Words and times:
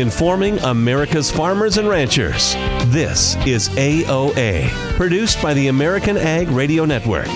informing 0.00 0.58
America's 0.60 1.30
farmers 1.30 1.76
and 1.76 1.88
ranchers. 1.88 2.54
This 2.86 3.36
is 3.46 3.68
AOA, 3.70 4.68
produced 4.96 5.40
by 5.42 5.54
the 5.54 5.68
American 5.68 6.16
Ag 6.16 6.48
Radio 6.48 6.84
Network. 6.84 7.28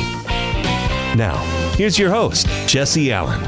Now, 1.17 1.37
here's 1.77 1.99
your 1.99 2.11
host, 2.11 2.47
Jesse 2.67 3.13
Allen. 3.13 3.43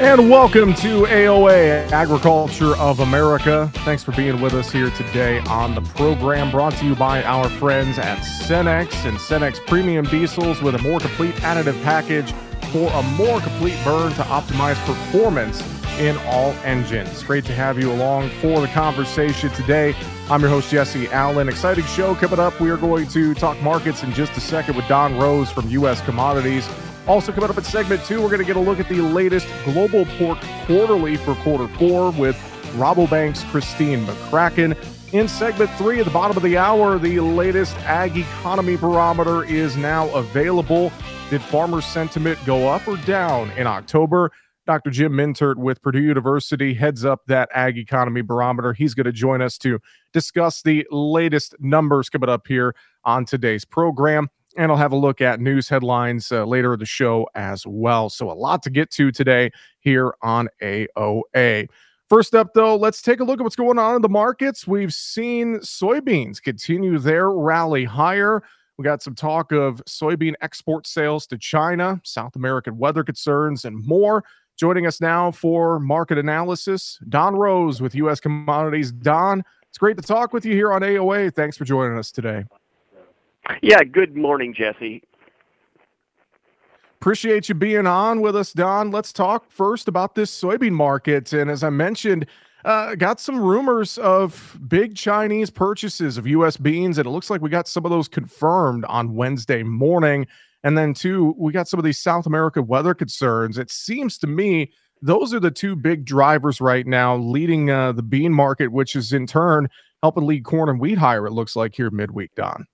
And 0.00 0.30
welcome 0.30 0.72
to 0.76 1.02
AOA 1.02 1.92
Agriculture 1.92 2.74
of 2.78 3.00
America. 3.00 3.70
Thanks 3.84 4.02
for 4.02 4.12
being 4.12 4.40
with 4.40 4.54
us 4.54 4.72
here 4.72 4.88
today 4.90 5.40
on 5.40 5.74
the 5.74 5.82
program 5.82 6.50
brought 6.50 6.72
to 6.76 6.86
you 6.86 6.94
by 6.94 7.22
our 7.24 7.50
friends 7.50 7.98
at 7.98 8.18
Cenex 8.18 9.06
and 9.06 9.18
Cenex 9.18 9.64
Premium 9.66 10.06
Diesels 10.06 10.62
with 10.62 10.74
a 10.74 10.78
more 10.78 11.00
complete 11.00 11.34
additive 11.36 11.82
package 11.82 12.32
for 12.72 12.90
a 12.90 13.02
more 13.18 13.40
complete 13.40 13.76
burn 13.84 14.12
to 14.12 14.22
optimize 14.22 14.76
performance 14.86 15.79
in 16.00 16.16
all 16.24 16.52
engines. 16.64 17.22
Great 17.22 17.44
to 17.44 17.52
have 17.52 17.78
you 17.78 17.92
along 17.92 18.30
for 18.40 18.62
the 18.62 18.66
conversation 18.68 19.50
today. 19.50 19.94
I'm 20.30 20.40
your 20.40 20.48
host, 20.48 20.70
Jesse 20.70 21.08
Allen. 21.08 21.46
Exciting 21.46 21.84
show 21.84 22.14
coming 22.14 22.40
up. 22.40 22.58
We 22.58 22.70
are 22.70 22.78
going 22.78 23.06
to 23.08 23.34
talk 23.34 23.60
markets 23.60 24.02
in 24.02 24.12
just 24.14 24.32
a 24.32 24.40
second 24.40 24.76
with 24.76 24.88
Don 24.88 25.18
Roose 25.18 25.50
from 25.52 25.68
U.S. 25.68 26.00
Commodities. 26.00 26.66
Also, 27.06 27.32
coming 27.32 27.50
up 27.50 27.58
in 27.58 27.64
segment 27.64 28.02
two, 28.04 28.22
we're 28.22 28.28
going 28.28 28.40
to 28.40 28.46
get 28.46 28.56
a 28.56 28.60
look 28.60 28.80
at 28.80 28.88
the 28.88 29.02
latest 29.02 29.46
Global 29.64 30.06
Pork 30.16 30.38
Quarterly 30.64 31.18
for 31.18 31.34
quarter 31.36 31.68
four 31.76 32.12
with 32.12 32.36
Rabobank's 32.76 33.44
Christine 33.44 34.06
McCracken. 34.06 34.76
In 35.12 35.28
segment 35.28 35.70
three, 35.72 35.98
at 35.98 36.06
the 36.06 36.12
bottom 36.12 36.36
of 36.36 36.42
the 36.42 36.56
hour, 36.56 36.98
the 36.98 37.20
latest 37.20 37.76
Ag 37.80 38.16
Economy 38.16 38.76
Barometer 38.76 39.44
is 39.44 39.76
now 39.76 40.08
available. 40.14 40.92
Did 41.28 41.42
farmer 41.42 41.82
sentiment 41.82 42.38
go 42.46 42.68
up 42.68 42.88
or 42.88 42.96
down 42.98 43.50
in 43.52 43.66
October? 43.66 44.30
Dr. 44.66 44.90
Jim 44.90 45.12
Mintert 45.12 45.56
with 45.56 45.82
Purdue 45.82 46.02
University 46.02 46.74
heads 46.74 47.04
up 47.04 47.22
that 47.26 47.48
Ag 47.54 47.78
Economy 47.78 48.22
Barometer. 48.22 48.72
He's 48.72 48.94
going 48.94 49.06
to 49.06 49.12
join 49.12 49.40
us 49.42 49.58
to 49.58 49.80
discuss 50.12 50.62
the 50.62 50.86
latest 50.90 51.54
numbers 51.58 52.08
coming 52.08 52.28
up 52.28 52.46
here 52.46 52.74
on 53.04 53.24
today's 53.24 53.64
program. 53.64 54.28
And 54.56 54.70
I'll 54.70 54.78
have 54.78 54.92
a 54.92 54.96
look 54.96 55.20
at 55.20 55.40
news 55.40 55.68
headlines 55.68 56.30
uh, 56.32 56.44
later 56.44 56.74
in 56.74 56.80
the 56.80 56.86
show 56.86 57.28
as 57.34 57.66
well. 57.66 58.10
So, 58.10 58.30
a 58.30 58.34
lot 58.34 58.62
to 58.64 58.70
get 58.70 58.90
to 58.92 59.12
today 59.12 59.50
here 59.78 60.14
on 60.22 60.48
AOA. 60.60 61.68
First 62.08 62.34
up, 62.34 62.54
though, 62.54 62.74
let's 62.74 63.00
take 63.00 63.20
a 63.20 63.24
look 63.24 63.38
at 63.38 63.44
what's 63.44 63.54
going 63.54 63.78
on 63.78 63.94
in 63.94 64.02
the 64.02 64.08
markets. 64.08 64.66
We've 64.66 64.92
seen 64.92 65.58
soybeans 65.58 66.42
continue 66.42 66.98
their 66.98 67.30
rally 67.30 67.84
higher. 67.84 68.42
We 68.76 68.84
got 68.84 69.02
some 69.02 69.14
talk 69.14 69.52
of 69.52 69.84
soybean 69.84 70.32
export 70.40 70.86
sales 70.86 71.26
to 71.28 71.38
China, 71.38 72.00
South 72.02 72.34
American 72.34 72.78
weather 72.78 73.04
concerns, 73.04 73.64
and 73.64 73.86
more. 73.86 74.24
Joining 74.60 74.86
us 74.86 75.00
now 75.00 75.30
for 75.30 75.80
market 75.80 76.18
analysis, 76.18 76.98
Don 77.08 77.34
Roose 77.34 77.80
with 77.80 77.94
U.S. 77.94 78.20
Commodities. 78.20 78.92
Don, 78.92 79.42
it's 79.70 79.78
great 79.78 79.96
to 79.96 80.02
talk 80.02 80.34
with 80.34 80.44
you 80.44 80.52
here 80.52 80.70
on 80.70 80.82
AOA. 80.82 81.34
Thanks 81.34 81.56
for 81.56 81.64
joining 81.64 81.96
us 81.96 82.12
today. 82.12 82.44
Yeah, 83.62 83.82
good 83.84 84.14
morning, 84.14 84.52
Jesse. 84.52 85.02
Appreciate 87.00 87.48
you 87.48 87.54
being 87.54 87.86
on 87.86 88.20
with 88.20 88.36
us, 88.36 88.52
Don. 88.52 88.90
Let's 88.90 89.14
talk 89.14 89.50
first 89.50 89.88
about 89.88 90.14
this 90.14 90.30
soybean 90.30 90.72
market. 90.72 91.32
And 91.32 91.50
as 91.50 91.64
I 91.64 91.70
mentioned, 91.70 92.26
uh, 92.66 92.96
got 92.96 93.18
some 93.18 93.40
rumors 93.40 93.96
of 93.96 94.58
big 94.68 94.94
Chinese 94.94 95.48
purchases 95.48 96.18
of 96.18 96.26
U.S. 96.26 96.58
beans, 96.58 96.98
and 96.98 97.06
it 97.06 97.10
looks 97.10 97.30
like 97.30 97.40
we 97.40 97.48
got 97.48 97.66
some 97.66 97.86
of 97.86 97.90
those 97.90 98.08
confirmed 98.08 98.84
on 98.90 99.14
Wednesday 99.14 99.62
morning. 99.62 100.26
And 100.62 100.76
then, 100.76 100.94
two, 100.94 101.34
we 101.38 101.52
got 101.52 101.68
some 101.68 101.78
of 101.78 101.84
these 101.84 101.98
South 101.98 102.26
America 102.26 102.62
weather 102.62 102.94
concerns. 102.94 103.58
It 103.58 103.70
seems 103.70 104.18
to 104.18 104.26
me 104.26 104.72
those 105.02 105.32
are 105.32 105.40
the 105.40 105.50
two 105.50 105.76
big 105.76 106.04
drivers 106.04 106.60
right 106.60 106.86
now 106.86 107.16
leading 107.16 107.70
uh, 107.70 107.92
the 107.92 108.02
bean 108.02 108.32
market, 108.32 108.70
which 108.70 108.94
is 108.94 109.12
in 109.12 109.26
turn 109.26 109.68
helping 110.02 110.26
lead 110.26 110.44
corn 110.44 110.68
and 110.68 110.80
wheat 110.80 110.98
higher, 110.98 111.26
it 111.26 111.32
looks 111.32 111.56
like 111.56 111.74
here 111.74 111.90
midweek, 111.90 112.34
Don. 112.34 112.66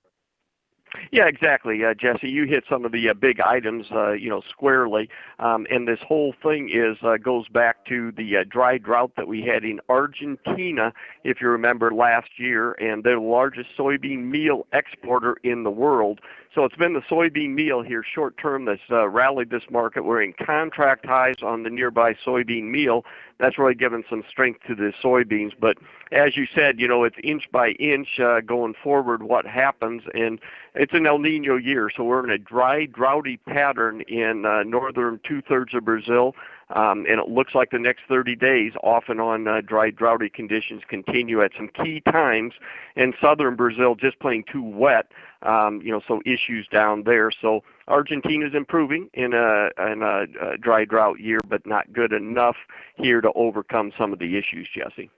Yeah, 1.13 1.27
exactly, 1.27 1.85
uh, 1.85 1.95
Jesse. 1.95 2.29
You 2.29 2.47
hit 2.47 2.65
some 2.71 2.85
of 2.85 2.93
the 2.93 3.11
uh, 3.11 3.15
big 3.15 3.41
items, 3.41 3.87
uh, 3.93 4.13
you 4.13 4.31
know, 4.31 4.41
squarely. 4.49 5.11
Um, 5.39 5.67
and 5.71 5.87
this 5.87 5.99
whole 6.07 6.35
thing 6.43 6.71
is 6.73 6.97
uh, 7.03 7.17
goes 7.17 7.49
back 7.49 7.85
to 7.87 8.13
the 8.13 8.39
uh, 8.39 8.45
dry 8.49 8.79
drought 8.79 9.13
that 9.17 9.29
we 9.29 9.43
had 9.43 9.65
in 9.65 9.81
Argentina, 9.91 10.93
if 11.23 11.41
you 11.41 11.49
remember 11.49 11.93
last 11.93 12.39
year, 12.39 12.73
and 12.75 13.05
they're 13.05 13.17
the 13.17 13.21
largest 13.21 13.71
soybean 13.77 14.25
meal 14.31 14.67
exporter 14.73 15.37
in 15.43 15.65
the 15.65 15.71
world. 15.71 16.21
So 16.57 16.65
it's 16.65 16.75
been 16.75 16.95
the 16.95 17.03
soybean 17.03 17.51
meal 17.51 17.83
here 17.83 18.03
short 18.03 18.39
term 18.39 18.65
that's 18.65 18.81
uh, 18.91 19.07
rallied 19.11 19.51
this 19.51 19.65
market. 19.71 20.07
We're 20.07 20.23
in 20.23 20.33
contract 20.33 21.05
highs 21.05 21.43
on 21.43 21.65
the 21.65 21.69
nearby 21.69 22.15
soybean 22.15 22.71
meal. 22.71 23.05
That's 23.39 23.59
really 23.59 23.75
given 23.75 24.05
some 24.09 24.25
strength 24.27 24.61
to 24.67 24.75
the 24.75 24.95
soybeans. 25.05 25.53
But 25.61 25.77
as 26.13 26.35
you 26.35 26.47
said, 26.55 26.81
you 26.81 26.89
know, 26.89 27.05
it's 27.05 27.17
inch 27.23 27.45
by 27.53 27.73
inch 27.73 28.19
uh, 28.19 28.41
going 28.41 28.73
forward 28.83 29.23
what 29.23 29.45
happens. 29.45 30.05
And 30.15 30.41
it's 30.75 30.95
an 30.95 31.07
El 31.07 31.19
Nino 31.19 31.57
year, 31.57 31.91
so 31.95 32.05
we're 32.05 32.25
in 32.25 32.31
a 32.31 32.39
dry, 32.39 32.87
droughty 32.87 33.37
pattern 33.37 34.01
in 34.09 34.47
uh, 34.47 34.63
northern 34.63 35.21
two 35.29 35.43
thirds 35.43 35.75
of 35.75 35.85
Brazil. 35.85 36.35
Um, 36.71 37.07
and 37.09 37.21
it 37.21 37.29
looks 37.29 37.55
like 37.55 37.71
the 37.71 37.79
next 37.79 38.03
30 38.09 38.35
days, 38.35 38.73
off 38.83 39.05
and 39.09 39.21
on 39.21 39.47
uh, 39.47 39.61
dry, 39.61 39.91
droughty 39.91 40.29
conditions 40.31 40.83
continue 40.89 41.43
at 41.43 41.53
some 41.57 41.69
key 41.69 42.01
times. 42.01 42.55
In 42.97 43.13
southern 43.21 43.55
Brazil, 43.55 43.95
just 43.95 44.19
plain 44.19 44.43
too 44.51 44.63
wet. 44.63 45.07
Um, 45.47 45.81
you 45.81 45.93
know, 45.93 46.01
so 46.09 46.21
issues 46.27 46.67
down 46.67 47.05
there. 47.05 47.31
So 47.31 47.63
Argentina's 47.87 48.53
improving 48.55 49.09
in 49.15 49.33
a, 49.33 49.69
in 49.93 50.03
a, 50.03 50.25
a 50.43 50.59
dry 50.59 50.85
drought 50.85 51.21
year, 51.21 51.39
but 51.47 51.65
not 51.65 51.93
good 51.93 52.13
enough 52.13 52.57
here 52.97 53.21
to 53.21 53.31
overcome 53.35 53.93
some 53.97 54.13
of 54.13 54.19
the 54.19 54.37
issues, 54.37 54.69
Jesse. 54.75 55.09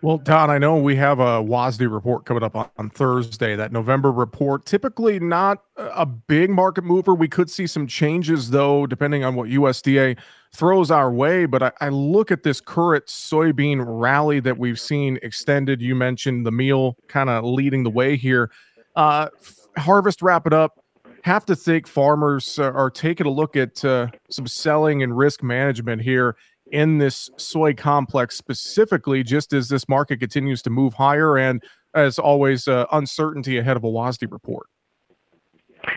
Well, 0.00 0.18
Don, 0.18 0.48
I 0.48 0.58
know 0.58 0.76
we 0.76 0.94
have 0.94 1.18
a 1.18 1.42
WASDE 1.42 1.92
report 1.92 2.24
coming 2.24 2.44
up 2.44 2.54
on, 2.54 2.70
on, 2.76 2.88
Thursday, 2.88 3.56
that 3.56 3.72
November 3.72 4.12
report. 4.12 4.64
Typically 4.64 5.18
not 5.18 5.64
a 5.76 6.06
big 6.06 6.50
market 6.50 6.84
mover. 6.84 7.14
We 7.14 7.26
could 7.26 7.50
see 7.50 7.66
some 7.66 7.88
changes, 7.88 8.50
though, 8.50 8.86
depending 8.86 9.24
on 9.24 9.34
what 9.34 9.48
USDA 9.48 10.16
throws 10.54 10.92
our 10.92 11.10
way. 11.10 11.46
But 11.46 11.64
I, 11.64 11.72
I 11.80 11.88
look 11.88 12.30
at 12.30 12.44
this 12.44 12.60
current 12.60 13.06
soybean 13.06 13.82
rally 13.84 14.38
that 14.38 14.56
we've 14.56 14.78
seen 14.78 15.18
extended. 15.20 15.82
You 15.82 15.96
mentioned 15.96 16.46
the 16.46 16.52
meal 16.52 16.96
kind 17.08 17.28
of 17.28 17.42
leading 17.42 17.82
the 17.82 17.90
way 17.90 18.16
here. 18.16 18.52
Uh, 18.98 19.28
harvest 19.76 20.22
wrap 20.22 20.44
it 20.44 20.52
up. 20.52 20.80
Have 21.22 21.44
to 21.46 21.54
think 21.54 21.86
farmers 21.86 22.58
uh, 22.58 22.64
are 22.64 22.90
taking 22.90 23.28
a 23.28 23.30
look 23.30 23.54
at 23.54 23.84
uh, 23.84 24.08
some 24.28 24.48
selling 24.48 25.04
and 25.04 25.16
risk 25.16 25.40
management 25.40 26.02
here 26.02 26.34
in 26.72 26.98
this 26.98 27.30
soy 27.36 27.74
complex 27.74 28.36
specifically, 28.36 29.22
just 29.22 29.52
as 29.52 29.68
this 29.68 29.88
market 29.88 30.18
continues 30.18 30.62
to 30.62 30.70
move 30.70 30.94
higher 30.94 31.38
and, 31.38 31.62
as 31.94 32.18
always, 32.18 32.66
uh, 32.66 32.86
uncertainty 32.90 33.56
ahead 33.56 33.76
of 33.76 33.84
a 33.84 33.88
WASDE 33.88 34.32
report. 34.32 34.66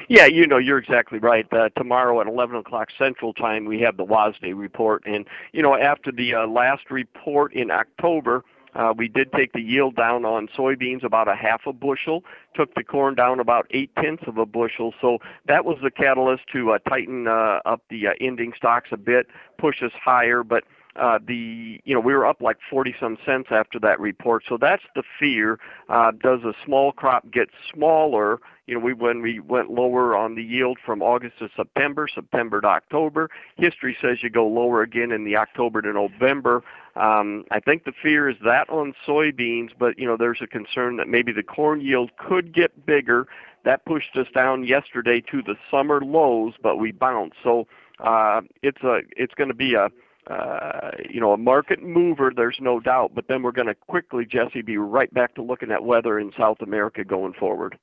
Yeah, 0.07 0.28
you 0.28 0.45
know, 0.45 0.59
you're 0.59 0.78
exactly 0.78 1.17
right. 1.17 1.51
Uh, 1.51 1.69
tomorrow 1.75 2.22
at 2.22 2.28
11 2.28 2.56
o'clock 2.56 2.90
Central 3.00 3.34
Time, 3.34 3.66
we 3.66 3.79
have 3.79 3.97
the 3.97 4.06
WASDE 4.06 4.53
report. 4.56 5.01
And, 5.07 5.25
you 5.53 5.63
know, 5.63 5.75
after 5.75 6.11
the 6.11 6.35
uh, 6.35 6.45
last 6.45 6.91
report 6.91 7.53
in 7.53 7.72
October, 7.72 8.45
uh, 8.75 8.93
we 8.95 9.07
did 9.07 9.31
take 9.33 9.53
the 9.53 9.61
yield 9.61 9.95
down 9.95 10.25
on 10.25 10.47
soybeans 10.47 11.03
about 11.03 11.27
a 11.27 11.35
half 11.35 11.61
a 11.65 11.73
bushel, 11.73 12.23
took 12.55 12.73
the 12.75 12.83
corn 12.83 13.15
down 13.15 13.39
about 13.39 13.67
eight 13.71 13.91
tenths 14.01 14.23
of 14.27 14.37
a 14.37 14.45
bushel. 14.45 14.93
So 15.01 15.19
that 15.47 15.65
was 15.65 15.77
the 15.83 15.91
catalyst 15.91 16.43
to 16.53 16.71
uh, 16.71 16.79
tighten 16.89 17.27
uh, 17.27 17.59
up 17.65 17.81
the 17.89 18.07
uh, 18.07 18.11
ending 18.21 18.53
stocks 18.55 18.89
a 18.91 18.97
bit, 18.97 19.27
push 19.57 19.83
us 19.83 19.91
higher. 19.93 20.43
But 20.43 20.63
uh, 20.96 21.19
the 21.25 21.79
you 21.84 21.94
know 21.94 22.00
we 22.00 22.13
were 22.13 22.25
up 22.25 22.41
like 22.41 22.57
40 22.69 22.96
some 23.00 23.18
cents 23.25 23.47
after 23.52 23.79
that 23.79 24.00
report. 24.00 24.44
So 24.47 24.57
that's 24.59 24.84
the 24.96 25.03
fear. 25.19 25.59
Uh, 25.90 26.12
does 26.12 26.41
a 26.44 26.53
small 26.66 26.91
crop 26.91 27.29
get 27.31 27.50
smaller? 27.74 28.40
You 28.68 28.75
know 28.75 28.85
we 28.85 28.94
when 28.94 29.22
we 29.22 29.40
went 29.40 29.72
lower 29.72 30.16
on 30.16 30.35
the 30.35 30.44
yield 30.44 30.78
from 30.85 31.02
august 31.02 31.40
to 31.40 31.50
september 31.57 32.07
september 32.13 32.62
to 32.62 32.68
october 32.68 33.29
history 33.57 33.97
says 34.02 34.19
you 34.22 34.29
go 34.29 34.47
lower 34.47 34.81
again 34.81 35.11
in 35.11 35.26
the 35.26 35.35
october 35.35 35.82
to 35.82 35.91
november. 35.91 36.64
Um, 36.96 37.44
i 37.52 37.59
think 37.59 37.84
the 37.84 37.91
fear 38.02 38.29
is 38.29 38.37
that 38.46 38.70
on 38.70 38.94
soybeans 39.05 39.72
but 39.78 39.99
you 39.99 40.05
know 40.05 40.16
there's 40.16 40.41
a 40.41 40.47
concern 40.47 40.96
that 40.97 41.09
maybe 41.09 41.34
the 41.34 41.44
corn 41.44 41.82
yield 41.82 42.11
could 42.17 42.53
get 42.53 42.85
bigger. 42.85 43.28
That 43.66 43.85
pushed 43.85 44.16
us 44.16 44.28
down 44.34 44.64
yesterday 44.64 45.22
to 45.32 45.41
the 45.41 45.55
summer 45.70 45.99
lows 46.02 46.53
but 46.61 46.78
we 46.78 46.91
bounced. 46.91 47.37
So 47.44 47.67
uh, 47.99 48.41
it's 48.64 48.82
a 48.84 49.02
it's 49.17 49.34
going 49.34 49.49
to 49.49 49.55
be 49.55 49.73
a 49.73 49.90
uh, 50.28 50.91
you 51.09 51.20
know, 51.20 51.34
a 51.34 51.38
market 51.38 51.82
mover, 51.82 52.32
there's 52.35 52.58
no 52.59 52.79
doubt. 52.79 53.12
But 53.16 53.26
then 53.28 53.44
we're 53.44 53.52
going 53.52 53.68
to 53.68 53.76
quickly, 53.76 54.26
Jesse, 54.26 54.62
be 54.62 54.78
right 54.78 55.14
back 55.14 55.35
to 55.35 55.41
looking 55.41 55.72
at 55.72 55.84
weather 55.84 56.20
in 56.20 56.32
South 56.38 56.62
America 56.62 57.03
going 57.03 57.34
forward. 57.34 57.78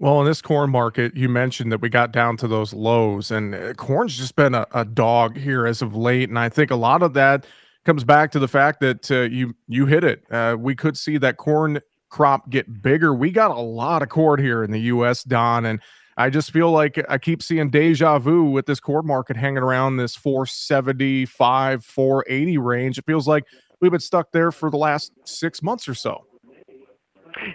Well, 0.00 0.20
in 0.20 0.26
this 0.26 0.40
corn 0.40 0.70
market, 0.70 1.16
you 1.16 1.28
mentioned 1.28 1.72
that 1.72 1.80
we 1.80 1.88
got 1.88 2.12
down 2.12 2.36
to 2.38 2.48
those 2.48 2.72
lows, 2.72 3.32
and 3.32 3.54
uh, 3.54 3.74
corn's 3.74 4.16
just 4.16 4.36
been 4.36 4.54
a, 4.54 4.64
a 4.72 4.84
dog 4.84 5.36
here 5.36 5.66
as 5.66 5.82
of 5.82 5.96
late. 5.96 6.28
And 6.28 6.38
I 6.38 6.48
think 6.48 6.70
a 6.70 6.76
lot 6.76 7.02
of 7.02 7.14
that 7.14 7.44
comes 7.84 8.04
back 8.04 8.30
to 8.32 8.38
the 8.38 8.46
fact 8.46 8.80
that 8.80 9.10
uh, 9.10 9.22
you 9.22 9.56
you 9.66 9.86
hit 9.86 10.04
it. 10.04 10.22
Uh, 10.30 10.56
we 10.58 10.76
could 10.76 10.96
see 10.96 11.18
that 11.18 11.36
corn 11.36 11.80
crop 12.10 12.48
get 12.48 12.82
bigger. 12.82 13.12
We 13.12 13.32
got 13.32 13.50
a 13.50 13.60
lot 13.60 14.02
of 14.02 14.08
corn 14.08 14.40
here 14.40 14.62
in 14.62 14.70
the 14.70 14.80
U.S., 14.82 15.24
Don, 15.24 15.64
and 15.64 15.80
I 16.18 16.30
just 16.30 16.50
feel 16.50 16.72
like 16.72 17.00
I 17.08 17.16
keep 17.16 17.44
seeing 17.44 17.70
deja 17.70 18.18
vu 18.18 18.42
with 18.42 18.66
this 18.66 18.80
core 18.80 19.04
market 19.04 19.36
hanging 19.36 19.62
around 19.62 19.98
this 19.98 20.16
475, 20.16 21.84
480 21.84 22.58
range. 22.58 22.98
It 22.98 23.06
feels 23.06 23.28
like 23.28 23.44
we've 23.80 23.92
been 23.92 24.00
stuck 24.00 24.32
there 24.32 24.50
for 24.50 24.68
the 24.68 24.76
last 24.76 25.12
six 25.22 25.62
months 25.62 25.86
or 25.86 25.94
so. 25.94 26.24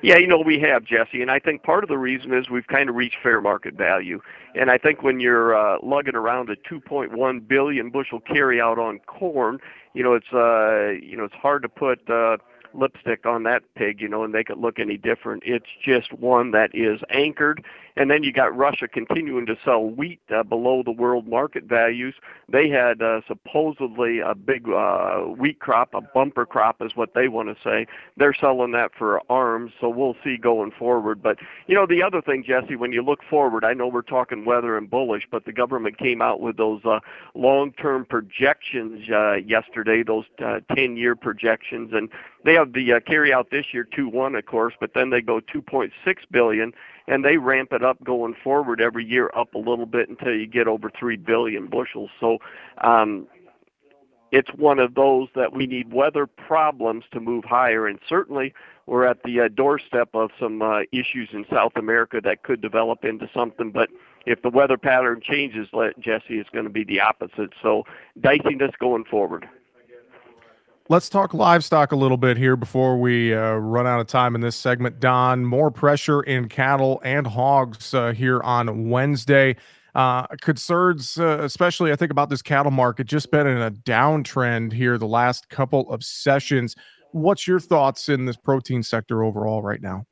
Yeah, 0.01 0.18
you 0.18 0.27
know, 0.27 0.39
we 0.39 0.62
have, 0.62 0.86
Jesse, 0.86 1.21
and 1.21 1.30
I 1.30 1.39
think 1.39 1.63
part 1.63 1.83
of 1.83 1.89
the 1.89 1.98
reason 1.98 2.33
is 2.33 2.50
we've 2.50 2.68
kind 2.68 2.89
of 2.89 2.95
reached 2.95 3.18
fair 3.21 3.42
market 3.42 3.74
value. 3.74 4.21
And 4.56 4.71
I 4.71 4.77
think 4.77 5.04
when 5.04 5.19
you're 5.19 5.54
uh, 5.54 5.80
lugging 5.83 6.15
around 6.15 6.50
a 6.50 6.56
2.1 6.56 7.48
billion 7.48 7.89
bushel 7.89 8.21
carryout 8.21 8.77
on 8.77 9.00
corn, 9.00 9.60
you 9.94 10.04
know, 10.04 10.13
it's 10.13 10.31
uh, 10.31 10.92
you 11.06 11.18
know, 11.18 11.25
it's 11.25 11.36
hard 11.36 11.63
to 11.63 11.69
put 11.69 12.10
uh, 12.10 12.38
lipstick 12.74 13.25
on 13.25 13.44
that 13.44 13.63
pig, 13.75 14.01
you 14.01 14.07
know, 14.07 14.24
and 14.24 14.31
make 14.31 14.50
it 14.50 14.57
look 14.57 14.80
any 14.80 14.98
different. 14.98 15.44
It's 15.45 15.68
just 15.83 16.13
one 16.13 16.51
that 16.51 16.71
is 16.74 17.01
anchored. 17.10 17.63
And 17.95 18.10
then 18.10 18.24
you 18.24 18.31
got 18.31 18.56
Russia 18.56 18.88
continuing 18.88 19.45
to 19.45 19.57
sell 19.63 19.84
wheat 19.84 20.19
uh, 20.34 20.44
below 20.44 20.81
the 20.84 20.92
world 20.92 21.28
market 21.28 21.66
values. 21.66 22.16
They 22.50 22.69
had 22.69 23.01
uh, 23.01 23.22
supposedly 23.28 24.19
a 24.19 24.34
big 24.34 24.68
uh, 24.68 25.19
wheat 25.19 25.60
crop, 25.60 25.94
a 25.94 26.01
bumper 26.01 26.45
crop 26.45 26.81
is 26.81 26.95
what 26.95 27.13
they 27.13 27.28
want 27.28 27.56
to 27.56 27.63
say. 27.63 27.86
They're 28.18 28.34
selling 28.34 28.72
that 28.72 28.92
for 28.98 29.22
arms, 29.30 29.74
so 29.80 29.90
we'll 29.90 30.16
see 30.24 30.38
going 30.38 30.72
forward. 30.72 31.22
But, 31.22 31.38
you 31.68 31.75
know, 31.75 31.86
the 31.86 32.01
other 32.01 32.22
thing, 32.22 32.44
Jesse, 32.44 32.75
when 32.75 32.92
you 32.92 33.04
look 33.04 33.19
forward, 33.30 33.63
I 33.63 33.74
know 33.74 33.88
we're 33.88 34.01
talking 34.01 34.46
weather 34.46 34.75
and 34.78 34.89
bullish, 34.89 35.28
but 35.30 35.46
the 35.46 35.54
government 35.54 35.98
came 35.98 36.22
out 36.22 36.39
with 36.39 36.57
those 36.57 36.84
uh, 36.86 37.00
long-term 37.36 38.06
projections 38.06 39.07
uh, 39.10 39.34
yesterday, 39.34 40.04
those 40.04 40.25
uh, 40.39 40.60
10-year 40.72 41.16
projections, 41.16 41.92
and 41.94 42.10
they 42.44 42.54
have 42.54 42.74
the 42.74 42.94
uh, 42.94 43.00
carry 43.01 43.31
out 43.31 43.51
this 43.51 43.68
year 43.72 43.88
2.1, 43.96 44.38
of 44.38 44.46
course, 44.46 44.74
but 44.80 44.94
then 44.94 45.10
they 45.12 45.22
go 45.22 45.39
2.6 45.39 45.92
billion 46.31 46.74
and 47.07 47.23
they 47.23 47.38
ramp 47.38 47.73
it 47.73 47.83
up 47.83 48.01
going 48.03 48.35
forward 48.44 48.81
every 48.81 49.05
year 49.05 49.29
up 49.35 49.53
a 49.53 49.57
little 49.57 49.85
bit 49.85 50.09
until 50.09 50.33
you 50.33 50.47
get 50.47 50.67
over 50.67 50.89
3 50.97 51.17
billion 51.17 51.67
bushels. 51.67 52.09
So 52.19 52.39
um, 52.79 53.27
it's 54.31 54.50
one 54.55 54.79
of 54.79 54.95
those 54.95 55.27
that 55.35 55.53
we 55.53 55.67
need 55.67 55.94
weather 55.94 56.25
problems 56.25 57.05
to 57.11 57.19
move 57.19 57.44
higher, 57.44 57.88
and 57.88 58.00
certainly 58.07 58.53
we're 58.85 59.05
at 59.05 59.23
the 59.23 59.41
uh, 59.41 59.47
doorstep 59.47 60.09
of 60.13 60.31
some 60.39 60.61
uh, 60.61 60.81
issues 60.91 61.29
in 61.33 61.45
South 61.51 61.73
America 61.75 62.19
that 62.23 62.44
could 62.44 62.61
develop 62.61 63.05
into 63.05 63.29
something. 63.33 63.71
But 63.71 63.89
if 64.25 64.41
the 64.41 64.50
weather 64.50 64.77
pattern 64.77 65.21
changes, 65.21 65.67
Jesse, 66.00 66.39
it's 66.39 66.50
going 66.50 66.65
to 66.65 66.71
be 66.71 66.83
the 66.83 67.00
opposite. 67.00 67.53
So 67.61 67.83
dicey 68.19 68.57
going 68.79 69.05
forward. 69.05 69.47
Let's 70.89 71.07
talk 71.07 71.33
livestock 71.33 71.94
a 71.94 71.95
little 71.95 72.18
bit 72.18 72.35
here 72.35 72.57
before 72.57 73.00
we 73.00 73.33
uh, 73.33 73.53
run 73.53 73.88
out 73.88 74.01
of 74.01 74.07
time 74.07 74.35
in 74.35 74.41
this 74.41 74.57
segment. 74.57 75.00
Don, 75.00 75.45
more 75.45 75.71
pressure 75.71 76.21
in 76.21 76.50
cattle 76.50 77.01
and 77.06 77.25
hogs 77.25 77.94
uh, 77.94 78.12
here 78.12 78.41
on 78.41 78.89
Wednesday. 78.89 79.56
Uh, 79.95 80.27
concerns, 80.41 81.18
uh, 81.18 81.39
especially 81.41 81.94
I 81.94 81.95
think 81.95 82.12
about 82.12 82.30
this 82.30 82.41
cattle 82.41 82.71
market, 82.71 83.07
just 83.07 83.31
been 83.31 83.47
in 83.47 83.62
a 83.62 83.71
downtrend 83.71 84.74
here 84.74 84.97
the 84.97 85.07
last 85.07 85.47
couple 85.47 85.89
of 85.89 86.03
sessions. 86.03 86.75
What's 87.12 87.47
your 87.47 87.62
thoughts 87.62 88.09
in 88.09 88.25
this 88.25 88.36
protein 88.36 88.83
sector 88.83 89.24
overall 89.24 89.62
right 89.62 89.81
now? 89.81 90.06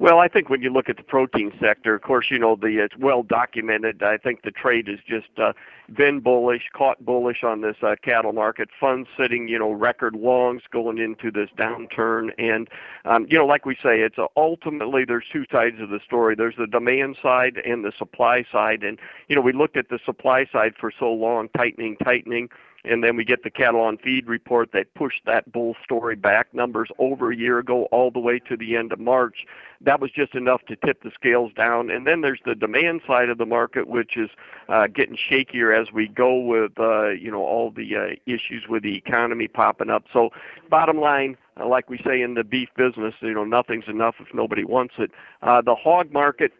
Well, 0.00 0.18
I 0.18 0.28
think 0.28 0.48
when 0.48 0.62
you 0.62 0.72
look 0.72 0.88
at 0.88 0.96
the 0.96 1.02
protein 1.02 1.52
sector, 1.60 1.94
of 1.94 2.00
course, 2.00 2.30
you 2.30 2.38
know 2.38 2.56
the 2.56 2.82
it's 2.82 2.96
well 2.96 3.22
documented. 3.22 4.02
I 4.02 4.16
think 4.16 4.40
the 4.40 4.50
trade 4.50 4.88
has 4.88 4.98
just 5.06 5.28
uh, 5.38 5.52
been 5.94 6.20
bullish, 6.20 6.70
caught 6.72 7.04
bullish 7.04 7.44
on 7.44 7.60
this 7.60 7.76
uh, 7.82 7.96
cattle 8.02 8.32
market. 8.32 8.70
Funds 8.80 9.10
sitting, 9.14 9.46
you 9.46 9.58
know, 9.58 9.72
record 9.72 10.14
longs 10.14 10.62
going 10.72 10.96
into 10.96 11.30
this 11.30 11.50
downturn, 11.58 12.30
and 12.38 12.66
um, 13.04 13.26
you 13.28 13.36
know, 13.36 13.44
like 13.44 13.66
we 13.66 13.74
say, 13.74 14.00
it's 14.00 14.18
uh, 14.18 14.26
ultimately 14.38 15.04
there's 15.04 15.26
two 15.30 15.44
sides 15.52 15.78
of 15.82 15.90
the 15.90 16.00
story. 16.02 16.34
There's 16.34 16.56
the 16.56 16.66
demand 16.66 17.18
side 17.22 17.58
and 17.58 17.84
the 17.84 17.92
supply 17.98 18.46
side, 18.50 18.82
and 18.82 18.98
you 19.28 19.36
know, 19.36 19.42
we 19.42 19.52
looked 19.52 19.76
at 19.76 19.90
the 19.90 19.98
supply 20.02 20.46
side 20.50 20.72
for 20.80 20.90
so 20.98 21.12
long, 21.12 21.50
tightening, 21.54 21.98
tightening 22.02 22.48
and 22.84 23.04
then 23.04 23.16
we 23.16 23.24
get 23.24 23.42
the 23.42 23.50
cattle 23.50 23.80
on 23.80 23.98
feed 23.98 24.26
report 24.26 24.72
that 24.72 24.92
pushed 24.94 25.22
that 25.26 25.50
bull 25.52 25.74
story 25.84 26.16
back 26.16 26.52
numbers 26.54 26.88
over 26.98 27.30
a 27.30 27.36
year 27.36 27.58
ago 27.58 27.84
all 27.92 28.10
the 28.10 28.18
way 28.18 28.38
to 28.38 28.56
the 28.56 28.76
end 28.76 28.92
of 28.92 28.98
March. 28.98 29.46
That 29.82 30.00
was 30.00 30.10
just 30.10 30.34
enough 30.34 30.62
to 30.66 30.76
tip 30.76 31.02
the 31.02 31.10
scales 31.14 31.52
down. 31.54 31.90
And 31.90 32.06
then 32.06 32.20
there's 32.20 32.40
the 32.44 32.54
demand 32.54 33.02
side 33.06 33.28
of 33.28 33.38
the 33.38 33.46
market, 33.46 33.86
which 33.86 34.16
is 34.16 34.30
uh, 34.68 34.86
getting 34.86 35.16
shakier 35.16 35.78
as 35.78 35.92
we 35.92 36.08
go 36.08 36.38
with 36.38 36.72
uh, 36.78 37.08
you 37.08 37.30
know 37.30 37.42
all 37.42 37.70
the 37.70 37.96
uh, 37.96 38.14
issues 38.26 38.64
with 38.68 38.82
the 38.82 38.96
economy 38.96 39.48
popping 39.48 39.90
up. 39.90 40.04
So 40.12 40.30
bottom 40.68 40.98
line, 40.98 41.36
uh, 41.58 41.66
like 41.66 41.90
we 41.90 41.98
say 42.04 42.22
in 42.22 42.34
the 42.34 42.44
beef 42.44 42.68
business, 42.76 43.14
you 43.20 43.34
know 43.34 43.44
nothing's 43.44 43.88
enough 43.88 44.16
if 44.20 44.34
nobody 44.34 44.64
wants 44.64 44.94
it. 44.98 45.10
Uh, 45.42 45.60
the 45.60 45.74
hog 45.74 46.12
market 46.12 46.52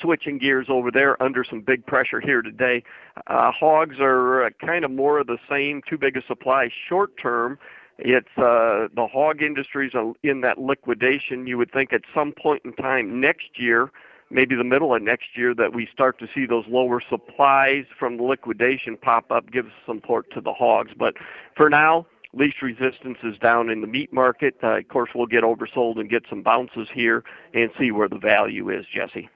switching 0.00 0.38
gears 0.38 0.66
over 0.68 0.90
there 0.90 1.20
under 1.22 1.44
some 1.44 1.60
big 1.60 1.86
pressure 1.86 2.20
here 2.20 2.42
today. 2.42 2.82
Uh, 3.26 3.50
hogs 3.52 3.96
are 4.00 4.44
uh, 4.44 4.50
kind 4.60 4.84
of 4.84 4.90
more 4.90 5.18
of 5.18 5.26
the 5.26 5.38
same, 5.48 5.82
too 5.88 5.98
big 5.98 6.16
a 6.16 6.22
supply 6.26 6.70
short 6.88 7.16
term. 7.20 7.58
It's 7.98 8.36
uh, 8.36 8.88
the 8.94 9.06
hog 9.06 9.42
industry's 9.42 9.92
in 10.22 10.40
that 10.40 10.58
liquidation. 10.58 11.46
You 11.46 11.58
would 11.58 11.72
think 11.72 11.92
at 11.92 12.02
some 12.12 12.32
point 12.32 12.62
in 12.64 12.72
time 12.72 13.20
next 13.20 13.50
year, 13.56 13.90
maybe 14.30 14.56
the 14.56 14.64
middle 14.64 14.94
of 14.94 15.02
next 15.02 15.36
year, 15.36 15.54
that 15.54 15.72
we 15.72 15.86
start 15.92 16.18
to 16.18 16.28
see 16.34 16.44
those 16.44 16.64
lower 16.66 17.00
supplies 17.08 17.84
from 17.96 18.16
the 18.16 18.24
liquidation 18.24 18.96
pop 18.96 19.30
up, 19.30 19.50
give 19.52 19.66
some 19.86 19.98
support 19.98 20.30
to 20.32 20.40
the 20.40 20.52
hogs. 20.52 20.90
But 20.98 21.14
for 21.56 21.70
now, 21.70 22.06
least 22.32 22.62
resistance 22.62 23.18
is 23.22 23.38
down 23.38 23.70
in 23.70 23.80
the 23.80 23.86
meat 23.86 24.12
market. 24.12 24.56
Uh, 24.62 24.78
of 24.78 24.88
course, 24.88 25.10
we'll 25.14 25.26
get 25.26 25.44
oversold 25.44 25.98
and 25.98 26.10
get 26.10 26.24
some 26.28 26.42
bounces 26.42 26.88
here 26.92 27.24
and 27.52 27.70
see 27.78 27.90
where 27.90 28.08
the 28.08 28.18
value 28.18 28.70
is, 28.70 28.86
Jesse. 28.92 29.28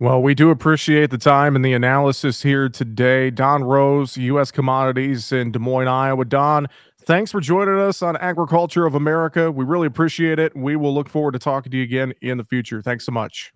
Well, 0.00 0.20
we 0.20 0.34
do 0.34 0.50
appreciate 0.50 1.10
the 1.10 1.18
time 1.18 1.54
and 1.54 1.64
the 1.64 1.72
analysis 1.72 2.42
here 2.42 2.68
today. 2.68 3.30
Don 3.30 3.62
Roose, 3.62 4.16
U.S. 4.16 4.50
Commodities 4.50 5.30
in 5.30 5.52
Des 5.52 5.60
Moines, 5.60 5.86
Iowa. 5.86 6.24
Don, 6.24 6.66
thanks 7.06 7.30
for 7.30 7.40
joining 7.40 7.78
us 7.78 8.02
on 8.02 8.16
Agriculture 8.16 8.86
of 8.86 8.96
America. 8.96 9.52
We 9.52 9.64
really 9.64 9.86
appreciate 9.86 10.40
it. 10.40 10.56
We 10.56 10.74
will 10.74 10.92
look 10.92 11.08
forward 11.08 11.32
to 11.32 11.38
talking 11.38 11.70
to 11.70 11.78
you 11.78 11.84
again 11.84 12.12
in 12.20 12.38
the 12.38 12.44
future. 12.44 12.82
Thanks 12.82 13.06
so 13.06 13.12
much. 13.12 13.52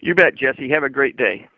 You 0.00 0.14
bet, 0.14 0.36
Jesse. 0.36 0.68
Have 0.70 0.84
a 0.84 0.88
great 0.88 1.16
day. 1.16 1.48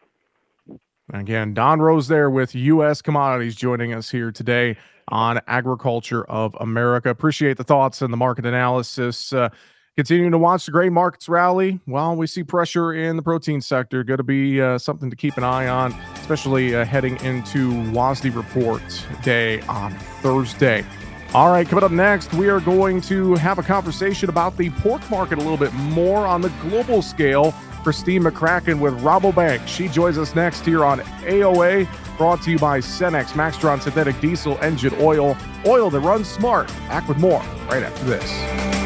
Again, 1.12 1.52
Don 1.52 1.80
Roose 1.80 2.08
there 2.08 2.30
with 2.30 2.54
U.S. 2.54 3.02
Commodities 3.02 3.54
joining 3.54 3.92
us 3.92 4.10
here 4.10 4.32
today 4.32 4.78
on 5.08 5.40
Agriculture 5.46 6.24
of 6.24 6.56
America. 6.58 7.10
Appreciate 7.10 7.58
the 7.58 7.64
thoughts 7.64 8.00
and 8.00 8.10
the 8.10 8.16
market 8.16 8.46
analysis. 8.46 9.30
Uh, 9.30 9.50
Continuing 9.96 10.32
to 10.32 10.38
watch 10.38 10.66
the 10.66 10.72
grain 10.72 10.92
markets 10.92 11.28
rally 11.28 11.78
while 11.84 12.16
we 12.16 12.26
see 12.26 12.42
pressure 12.42 12.92
in 12.92 13.14
the 13.14 13.22
protein 13.22 13.60
sector. 13.60 14.02
Going 14.02 14.16
to 14.16 14.24
be 14.24 14.60
uh, 14.60 14.76
something 14.76 15.08
to 15.08 15.14
keep 15.14 15.36
an 15.36 15.44
eye 15.44 15.68
on, 15.68 15.92
especially 16.16 16.74
uh, 16.74 16.84
heading 16.84 17.16
into 17.20 17.70
WASDE 17.92 18.34
report 18.34 18.82
day 19.22 19.60
on 19.62 19.92
Thursday. 20.20 20.84
All 21.32 21.52
right, 21.52 21.68
coming 21.68 21.84
up 21.84 21.92
next, 21.92 22.34
we 22.34 22.48
are 22.48 22.58
going 22.58 23.00
to 23.02 23.36
have 23.36 23.60
a 23.60 23.62
conversation 23.62 24.28
about 24.28 24.56
the 24.56 24.70
pork 24.70 25.08
market 25.10 25.38
a 25.38 25.40
little 25.40 25.56
bit 25.56 25.72
more 25.74 26.26
on 26.26 26.40
the 26.40 26.50
global 26.60 27.00
scale. 27.00 27.54
Christine 27.84 28.22
McCracken 28.22 28.80
with 28.80 29.00
Rabobank. 29.00 29.64
She 29.68 29.86
joins 29.86 30.18
us 30.18 30.34
next 30.34 30.64
here 30.64 30.84
on 30.84 31.00
AOA, 31.22 31.86
brought 32.16 32.42
to 32.42 32.50
you 32.50 32.58
by 32.58 32.80
Cenex 32.80 33.26
Maxtron 33.26 33.80
Synthetic 33.80 34.20
Diesel 34.20 34.58
Engine 34.60 34.94
Oil. 34.98 35.36
Oil 35.66 35.88
that 35.90 36.00
runs 36.00 36.28
smart. 36.28 36.66
Back 36.88 37.06
with 37.08 37.18
more 37.18 37.40
right 37.68 37.84
after 37.84 38.04
this. 38.04 38.83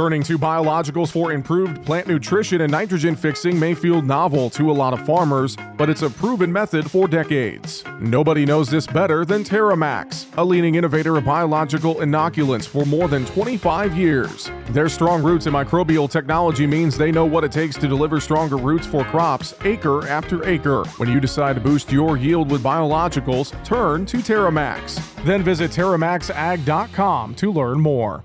Turning 0.00 0.22
to 0.22 0.38
biologicals 0.38 1.12
for 1.12 1.30
improved 1.30 1.84
plant 1.84 2.06
nutrition 2.06 2.62
and 2.62 2.72
nitrogen 2.72 3.14
fixing 3.14 3.60
may 3.60 3.74
feel 3.74 4.00
novel 4.00 4.48
to 4.48 4.70
a 4.70 4.72
lot 4.72 4.94
of 4.94 5.04
farmers, 5.04 5.58
but 5.76 5.90
it's 5.90 6.00
a 6.00 6.08
proven 6.08 6.50
method 6.50 6.90
for 6.90 7.06
decades. 7.06 7.84
Nobody 8.00 8.46
knows 8.46 8.70
this 8.70 8.86
better 8.86 9.26
than 9.26 9.44
TerraMax, 9.44 10.38
a 10.38 10.42
leading 10.42 10.76
innovator 10.76 11.18
of 11.18 11.26
biological 11.26 11.96
inoculants 11.96 12.66
for 12.66 12.86
more 12.86 13.08
than 13.08 13.26
25 13.26 13.94
years. 13.94 14.50
Their 14.70 14.88
strong 14.88 15.22
roots 15.22 15.46
in 15.46 15.52
microbial 15.52 16.08
technology 16.10 16.66
means 16.66 16.96
they 16.96 17.12
know 17.12 17.26
what 17.26 17.44
it 17.44 17.52
takes 17.52 17.76
to 17.76 17.86
deliver 17.86 18.20
stronger 18.20 18.56
roots 18.56 18.86
for 18.86 19.04
crops 19.04 19.52
acre 19.66 20.08
after 20.08 20.48
acre. 20.48 20.84
When 20.96 21.10
you 21.10 21.20
decide 21.20 21.56
to 21.56 21.60
boost 21.60 21.92
your 21.92 22.16
yield 22.16 22.50
with 22.50 22.62
biologicals, 22.62 23.52
turn 23.66 24.06
to 24.06 24.16
TerraMax. 24.16 25.24
Then 25.26 25.42
visit 25.42 25.70
TerraMaxAg.com 25.72 27.34
to 27.34 27.52
learn 27.52 27.80
more. 27.80 28.24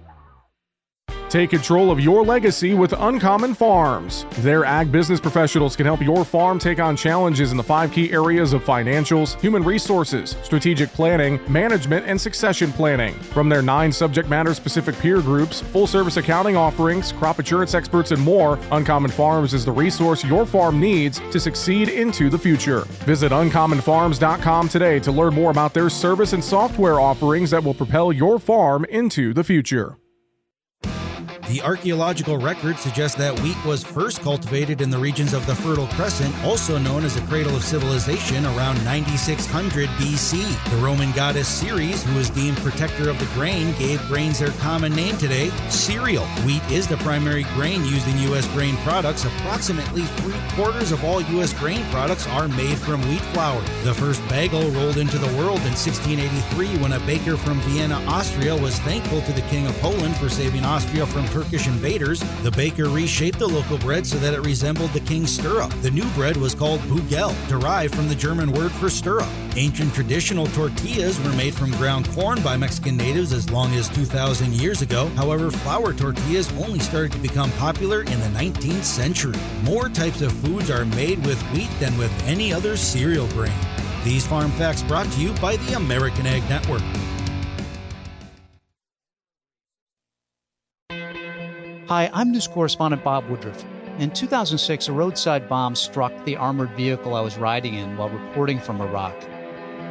Take 1.35 1.49
control 1.49 1.91
of 1.91 1.99
your 1.99 2.23
legacy 2.23 2.75
with 2.75 2.93
Uncommon 2.93 3.55
Farms. 3.55 4.25
Their 4.37 4.63
ag 4.63 4.89
business 4.89 5.19
professionals 5.19 5.75
can 5.75 5.85
help 5.85 5.99
your 5.99 6.23
farm 6.23 6.57
take 6.57 6.79
on 6.79 6.95
challenges 6.95 7.51
in 7.51 7.57
the 7.57 7.63
five 7.63 7.91
key 7.91 8.13
areas 8.13 8.53
of 8.53 8.63
financials, 8.63 9.37
human 9.41 9.61
resources, 9.61 10.37
strategic 10.43 10.93
planning, 10.93 11.41
management, 11.51 12.05
and 12.05 12.21
succession 12.21 12.71
planning. 12.71 13.13
From 13.15 13.49
their 13.49 13.61
nine 13.61 13.91
subject 13.91 14.29
matter 14.29 14.53
specific 14.53 14.97
peer 14.97 15.19
groups, 15.19 15.59
full 15.59 15.87
service 15.87 16.15
accounting 16.15 16.55
offerings, 16.55 17.11
crop 17.11 17.37
insurance 17.37 17.73
experts, 17.73 18.11
and 18.11 18.21
more, 18.21 18.57
Uncommon 18.71 19.11
Farms 19.11 19.53
is 19.53 19.65
the 19.65 19.73
resource 19.73 20.23
your 20.23 20.45
farm 20.45 20.79
needs 20.79 21.19
to 21.31 21.37
succeed 21.37 21.89
into 21.89 22.29
the 22.29 22.39
future. 22.39 22.85
Visit 23.03 23.33
uncommonfarms.com 23.33 24.69
today 24.69 25.01
to 25.01 25.11
learn 25.11 25.33
more 25.33 25.51
about 25.51 25.73
their 25.73 25.89
service 25.89 26.31
and 26.31 26.41
software 26.41 27.01
offerings 27.01 27.51
that 27.51 27.61
will 27.61 27.73
propel 27.73 28.13
your 28.13 28.39
farm 28.39 28.85
into 28.85 29.33
the 29.33 29.43
future. 29.43 29.97
The 31.47 31.61
archaeological 31.61 32.39
record 32.39 32.79
suggests 32.79 33.15
that 33.19 33.39
wheat 33.41 33.57
was 33.65 33.83
first 33.83 34.21
cultivated 34.21 34.81
in 34.81 34.89
the 34.89 34.97
regions 34.97 35.31
of 35.31 35.45
the 35.45 35.53
Fertile 35.53 35.85
Crescent, 35.89 36.33
also 36.43 36.79
known 36.79 37.05
as 37.05 37.13
the 37.13 37.21
cradle 37.27 37.55
of 37.55 37.63
civilization, 37.63 38.43
around 38.47 38.83
9600 38.83 39.87
BC. 39.89 40.71
The 40.71 40.77
Roman 40.77 41.11
goddess 41.11 41.47
Ceres, 41.47 42.03
who 42.03 42.15
was 42.15 42.31
deemed 42.31 42.57
protector 42.57 43.11
of 43.11 43.19
the 43.19 43.27
grain, 43.35 43.75
gave 43.77 44.01
grains 44.07 44.39
their 44.39 44.49
common 44.53 44.95
name 44.95 45.17
today, 45.17 45.51
cereal. 45.69 46.25
Wheat 46.47 46.63
is 46.71 46.87
the 46.87 46.97
primary 46.97 47.43
grain 47.53 47.85
used 47.85 48.07
in 48.07 48.17
U.S. 48.29 48.47
grain 48.53 48.75
products. 48.77 49.25
Approximately 49.25 50.01
three 50.01 50.39
quarters 50.55 50.91
of 50.91 51.03
all 51.03 51.21
U.S. 51.21 51.53
grain 51.53 51.85
products 51.91 52.25
are 52.29 52.47
made 52.47 52.79
from 52.79 53.01
wheat 53.07 53.21
flour. 53.33 53.61
The 53.83 53.93
first 53.93 54.27
bagel 54.29 54.71
rolled 54.71 54.97
into 54.97 55.19
the 55.19 55.37
world 55.37 55.61
in 55.61 55.75
1683 55.77 56.81
when 56.81 56.93
a 56.93 56.99
baker 57.01 57.37
from 57.37 57.59
Vienna, 57.61 58.03
Austria, 58.07 58.55
was 58.55 58.79
thankful 58.79 59.21
to 59.21 59.31
the 59.31 59.41
King 59.41 59.67
of 59.67 59.77
Poland 59.77 60.17
for 60.17 60.27
saving 60.27 60.65
Austria 60.65 61.05
from 61.05 61.27
Turkish 61.35 61.67
invaders, 61.67 62.23
the 62.43 62.51
baker 62.51 62.87
reshaped 62.87 63.39
the 63.39 63.45
local 63.45 63.77
bread 63.79 64.07
so 64.07 64.17
that 64.19 64.33
it 64.33 64.39
resembled 64.39 64.89
the 64.91 65.01
king's 65.01 65.33
stirrup. 65.33 65.69
The 65.81 65.91
new 65.91 66.09
bread 66.11 66.37
was 66.37 66.55
called 66.55 66.79
bugel, 66.87 67.35
derived 67.49 67.93
from 67.93 68.07
the 68.07 68.15
German 68.15 68.53
word 68.53 68.71
for 68.71 68.89
stirrup. 68.89 69.27
Ancient 69.57 69.93
traditional 69.93 70.47
tortillas 70.47 71.19
were 71.19 71.33
made 71.33 71.53
from 71.53 71.71
ground 71.71 72.07
corn 72.11 72.41
by 72.41 72.55
Mexican 72.55 72.95
natives 72.95 73.33
as 73.33 73.49
long 73.49 73.73
as 73.73 73.89
2,000 73.89 74.53
years 74.53 74.81
ago. 74.81 75.07
However, 75.17 75.51
flour 75.51 75.91
tortillas 75.91 76.49
only 76.53 76.79
started 76.79 77.11
to 77.11 77.17
become 77.17 77.51
popular 77.57 78.03
in 78.03 78.19
the 78.21 78.29
19th 78.39 78.85
century. 78.85 79.37
More 79.63 79.89
types 79.89 80.21
of 80.21 80.31
foods 80.31 80.71
are 80.71 80.85
made 80.85 81.25
with 81.25 81.41
wheat 81.51 81.69
than 81.81 81.97
with 81.97 82.13
any 82.23 82.53
other 82.53 82.77
cereal 82.77 83.27
grain. 83.33 83.51
These 84.05 84.25
farm 84.25 84.51
facts 84.51 84.83
brought 84.83 85.11
to 85.11 85.19
you 85.19 85.33
by 85.41 85.57
the 85.57 85.73
American 85.73 86.27
Ag 86.27 86.47
Network. 86.47 86.83
Hi, 91.87 92.09
I'm 92.13 92.31
news 92.31 92.47
correspondent 92.47 93.03
Bob 93.03 93.29
Woodruff. 93.29 93.63
In 93.99 94.09
2006, 94.09 94.87
a 94.87 94.91
roadside 94.91 95.47
bomb 95.47 95.75
struck 95.75 96.11
the 96.25 96.35
armored 96.35 96.71
vehicle 96.71 97.13
I 97.13 97.21
was 97.21 97.37
riding 97.37 97.75
in 97.75 97.95
while 97.95 98.09
reporting 98.09 98.59
from 98.59 98.81
Iraq. 98.81 99.13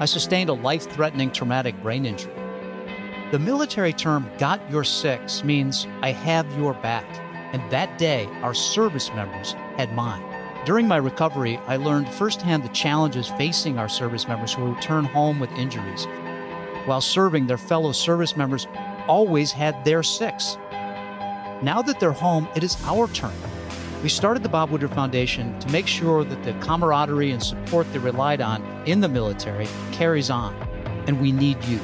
I 0.01 0.05
sustained 0.07 0.51
a 0.51 0.55
life 0.55 0.91
threatening 0.91 1.31
traumatic 1.31 1.81
brain 1.83 2.05
injury. 2.05 2.33
The 3.31 3.39
military 3.39 3.93
term 3.93 4.29
got 4.39 4.69
your 4.69 4.83
six 4.83 5.45
means 5.45 5.87
I 6.03 6.11
have 6.11 6.53
your 6.59 6.75
back, 6.75 7.07
and 7.53 7.63
that 7.71 7.97
day 7.97 8.27
our 8.43 8.55
service 8.55 9.11
members 9.15 9.53
had 9.77 9.95
mine. 9.95 10.25
During 10.65 10.89
my 10.89 10.97
recovery, 10.97 11.59
I 11.69 11.77
learned 11.77 12.09
firsthand 12.09 12.65
the 12.65 12.71
challenges 12.71 13.29
facing 13.39 13.79
our 13.79 13.89
service 13.89 14.27
members 14.27 14.53
who 14.53 14.75
return 14.75 15.05
home 15.05 15.39
with 15.39 15.53
injuries. 15.53 16.09
While 16.87 17.01
serving, 17.01 17.47
their 17.47 17.57
fellow 17.57 17.93
service 17.93 18.37
members 18.37 18.67
always 19.07 19.53
had 19.53 19.85
their 19.85 20.03
six. 20.03 20.59
Now 21.63 21.83
that 21.83 22.01
they're 22.01 22.13
home, 22.13 22.49
it 22.55 22.65
is 22.65 22.77
our 22.85 23.09
turn. 23.09 23.33
We 24.03 24.09
started 24.09 24.43
the 24.43 24.49
Bob 24.49 24.71
Woodruff 24.71 24.95
Foundation 24.95 25.59
to 25.61 25.71
make 25.71 25.87
sure 25.87 26.25
that 26.25 26.45
the 26.45 26.53
camaraderie 26.65 27.31
and 27.31 27.43
support 27.43 27.91
they 27.93 27.99
relied 27.99 28.41
on 28.43 28.63
in 28.87 29.01
the 29.01 29.09
military 29.09 29.67
carries 29.93 30.29
on, 30.29 30.55
and 31.07 31.21
we 31.21 31.33
need 31.33 31.65
you. 31.65 31.81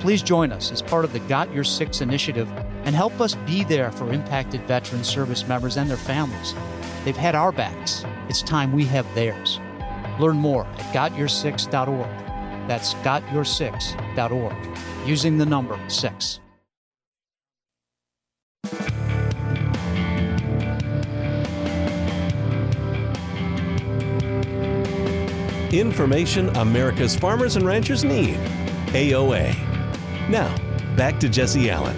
Please 0.00 0.22
join 0.22 0.50
us 0.50 0.72
as 0.72 0.82
part 0.82 1.04
of 1.04 1.12
the 1.12 1.20
Got 1.20 1.52
Your 1.54 1.62
Six 1.62 2.00
initiative 2.00 2.50
and 2.84 2.96
help 2.96 3.20
us 3.20 3.34
be 3.46 3.62
there 3.62 3.92
for 3.92 4.12
impacted 4.12 4.62
veteran 4.62 5.04
service 5.04 5.46
members 5.46 5.76
and 5.76 5.88
their 5.88 5.96
families. 5.96 6.54
They've 7.04 7.16
had 7.16 7.34
our 7.34 7.52
backs. 7.52 8.04
It's 8.28 8.42
time 8.42 8.72
we 8.72 8.84
have 8.86 9.06
theirs. 9.14 9.60
Learn 10.18 10.36
more 10.36 10.64
at 10.64 10.94
gotyoursix.org. 10.94 12.08
That's 12.66 12.94
gotyoursix.org, 12.94 14.78
using 15.06 15.38
the 15.38 15.46
number 15.46 15.78
six. 15.88 16.40
Information 25.72 26.48
America's 26.56 27.14
farmers 27.14 27.54
and 27.54 27.64
ranchers 27.64 28.02
need. 28.02 28.34
AOA. 28.88 29.54
Now, 30.28 30.52
back 30.96 31.20
to 31.20 31.28
Jesse 31.28 31.70
Allen. 31.70 31.96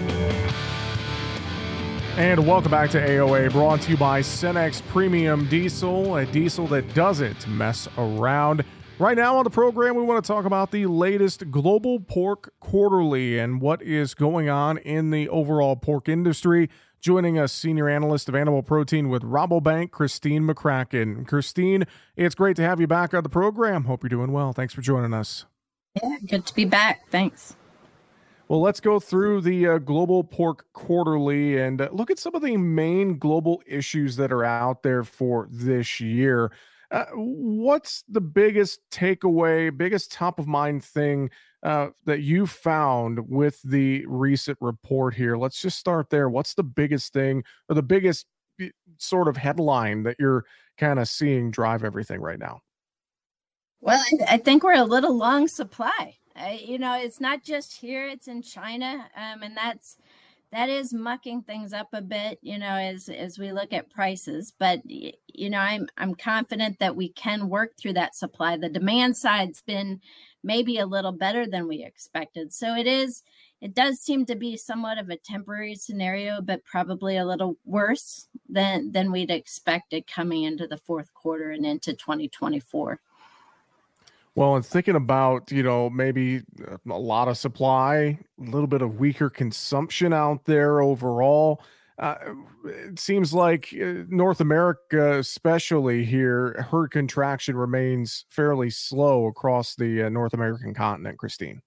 And 2.15 2.45
welcome 2.45 2.69
back 2.69 2.91
to 2.91 3.01
AOA, 3.01 3.51
brought 3.51 3.81
to 3.81 3.91
you 3.91 3.97
by 3.97 4.21
Cenex 4.21 4.85
Premium 4.89 5.49
Diesel, 5.49 6.17
a 6.17 6.27
diesel 6.27 6.67
that 6.67 6.93
doesn't 6.93 7.47
mess 7.47 7.87
around. 7.97 8.63
Right 8.99 9.17
now 9.17 9.37
on 9.37 9.43
the 9.43 9.49
program, 9.49 9.95
we 9.95 10.03
want 10.03 10.23
to 10.23 10.27
talk 10.27 10.45
about 10.45 10.69
the 10.69 10.85
latest 10.85 11.49
Global 11.49 11.99
Pork 11.99 12.53
Quarterly 12.59 13.39
and 13.39 13.59
what 13.59 13.81
is 13.81 14.13
going 14.13 14.49
on 14.49 14.77
in 14.77 15.09
the 15.09 15.27
overall 15.29 15.75
pork 15.75 16.07
industry. 16.07 16.69
Joining 17.03 17.37
us, 17.37 17.51
senior 17.51 17.89
analyst 17.89 18.29
of 18.29 18.35
animal 18.35 18.63
protein 18.63 19.09
with 19.09 19.23
Rabobank, 19.23 19.91
Christine 19.91 20.43
McCracken. 20.43 21.27
Christine, 21.27 21.83
it's 22.15 22.33
great 22.33 22.55
to 22.55 22.61
have 22.61 22.79
you 22.79 22.87
back 22.87 23.13
on 23.13 23.23
the 23.23 23.29
program. 23.29 23.83
Hope 23.83 24.03
you're 24.03 24.09
doing 24.09 24.31
well. 24.31 24.53
Thanks 24.53 24.73
for 24.73 24.79
joining 24.79 25.13
us. 25.13 25.45
Yeah, 26.01 26.15
good 26.25 26.45
to 26.45 26.55
be 26.55 26.63
back. 26.63 27.01
Thanks. 27.09 27.57
Well, 28.47 28.61
let's 28.61 28.79
go 28.79 29.01
through 29.01 29.41
the 29.41 29.67
uh, 29.67 29.77
Global 29.79 30.23
Pork 30.23 30.65
Quarterly 30.71 31.57
and 31.57 31.81
uh, 31.81 31.89
look 31.91 32.09
at 32.09 32.19
some 32.19 32.35
of 32.35 32.41
the 32.41 32.55
main 32.55 33.17
global 33.17 33.61
issues 33.67 34.15
that 34.15 34.31
are 34.31 34.45
out 34.45 34.81
there 34.83 35.03
for 35.03 35.49
this 35.51 35.99
year. 35.99 36.53
Uh, 36.89 37.03
what's 37.15 38.05
the 38.07 38.21
biggest 38.21 38.79
takeaway, 38.91 39.75
biggest 39.75 40.09
top 40.09 40.39
of 40.39 40.47
mind 40.47 40.85
thing 40.85 41.29
uh, 41.63 41.87
that 42.05 42.21
you 42.21 42.45
found 42.45 43.27
with 43.29 43.61
the 43.63 44.05
recent 44.05 44.57
report 44.61 45.15
here? 45.15 45.37
Let's 45.37 45.61
just 45.61 45.79
start 45.79 46.09
there. 46.09 46.29
What's 46.29 46.53
the 46.53 46.63
biggest 46.63 47.13
thing 47.13 47.43
or 47.69 47.75
the 47.75 47.83
biggest 47.83 48.27
sort 48.97 49.27
of 49.27 49.37
headline 49.37 50.03
that 50.03 50.17
you're 50.19 50.45
kind 50.77 50.99
of 50.99 51.07
seeing 51.07 51.51
drive 51.51 51.83
everything 51.83 52.21
right 52.21 52.39
now? 52.39 52.61
Well, 53.81 54.03
I 54.29 54.37
think 54.37 54.63
we're 54.63 54.75
a 54.75 54.83
little 54.83 55.17
long 55.17 55.47
supply. 55.47 56.17
Uh, 56.35 56.55
you 56.59 56.79
know, 56.79 56.97
it's 56.97 57.19
not 57.19 57.43
just 57.43 57.77
here; 57.77 58.07
it's 58.07 58.27
in 58.27 58.41
China, 58.41 59.09
um, 59.15 59.43
and 59.43 59.55
that's 59.55 59.97
that 60.53 60.69
is 60.69 60.93
mucking 60.93 61.41
things 61.41 61.73
up 61.73 61.89
a 61.93 62.01
bit, 62.01 62.37
you 62.43 62.59
know, 62.59 62.75
as 62.75 63.09
as 63.09 63.39
we 63.39 63.51
look 63.51 63.73
at 63.73 63.89
prices. 63.89 64.53
But 64.57 64.81
you 64.85 65.49
know, 65.49 65.57
I'm 65.57 65.87
I'm 65.97 66.13
confident 66.13 66.77
that 66.77 66.95
we 66.95 67.09
can 67.09 67.49
work 67.49 67.75
through 67.75 67.93
that 67.93 68.15
supply. 68.15 68.55
The 68.55 68.69
demand 68.69 69.17
side's 69.17 69.63
been 69.63 69.99
maybe 70.43 70.77
a 70.77 70.85
little 70.85 71.11
better 71.11 71.47
than 71.47 71.67
we 71.67 71.83
expected. 71.83 72.53
So 72.53 72.75
it 72.75 72.85
is 72.85 73.23
it 73.61 73.73
does 73.73 73.99
seem 73.99 74.27
to 74.27 74.35
be 74.35 74.55
somewhat 74.55 74.99
of 74.99 75.09
a 75.09 75.17
temporary 75.17 75.73
scenario, 75.73 76.39
but 76.39 76.65
probably 76.65 77.17
a 77.17 77.25
little 77.25 77.57
worse 77.65 78.27
than 78.47 78.91
than 78.91 79.11
we'd 79.11 79.31
expected 79.31 80.05
coming 80.05 80.43
into 80.43 80.67
the 80.67 80.77
fourth 80.77 81.15
quarter 81.15 81.49
and 81.49 81.65
into 81.65 81.93
2024. 81.93 82.99
Well, 84.35 84.55
and 84.55 84.65
thinking 84.65 84.95
about, 84.95 85.51
you 85.51 85.61
know, 85.61 85.89
maybe 85.89 86.41
uh, 86.67 86.77
a 86.89 86.97
lot 86.97 87.27
of 87.27 87.37
supply, 87.37 88.17
a 88.39 88.43
little 88.43 88.67
bit 88.67 88.81
of 88.81 88.99
weaker 88.99 89.29
consumption 89.29 90.11
out 90.11 90.45
there 90.45 90.81
overall. 90.81 91.61
Uh, 91.99 92.15
it 92.65 92.99
seems 92.99 93.33
like 93.33 93.73
uh, 93.73 94.03
North 94.09 94.41
America, 94.41 95.19
especially 95.19 96.03
here, 96.03 96.65
herd 96.71 96.89
contraction 96.89 97.55
remains 97.55 98.25
fairly 98.29 98.71
slow 98.71 99.27
across 99.27 99.75
the 99.75 100.03
uh, 100.03 100.09
North 100.09 100.33
American 100.33 100.73
continent. 100.73 101.19
Christine. 101.19 101.61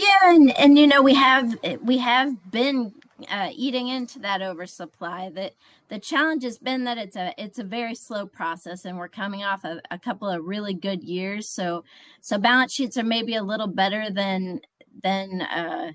Yeah, 0.00 0.16
and 0.34 0.50
and 0.58 0.78
you 0.78 0.86
know 0.86 1.02
we 1.02 1.14
have 1.14 1.54
we 1.82 1.98
have 1.98 2.50
been 2.50 2.94
uh, 3.28 3.50
eating 3.52 3.88
into 3.88 4.18
that 4.20 4.40
oversupply. 4.40 5.30
That 5.34 5.54
the 5.88 5.98
challenge 5.98 6.42
has 6.44 6.56
been 6.58 6.84
that 6.84 6.96
it's 6.96 7.16
a 7.16 7.34
it's 7.36 7.58
a 7.58 7.64
very 7.64 7.94
slow 7.94 8.26
process, 8.26 8.84
and 8.86 8.96
we're 8.96 9.08
coming 9.08 9.42
off 9.44 9.64
a, 9.64 9.82
a 9.90 9.98
couple 9.98 10.28
of 10.28 10.44
really 10.44 10.72
good 10.74 11.02
years. 11.04 11.50
So 11.50 11.84
so 12.22 12.38
balance 12.38 12.72
sheets 12.72 12.96
are 12.96 13.04
maybe 13.04 13.34
a 13.34 13.42
little 13.42 13.66
better 13.66 14.08
than 14.10 14.60
than 15.02 15.42
uh, 15.42 15.92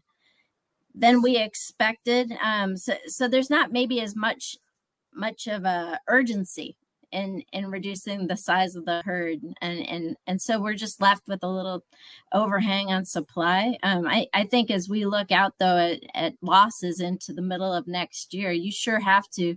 than 0.95 1.21
we 1.21 1.37
expected. 1.37 2.31
Um, 2.43 2.77
so 2.77 2.95
so 3.07 3.27
there's 3.27 3.49
not 3.49 3.71
maybe 3.71 4.01
as 4.01 4.15
much 4.15 4.57
much 5.13 5.47
of 5.47 5.65
a 5.65 5.99
urgency 6.09 6.77
in 7.15 7.43
in 7.53 7.71
reducing 7.71 8.27
the 8.27 8.37
size 8.37 8.75
of 8.75 8.85
the 8.85 9.01
herd, 9.05 9.39
and 9.61 9.87
and 9.87 10.17
and 10.27 10.41
so 10.41 10.59
we're 10.59 10.75
just 10.75 11.01
left 11.01 11.23
with 11.27 11.41
a 11.43 11.47
little 11.47 11.83
overhang 12.33 12.91
on 12.91 13.05
supply. 13.05 13.77
Um, 13.81 14.05
I 14.05 14.27
I 14.33 14.43
think 14.43 14.69
as 14.69 14.89
we 14.89 15.05
look 15.05 15.31
out 15.31 15.53
though 15.59 15.77
at, 15.77 16.01
at 16.13 16.33
losses 16.41 16.99
into 16.99 17.33
the 17.33 17.41
middle 17.41 17.73
of 17.73 17.87
next 17.87 18.33
year, 18.33 18.51
you 18.51 18.71
sure 18.71 18.99
have 18.99 19.29
to 19.35 19.55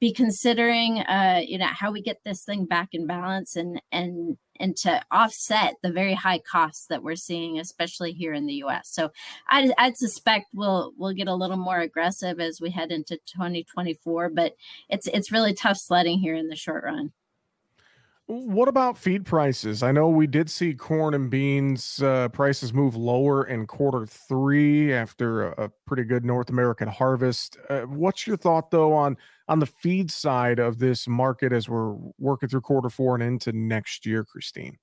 be 0.00 0.12
considering 0.12 1.00
uh, 1.00 1.40
you 1.46 1.58
know 1.58 1.66
how 1.66 1.90
we 1.90 2.00
get 2.00 2.22
this 2.24 2.44
thing 2.44 2.64
back 2.64 2.90
in 2.92 3.06
balance 3.06 3.56
and 3.56 3.82
and 3.92 4.38
and 4.60 4.76
to 4.76 5.02
offset 5.10 5.76
the 5.82 5.90
very 5.90 6.14
high 6.14 6.38
costs 6.38 6.86
that 6.86 7.02
we're 7.02 7.16
seeing, 7.16 7.58
especially 7.58 8.12
here 8.12 8.34
in 8.34 8.46
the 8.46 8.54
U.S. 8.54 8.90
So 8.90 9.10
I, 9.48 9.72
I'd 9.78 9.96
suspect 9.96 10.46
we'll 10.54 10.92
we'll 10.96 11.14
get 11.14 11.26
a 11.26 11.34
little 11.34 11.56
more 11.56 11.80
aggressive 11.80 12.38
as 12.38 12.60
we 12.60 12.70
head 12.70 12.92
into 12.92 13.16
2024, 13.26 14.28
but 14.28 14.54
it's 14.88 15.08
it's 15.08 15.32
really 15.32 15.54
tough 15.54 15.78
sledding 15.78 16.18
here 16.18 16.34
in 16.34 16.48
the 16.48 16.56
short 16.56 16.84
run. 16.84 17.12
What 18.26 18.68
about 18.68 18.96
feed 18.96 19.26
prices? 19.26 19.82
I 19.82 19.90
know 19.90 20.08
we 20.08 20.28
did 20.28 20.48
see 20.48 20.72
corn 20.72 21.14
and 21.14 21.28
beans 21.28 22.00
uh, 22.00 22.28
prices 22.28 22.72
move 22.72 22.94
lower 22.94 23.44
in 23.44 23.66
quarter 23.66 24.06
three 24.06 24.92
after 24.94 25.48
a, 25.48 25.64
a 25.64 25.68
pretty 25.84 26.04
good 26.04 26.24
North 26.24 26.48
American 26.48 26.86
harvest. 26.86 27.56
Uh, 27.68 27.80
what's 27.80 28.28
your 28.28 28.36
thought 28.36 28.70
though 28.70 28.92
on 28.92 29.16
on 29.50 29.58
the 29.58 29.66
feed 29.66 30.12
side 30.12 30.60
of 30.60 30.78
this 30.78 31.08
market 31.08 31.52
as 31.52 31.68
we're 31.68 31.96
working 32.18 32.48
through 32.48 32.60
quarter 32.60 32.88
four 32.88 33.16
and 33.16 33.24
into 33.24 33.52
next 33.52 34.06
year, 34.06 34.24
Christine? 34.24 34.78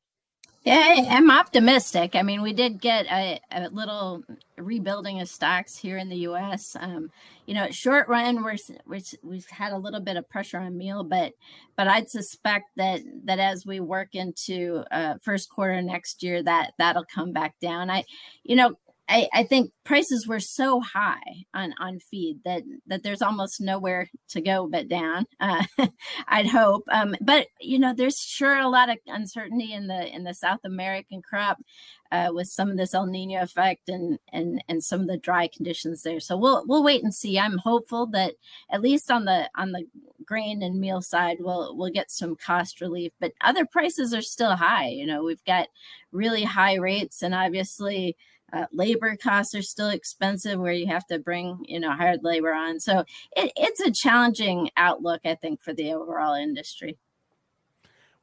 Yeah, 0.64 1.06
I'm 1.10 1.32
optimistic. 1.32 2.14
I 2.14 2.24
mean, 2.24 2.42
we 2.42 2.52
did 2.52 2.82
get 2.82 3.06
a, 3.06 3.40
a 3.54 3.70
little 3.70 4.26
rebuilding 4.58 5.22
of 5.22 5.30
stocks 5.30 5.78
here 5.78 5.98
in 5.98 6.10
the 6.10 6.18
U.S. 6.18 6.76
Um, 6.78 7.10
you 7.46 7.54
know, 7.54 7.72
short 7.72 8.10
run, 8.10 8.44
we're, 8.44 8.58
we're, 8.86 9.00
we've 9.24 9.48
had 9.50 9.72
a 9.72 9.78
little 9.78 10.02
bit 10.02 10.18
of 10.18 10.28
pressure 10.28 10.60
on 10.60 10.78
meal, 10.78 11.06
but 11.06 11.32
but 11.78 11.88
I'd 11.88 12.10
suspect 12.10 12.66
that 12.76 13.00
that 13.24 13.40
as 13.40 13.66
we 13.66 13.80
work 13.80 14.10
into 14.16 14.84
uh, 14.92 15.14
first 15.24 15.50
quarter 15.50 15.82
next 15.82 16.22
year, 16.22 16.44
that 16.44 16.74
that'll 16.78 17.06
come 17.06 17.32
back 17.32 17.58
down. 17.62 17.90
I, 17.90 18.04
you 18.44 18.58
know, 18.58 18.76
I, 19.10 19.30
I 19.34 19.44
think 19.44 19.72
prices 19.86 20.28
were 20.28 20.40
so 20.40 20.82
high 20.82 21.46
on, 21.54 21.74
on 21.80 22.00
feed 22.00 22.40
that 22.44 22.64
that 22.88 23.04
there's 23.04 23.22
almost 23.22 23.62
nowhere 23.62 24.10
to 24.30 24.42
go 24.42 24.68
but 24.68 24.88
down. 24.88 25.26
Uh, 25.40 25.64
I'd 26.28 26.48
hope, 26.48 26.84
um, 26.92 27.16
but 27.22 27.48
you 27.62 27.80
know, 27.80 27.94
there's 27.94 28.20
sure 28.20 28.58
a 28.58 28.68
lot 28.68 28.90
of 28.90 28.98
uncertainty 29.08 29.72
in 29.72 29.88
the 29.88 30.14
in 30.14 30.24
the 30.24 30.34
South 30.34 30.60
American 30.66 31.22
crop 31.22 31.58
uh, 32.12 32.32
with 32.34 32.48
some 32.48 32.70
of 32.70 32.76
this 32.78 32.94
El 32.94 33.06
Nino 33.06 33.42
effect 33.42 33.88
and 33.88 34.20
and 34.34 34.64
and 34.68 34.84
some 34.84 35.02
of 35.02 35.08
the 35.08 35.18
dry 35.18 35.48
conditions 35.48 36.04
there. 36.04 36.20
So 36.20 36.36
we'll 36.36 36.66
we'll 36.68 36.84
wait 36.84 37.04
and 37.04 37.14
see. 37.14 37.40
I'm 37.40 37.60
hopeful 37.60 38.08
that 38.08 38.34
at 38.70 38.82
least 38.82 39.10
on 39.10 39.26
the 39.26 39.50
on 39.56 39.72
the 39.72 39.86
grain 40.26 40.62
and 40.62 40.80
meal 40.80 41.02
side, 41.02 41.38
we'll 41.40 41.76
we'll 41.78 41.92
get 41.92 42.12
some 42.12 42.36
cost 42.36 42.82
relief. 42.82 43.12
But 43.20 43.34
other 43.42 43.66
prices 43.66 44.14
are 44.14 44.22
still 44.22 44.56
high. 44.56 44.90
You 44.90 45.06
know, 45.06 45.24
we've 45.24 45.44
got 45.46 45.70
really 46.12 46.44
high 46.44 46.76
rates, 46.76 47.22
and 47.22 47.34
obviously 47.34 48.18
uh, 48.54 48.66
labor 48.72 49.16
costs 49.16 49.54
are 49.54 49.62
still 49.62 49.90
expensive 49.90 50.60
where 50.60 50.74
you 50.74 50.88
have 50.88 51.06
to 51.08 51.20
bring 51.20 51.64
you 51.68 51.80
know 51.80 51.92
hired 51.92 52.24
labor 52.24 52.54
on 52.54 52.80
so 52.80 53.00
it, 53.36 53.52
it's 53.56 53.80
a 53.82 53.92
challenging 53.92 54.70
outlook 54.78 55.22
i 55.26 55.36
think 55.36 55.62
for 55.62 55.74
the 55.74 55.94
overall 55.94 56.34
industry 56.34 56.98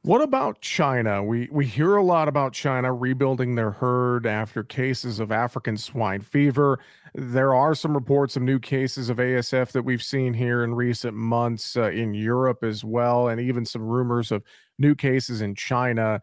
what 0.05 0.21
about 0.21 0.61
China? 0.61 1.23
We 1.23 1.49
we 1.51 1.65
hear 1.65 1.95
a 1.95 2.03
lot 2.03 2.27
about 2.27 2.53
China 2.53 2.93
rebuilding 2.93 3.55
their 3.55 3.71
herd 3.71 4.27
after 4.27 4.63
cases 4.63 5.19
of 5.19 5.31
African 5.31 5.77
swine 5.77 6.21
fever. 6.21 6.77
There 7.15 7.55
are 7.55 7.73
some 7.73 7.95
reports 7.95 8.35
of 8.35 8.43
new 8.43 8.59
cases 8.59 9.09
of 9.09 9.17
ASF 9.17 9.71
that 9.71 9.81
we've 9.81 10.03
seen 10.03 10.35
here 10.35 10.63
in 10.63 10.75
recent 10.75 11.15
months 11.15 11.75
uh, 11.75 11.89
in 11.89 12.13
Europe 12.13 12.63
as 12.63 12.83
well, 12.83 13.29
and 13.29 13.41
even 13.41 13.65
some 13.65 13.81
rumors 13.81 14.31
of 14.31 14.43
new 14.77 14.93
cases 14.93 15.41
in 15.41 15.55
China. 15.55 16.21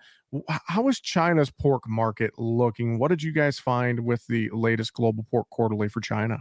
How 0.67 0.89
is 0.89 1.01
China's 1.01 1.51
pork 1.51 1.89
market 1.89 2.39
looking? 2.39 2.99
What 2.99 3.09
did 3.09 3.23
you 3.23 3.33
guys 3.33 3.59
find 3.59 4.01
with 4.01 4.27
the 4.29 4.49
latest 4.51 4.95
global 4.95 5.27
pork 5.31 5.49
quarterly 5.51 5.89
for 5.89 6.01
China? 6.01 6.39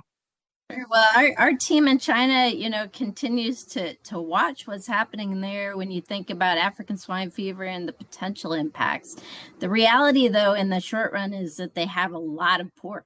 Well, 0.89 1.10
our, 1.15 1.33
our 1.38 1.53
team 1.53 1.88
in 1.88 2.00
China, 2.00 2.48
you 2.48 2.69
know, 2.69 2.88
continues 2.88 3.65
to 3.65 3.95
to 3.95 4.21
watch 4.21 4.67
what's 4.67 4.88
happening 4.88 5.41
there 5.41 5.75
when 5.75 5.91
you 5.91 6.01
think 6.01 6.29
about 6.29 6.57
African 6.57 6.98
swine 6.98 7.29
fever 7.29 7.65
and 7.65 7.88
the 7.88 7.93
potential 7.93 8.53
impacts. 8.53 9.17
The 9.60 9.69
reality, 9.69 10.27
though, 10.29 10.53
in 10.53 10.69
the 10.69 10.79
short 10.79 11.12
run, 11.12 11.33
is 11.33 11.57
that 11.57 11.75
they 11.75 11.86
have 11.88 12.13
a 12.13 12.17
lot 12.17 12.62
of 12.62 12.74
pork. 12.75 13.05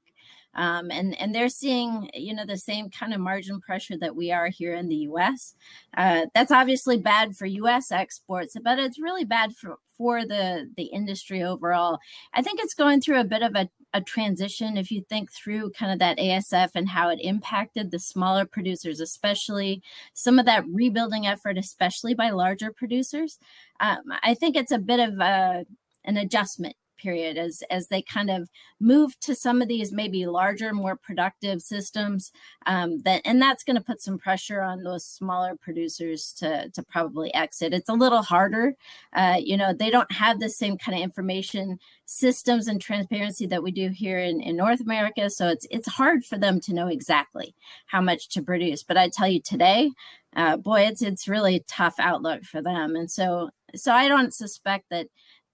Um, 0.56 0.90
and 0.90 1.20
and 1.20 1.36
they're 1.36 1.50
seeing 1.50 2.10
you 2.14 2.34
know 2.34 2.46
the 2.46 2.58
same 2.58 2.90
kind 2.90 3.14
of 3.14 3.20
margin 3.20 3.60
pressure 3.60 3.98
that 4.00 4.16
we 4.16 4.32
are 4.32 4.48
here 4.48 4.74
in 4.74 4.88
the 4.88 4.96
U.S. 4.96 5.56
Uh, 5.98 6.28
that's 6.34 6.52
obviously 6.52 6.98
bad 6.98 7.36
for 7.36 7.46
U.S. 7.46 7.92
exports, 7.92 8.56
but 8.64 8.80
it's 8.80 9.00
really 9.00 9.26
bad 9.26 9.56
for 9.56 9.78
for 9.98 10.26
the 10.26 10.70
the 10.78 10.86
industry 10.86 11.44
overall. 11.44 12.00
I 12.34 12.42
think 12.42 12.60
it's 12.60 12.74
going 12.74 13.02
through 13.02 13.20
a 13.20 13.26
bit 13.26 13.42
of 13.42 13.56
a, 13.56 13.70
a 13.94 14.02
transition. 14.02 14.78
If 14.78 14.92
you 14.92 15.04
think 15.10 15.32
through 15.32 15.72
kind 15.72 15.92
of 15.92 16.00
that 16.00 16.18
ASF 16.18 16.72
and 16.76 16.90
how 16.90 17.10
it 17.10 17.20
impacted 17.22 17.92
the 17.92 18.00
smaller 18.00 18.46
producers, 18.46 19.00
especially 19.00 19.82
some 20.14 20.40
of 20.40 20.46
that 20.46 20.66
rebuilding 20.68 21.28
effort, 21.28 21.58
especially 21.58 22.14
by 22.14 22.30
larger 22.30 22.72
producers, 22.72 23.40
um, 23.80 24.04
I 24.24 24.34
think 24.34 24.56
it's 24.56 24.72
a 24.72 24.80
bit 24.80 25.00
of 25.00 25.20
a 25.20 25.66
an 26.06 26.18
adjustment 26.18 26.76
period 26.98 27.38
as 27.38 27.64
as 27.70 27.88
they 27.88 28.02
kind 28.02 28.30
of 28.30 28.50
move 28.80 29.20
to 29.20 29.36
some 29.36 29.62
of 29.62 29.68
these 29.68 29.92
maybe 29.92 30.26
larger 30.26 30.74
more 30.74 30.96
productive 30.96 31.62
systems 31.62 32.32
um, 32.66 33.02
that 33.02 33.22
and 33.26 33.42
that's 33.42 33.64
going 33.64 33.76
to 33.76 33.82
put 33.84 34.02
some 34.02 34.18
pressure 34.18 34.62
on 34.62 34.84
those 34.84 35.06
smaller 35.06 35.56
producers 35.56 36.34
to 36.34 36.70
to 36.70 36.84
probably 36.84 37.34
exit. 37.34 37.74
It's 37.74 37.90
a 37.90 37.94
little 37.94 38.22
harder 38.22 38.76
uh, 39.14 39.38
you 39.40 39.58
know 39.58 39.74
they 39.74 39.90
don't 39.90 40.12
have 40.12 40.40
the 40.40 40.50
same 40.50 40.78
kind 40.78 40.98
of 40.98 41.04
information 41.04 41.80
systems 42.06 42.68
and 42.68 42.82
transparency 42.82 43.46
that 43.48 43.64
we 43.64 43.72
do 43.72 43.90
here 43.90 44.20
in, 44.20 44.40
in 44.42 44.56
north 44.56 44.80
america 44.80 45.30
so 45.30 45.48
it's 45.48 45.66
it's 45.72 45.88
hard 45.88 46.24
for 46.24 46.38
them 46.38 46.60
to 46.60 46.74
know 46.74 46.88
exactly 46.88 47.56
how 47.88 48.02
much 48.02 48.30
to 48.30 48.42
produce. 48.42 48.84
But 48.84 48.98
i 48.98 49.10
tell 49.10 49.28
you 49.28 49.42
today 49.42 49.92
uh, 50.36 50.58
boy 50.58 50.82
it's 50.82 51.02
it's 51.02 51.28
really 51.28 51.64
tough 51.68 51.96
outlook 52.00 52.44
for 52.44 52.62
them. 52.62 52.96
And 52.96 53.10
so 53.10 53.50
so 53.76 53.94
i 53.94 54.08
don't 54.08 54.34
suspect 54.34 54.86
that 54.90 55.08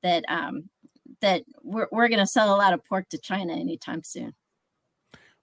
that 0.04 0.24
um, 0.28 0.70
that 1.22 1.44
we're, 1.64 1.88
we're 1.92 2.08
going 2.08 2.20
to 2.20 2.28
sell 2.28 2.54
a 2.54 2.58
lot 2.58 2.74
of 2.74 2.84
pork 2.84 3.10
to 3.10 3.18
China 3.18 3.54
anytime 3.54 4.04
soon. 4.04 4.34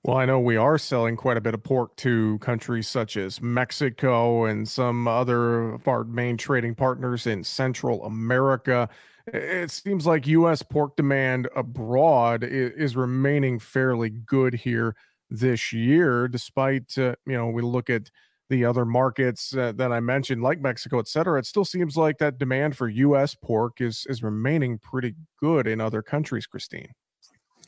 Well, 0.05 0.17
I 0.17 0.27
know 0.27 0.38
we 0.38 0.57
are 0.57 0.79
selling 0.79 1.17
quite 1.17 1.37
a 1.37 1.41
bit 1.41 1.55
of 1.55 1.62
pork 1.64 1.97
to 1.97 2.38
countries 2.38 2.87
such 2.87 3.17
as 3.17 3.43
Mexico 3.43 4.45
and 4.45 4.69
some 4.69 5.09
other 5.09 5.73
of 5.73 5.88
our 5.88 6.05
main 6.05 6.37
trading 6.37 6.77
partners 6.77 7.27
in 7.27 7.43
Central 7.43 8.05
America. 8.05 8.88
It 9.27 9.71
seems 9.73 10.07
like 10.07 10.27
U.S. 10.29 10.62
pork 10.62 10.97
demand 10.97 11.49
abroad 11.55 12.45
is, 12.45 12.97
remaining 12.97 13.59
fairly 13.59 14.09
good 14.09 14.55
here 14.55 14.95
this 15.29 15.73
year, 15.73 16.29
despite, 16.29 16.97
uh, 16.97 17.17
you 17.27 17.35
know, 17.35 17.49
we 17.49 17.62
look 17.62 17.91
at 17.91 18.11
the 18.49 18.65
other 18.65 18.85
markets 18.85 19.55
uh, 19.55 19.73
that 19.73 19.93
I 19.93 20.01
mentioned, 20.01 20.43
like 20.43 20.61
Mexico, 20.61 20.99
et 20.99 21.09
cetera, 21.09 21.39
it 21.39 21.47
still 21.47 21.65
seems 21.65 21.97
like 21.97 22.19
that 22.19 22.39
demand 22.39 22.77
for 22.77 22.89
U.S. 22.89 23.35
pork 23.35 23.81
is 23.81 24.07
is 24.09 24.23
remaining 24.23 24.79
pretty 24.79 25.15
good 25.41 25.67
in 25.67 25.81
other 25.81 26.03
countries. 26.03 26.47
Christine, 26.47 26.95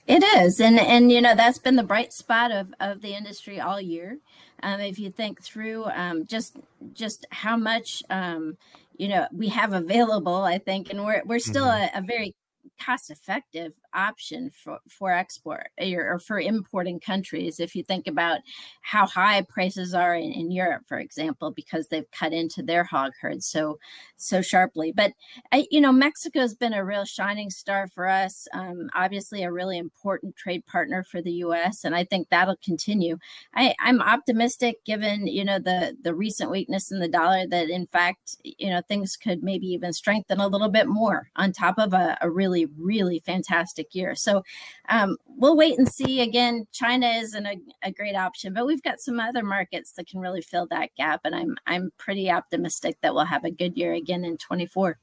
it 0.07 0.23
is, 0.38 0.61
and 0.61 0.79
and 0.79 1.12
you 1.12 1.21
know 1.21 1.35
that's 1.35 1.59
been 1.59 1.77
the 1.77 1.83
bright 1.83 2.12
spot 2.12 2.51
of 2.51 2.73
of 2.81 3.03
the 3.03 3.14
industry 3.14 3.61
all 3.61 3.81
year. 3.81 4.19
Um, 4.62 4.81
if 4.81 4.99
you 4.99 5.11
think 5.11 5.43
through 5.43 5.85
um, 5.87 6.27
just 6.27 6.57
just 6.93 7.27
how 7.31 7.57
much 7.57 8.03
um, 8.11 8.57
you 8.97 9.09
know 9.09 9.27
we 9.33 9.49
have 9.49 9.73
available, 9.73 10.43
I 10.43 10.59
think, 10.59 10.90
and 10.90 11.05
we're 11.05 11.23
we're 11.25 11.38
still 11.38 11.66
mm-hmm. 11.66 11.97
a, 11.97 12.01
a 12.01 12.03
very 12.03 12.35
cost 12.81 13.11
effective 13.11 13.75
option 13.94 14.50
for, 14.50 14.79
for 14.88 15.12
export 15.12 15.68
or, 15.81 16.18
for 16.18 16.38
importing 16.38 17.00
countries 17.00 17.61
if 17.61 17.74
you 17.74 17.83
think 17.83 18.07
about 18.07 18.40
how 18.83 19.07
high 19.07 19.42
prices 19.42 19.94
are 19.94 20.14
in, 20.14 20.33
in, 20.33 20.50
Europe 20.50 20.83
for 20.87 20.98
example 20.98 21.50
because 21.50 21.88
they've 21.88 22.11
cut 22.11 22.33
into 22.33 22.62
their 22.62 22.83
hog 22.83 23.12
herds 23.20 23.46
so 23.46 23.79
so 24.16 24.42
sharply. 24.42 24.92
But 24.92 25.12
I, 25.53 25.66
you 25.70 25.81
know 25.81 25.92
Mexico's 25.92 26.55
been 26.55 26.74
a 26.74 26.85
real 26.85 27.05
shining 27.05 27.50
star 27.50 27.88
for 27.88 28.09
us 28.09 28.48
um, 28.53 28.90
obviously 28.94 29.42
a 29.42 29.53
really 29.53 29.79
important 29.79 30.37
trade 30.37 30.66
partner 30.66 31.05
for 31.05 31.22
the 31.22 31.33
US 31.44 31.85
and 31.85 31.94
I 31.94 32.05
think 32.05 32.29
that'll 32.29 32.59
continue. 32.64 33.18
I, 33.55 33.74
I'm 33.81 34.00
optimistic 34.00 34.85
given 34.85 35.26
you 35.26 35.44
know 35.44 35.59
the 35.59 35.96
the 36.03 36.14
recent 36.14 36.50
weakness 36.50 36.90
in 36.90 36.98
the 36.98 37.09
dollar 37.09 37.46
that 37.46 37.70
in 37.70 37.87
fact 37.87 38.37
you 38.42 38.70
know 38.70 38.83
things 38.88 39.16
could 39.16 39.42
maybe 39.42 39.66
even 39.68 39.92
strengthen 39.92 40.40
a 40.40 40.48
little 40.48 40.68
bit 40.68 40.87
more 40.87 41.31
on 41.37 41.53
top 41.53 41.79
of 41.79 41.92
a, 41.92 42.18
a 42.20 42.31
really 42.31 42.66
really 42.79 43.20
fantastic 43.24 43.80
fantastic 43.81 43.95
year. 43.95 44.14
So 44.14 44.43
um, 44.88 45.16
we'll 45.27 45.57
wait 45.57 45.79
and 45.79 45.88
see. 45.88 46.21
Again, 46.21 46.66
China 46.73 47.07
isn't 47.09 47.47
a, 47.47 47.57
a 47.83 47.93
great 47.93 48.16
option, 48.16 48.53
but 48.53 48.66
we've 48.66 48.83
got 48.83 49.01
some 49.01 49.21
other 49.21 49.43
markets 49.43 49.93
that 49.93 50.07
can 50.07 50.21
really 50.21 50.43
fill 50.43 50.66
that 50.71 50.90
gap, 50.97 51.21
and 51.25 51.35
I'm 51.35 51.57
I'm 51.66 51.90
pretty 51.99 52.31
optimistic 52.31 52.97
that 53.03 53.14
we'll 53.14 53.25
have 53.25 53.45
a 53.45 53.51
good 53.51 53.77
year 53.77 53.95
again 53.95 54.25
in 54.25 54.37
24. 54.37 54.99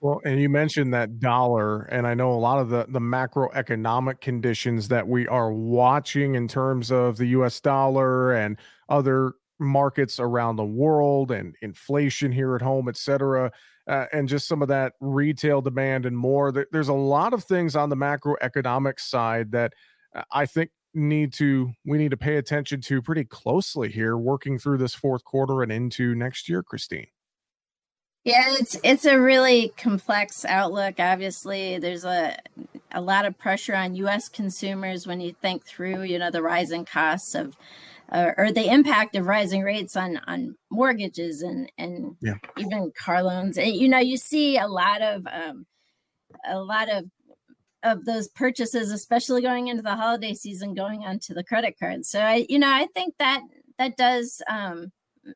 Well, 0.00 0.20
and 0.24 0.40
you 0.40 0.48
mentioned 0.48 0.94
that 0.94 1.18
dollar, 1.18 1.82
and 1.82 2.06
I 2.06 2.14
know 2.14 2.32
a 2.32 2.38
lot 2.38 2.58
of 2.58 2.68
the 2.68 2.86
the 2.88 3.00
macroeconomic 3.00 4.20
conditions 4.20 4.88
that 4.88 5.06
we 5.06 5.26
are 5.26 5.52
watching 5.52 6.34
in 6.34 6.46
terms 6.48 6.90
of 6.92 7.16
the 7.16 7.26
U.S. 7.26 7.60
dollar 7.60 8.32
and 8.32 8.56
other 8.88 9.34
markets 9.60 10.20
around 10.20 10.54
the 10.54 10.64
world 10.64 11.32
and 11.32 11.56
inflation 11.62 12.30
here 12.30 12.54
at 12.54 12.62
home, 12.62 12.88
et 12.88 12.96
cetera, 12.96 13.50
uh, 13.88 14.06
and 14.12 14.28
just 14.28 14.46
some 14.46 14.62
of 14.62 14.68
that 14.68 14.92
retail 15.00 15.62
demand 15.62 16.04
and 16.04 16.16
more. 16.16 16.52
There's 16.70 16.88
a 16.88 16.94
lot 16.94 17.32
of 17.32 17.44
things 17.44 17.74
on 17.74 17.88
the 17.88 17.96
macroeconomic 17.96 19.00
side 19.00 19.52
that 19.52 19.72
uh, 20.14 20.22
I 20.30 20.46
think 20.46 20.70
need 20.94 21.32
to 21.34 21.72
we 21.86 21.98
need 21.98 22.10
to 22.10 22.16
pay 22.16 22.36
attention 22.36 22.80
to 22.80 23.02
pretty 23.02 23.24
closely 23.24 23.90
here 23.90 24.16
working 24.16 24.58
through 24.58 24.78
this 24.78 24.94
fourth 24.94 25.24
quarter 25.24 25.62
and 25.62 25.70
into 25.70 26.14
next 26.14 26.48
year 26.48 26.62
christine 26.62 27.06
yeah 28.24 28.46
it's 28.58 28.76
it's 28.82 29.04
a 29.04 29.20
really 29.20 29.70
complex 29.76 30.46
outlook 30.46 30.94
obviously 30.98 31.78
there's 31.78 32.04
a 32.04 32.36
a 32.90 33.00
lot 33.02 33.26
of 33.26 33.36
pressure 33.38 33.74
on 33.74 33.94
us 33.96 34.30
consumers 34.30 35.06
when 35.06 35.20
you 35.20 35.34
think 35.42 35.64
through 35.66 36.02
you 36.02 36.18
know 36.18 36.30
the 36.30 36.42
rising 36.42 36.86
costs 36.86 37.34
of 37.34 37.54
uh, 38.10 38.32
or 38.36 38.52
the 38.52 38.70
impact 38.72 39.16
of 39.16 39.26
rising 39.26 39.62
rates 39.62 39.96
on 39.96 40.20
on 40.26 40.56
mortgages 40.70 41.42
and 41.42 41.70
and 41.78 42.16
yeah. 42.20 42.34
even 42.56 42.90
car 42.98 43.22
loans 43.22 43.58
and, 43.58 43.74
you 43.74 43.88
know 43.88 43.98
you 43.98 44.16
see 44.16 44.56
a 44.58 44.66
lot 44.66 45.02
of 45.02 45.26
um 45.26 45.66
a 46.48 46.58
lot 46.58 46.90
of 46.90 47.04
of 47.82 48.04
those 48.04 48.28
purchases, 48.28 48.90
especially 48.90 49.42
going 49.42 49.68
into 49.68 49.82
the 49.82 49.94
holiday 49.94 50.34
season, 50.34 50.74
going 50.74 51.04
onto 51.04 51.34
the 51.34 51.44
credit 51.44 51.76
card. 51.78 52.04
So 52.04 52.20
I, 52.20 52.46
you 52.48 52.58
know, 52.58 52.70
I 52.70 52.86
think 52.94 53.14
that 53.18 53.42
that 53.78 53.96
does 53.96 54.42
um, 54.50 54.90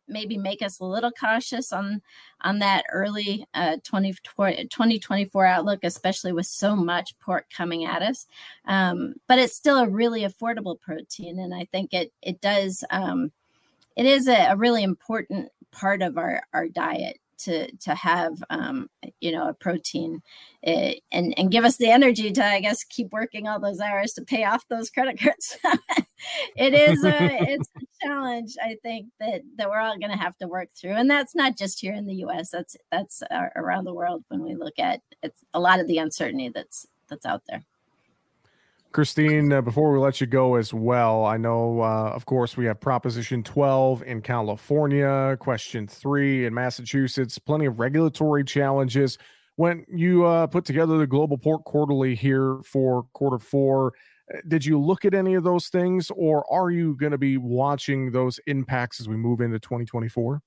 maybe 0.09 0.37
make 0.37 0.63
us 0.63 0.81
a 0.81 0.85
little 0.85 1.11
cautious 1.11 1.73
on 1.73 2.03
on 2.43 2.59
that 2.59 2.85
early 2.91 3.47
uh, 3.55 3.77
20, 3.85 4.13
2024 4.13 5.47
outlook, 5.47 5.81
especially 5.85 6.33
with 6.33 6.47
so 6.47 6.75
much 6.75 7.19
pork 7.21 7.47
coming 7.57 7.85
at 7.85 8.03
us. 8.03 8.27
Um, 8.67 9.15
but 9.29 9.39
it's 9.39 9.57
still 9.57 9.79
a 9.79 9.89
really 9.89 10.23
affordable 10.23 10.81
protein, 10.81 11.39
and 11.39 11.55
I 11.55 11.67
think 11.73 11.93
it 11.93 12.13
it 12.23 12.41
does. 12.41 12.85
Um, 12.91 13.33
it 13.97 14.07
is 14.07 14.29
a, 14.29 14.53
a 14.53 14.57
really 14.57 14.83
important 14.83 15.51
part 15.71 16.03
of 16.03 16.19
our 16.19 16.43
our 16.53 16.69
diet 16.69 17.19
to 17.43 17.71
to 17.77 17.95
have 17.95 18.43
um, 18.51 18.89
you 19.21 19.33
know 19.33 19.49
a 19.49 19.55
protein 19.55 20.23
uh, 20.67 20.93
and 21.11 21.35
and 21.37 21.51
give 21.51 21.65
us 21.65 21.77
the 21.77 21.91
energy 21.91 22.31
to 22.33 22.45
I 22.45 22.61
guess 22.61 22.85
keep 22.85 23.11
working 23.13 23.49
all 23.49 23.61
those 23.61 23.81
hours 23.81 24.13
to 24.15 24.23
pay 24.23 24.45
off 24.45 24.67
those 24.69 24.91
credit 24.91 25.21
cards. 25.21 25.59
it 26.57 26.75
is 26.75 27.05
a 27.05 27.53
it's 27.53 27.69
a 27.77 27.81
challenge 28.03 28.55
I 28.63 28.77
think 28.83 29.09
that 29.21 29.43
that 29.57 29.71
we're 29.71 29.81
all 29.81 29.99
going 29.99 30.11
to 30.11 30.17
have 30.17 30.37
to 30.39 30.49
work 30.49 30.69
through, 30.75 30.95
and 30.95 31.11
that's 31.11 31.35
not 31.35 31.57
just 31.57 31.81
here 31.81 31.95
in 31.95 32.07
the 32.07 32.15
U.S. 32.17 32.51
That's 32.51 32.77
that's 32.91 33.23
uh, 33.31 33.49
around 33.57 33.85
the 33.85 33.95
world 33.95 34.25
when 34.29 34.43
we 34.43 34.55
look 34.55 34.79
at 34.79 35.01
it's 35.23 35.41
a 35.55 35.61
lot 35.61 35.81
of 35.81 35.87
the 35.87 35.99
uncertainty 35.99 36.51
that's 36.55 36.87
that's 37.09 37.27
out 37.27 37.43
there. 37.49 37.65
Christine, 38.93 39.51
uh, 39.51 39.63
before 39.63 39.91
we 39.91 39.99
let 39.99 40.21
you 40.21 40.27
go 40.27 40.57
as 40.57 40.75
well, 40.75 41.25
I 41.25 41.39
know, 41.39 41.81
uh, 41.81 42.11
of 42.11 42.27
course, 42.27 42.59
we 42.59 42.67
have 42.67 42.79
Proposition 42.79 43.43
12 43.43 44.03
in 44.03 44.21
California, 44.21 45.35
Question 45.41 45.87
3 45.87 46.45
in 46.45 46.53
Massachusetts, 46.53 47.39
plenty 47.39 47.65
of 47.65 47.81
regulatory 47.81 48.45
challenges. 48.45 49.17
When 49.57 49.87
you 49.89 50.27
uh, 50.27 50.47
put 50.47 50.67
together 50.67 50.99
the 50.99 51.07
Global 51.07 51.39
Pork 51.39 51.65
Quarterly 51.65 52.15
here 52.15 52.59
for 52.65 53.05
quarter 53.15 53.39
four, 53.39 53.95
did 54.49 54.65
you 54.65 54.79
look 54.79 55.05
at 55.05 55.15
any 55.15 55.35
of 55.35 55.45
those 55.45 55.69
things, 55.69 56.11
or 56.15 56.45
are 56.53 56.71
you 56.71 56.97
going 56.97 57.13
to 57.13 57.19
be 57.19 57.37
watching 57.37 58.11
those 58.11 58.41
impacts 58.47 59.01
as 59.01 59.09
we 59.09 59.17
move 59.17 59.41
into 59.41 59.59
2024? 59.59 60.41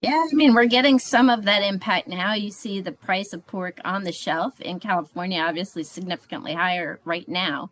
Yeah, 0.00 0.24
I 0.30 0.32
mean, 0.32 0.54
we're 0.54 0.66
getting 0.66 1.00
some 1.00 1.28
of 1.28 1.42
that 1.46 1.64
impact 1.64 2.06
now. 2.06 2.32
You 2.32 2.52
see 2.52 2.80
the 2.80 2.92
price 2.92 3.32
of 3.32 3.44
pork 3.48 3.80
on 3.84 4.04
the 4.04 4.12
shelf 4.12 4.60
in 4.60 4.78
California, 4.78 5.40
obviously 5.40 5.82
significantly 5.82 6.54
higher 6.54 7.00
right 7.04 7.28
now. 7.28 7.70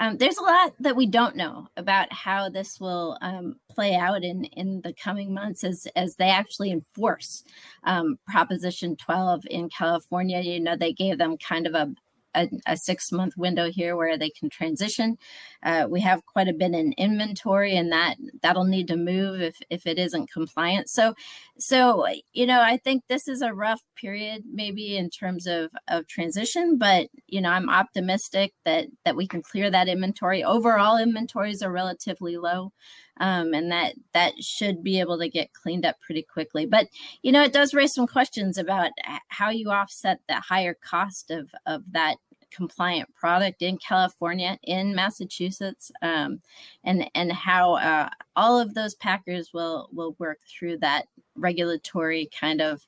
Um, 0.00 0.16
there's 0.16 0.38
a 0.38 0.42
lot 0.42 0.72
that 0.80 0.96
we 0.96 1.06
don't 1.06 1.36
know 1.36 1.68
about 1.76 2.12
how 2.12 2.48
this 2.48 2.80
will 2.80 3.16
um, 3.20 3.60
play 3.70 3.94
out 3.94 4.24
in, 4.24 4.42
in 4.46 4.80
the 4.80 4.92
coming 4.92 5.32
months 5.32 5.62
as, 5.62 5.86
as 5.94 6.16
they 6.16 6.30
actually 6.30 6.72
enforce 6.72 7.44
um, 7.84 8.18
Proposition 8.26 8.96
12 8.96 9.44
in 9.48 9.68
California. 9.68 10.40
You 10.40 10.58
know, 10.58 10.74
they 10.74 10.92
gave 10.92 11.18
them 11.18 11.36
kind 11.36 11.64
of 11.64 11.74
a, 11.74 11.94
a, 12.34 12.48
a 12.66 12.76
six 12.76 13.10
month 13.12 13.36
window 13.36 13.70
here 13.70 13.96
where 13.96 14.18
they 14.18 14.30
can 14.30 14.50
transition. 14.50 15.18
Uh, 15.62 15.86
we 15.88 16.00
have 16.00 16.24
quite 16.26 16.48
a 16.48 16.52
bit 16.52 16.72
in 16.72 16.92
inventory, 16.98 17.76
and 17.76 17.90
that 17.92 18.16
that'll 18.42 18.64
need 18.64 18.88
to 18.88 18.96
move 18.96 19.40
if 19.40 19.56
if 19.70 19.86
it 19.86 19.98
isn't 19.98 20.32
compliant. 20.32 20.88
So, 20.88 21.14
so 21.58 22.06
you 22.32 22.46
know, 22.46 22.62
I 22.62 22.76
think 22.76 23.04
this 23.08 23.28
is 23.28 23.42
a 23.42 23.54
rough 23.54 23.82
period, 23.96 24.44
maybe 24.52 24.96
in 24.96 25.10
terms 25.10 25.46
of 25.46 25.70
of 25.88 26.06
transition, 26.06 26.78
but 26.78 27.08
you 27.26 27.40
know, 27.40 27.50
I'm 27.50 27.70
optimistic 27.70 28.52
that 28.64 28.86
that 29.04 29.16
we 29.16 29.26
can 29.26 29.42
clear 29.42 29.70
that 29.70 29.88
inventory. 29.88 30.44
Overall, 30.44 30.98
inventories 30.98 31.62
are 31.62 31.72
relatively 31.72 32.36
low. 32.36 32.72
Um, 33.20 33.54
and 33.54 33.70
that 33.70 33.94
that 34.12 34.42
should 34.42 34.82
be 34.82 35.00
able 35.00 35.18
to 35.18 35.28
get 35.28 35.52
cleaned 35.52 35.84
up 35.84 36.00
pretty 36.00 36.22
quickly. 36.22 36.66
But 36.66 36.88
you 37.22 37.32
know, 37.32 37.42
it 37.42 37.52
does 37.52 37.74
raise 37.74 37.94
some 37.94 38.06
questions 38.06 38.58
about 38.58 38.90
how 39.28 39.50
you 39.50 39.70
offset 39.70 40.20
the 40.28 40.36
higher 40.36 40.74
cost 40.74 41.30
of 41.30 41.54
of 41.66 41.92
that 41.92 42.16
compliant 42.50 43.14
product 43.14 43.62
in 43.62 43.78
California, 43.78 44.58
in 44.62 44.94
Massachusetts, 44.94 45.90
um, 46.02 46.40
and 46.84 47.10
and 47.14 47.32
how 47.32 47.74
uh, 47.74 48.08
all 48.36 48.58
of 48.58 48.74
those 48.74 48.94
packers 48.94 49.52
will 49.52 49.88
will 49.92 50.14
work 50.18 50.40
through 50.48 50.78
that 50.78 51.06
regulatory 51.36 52.28
kind 52.38 52.60
of 52.60 52.86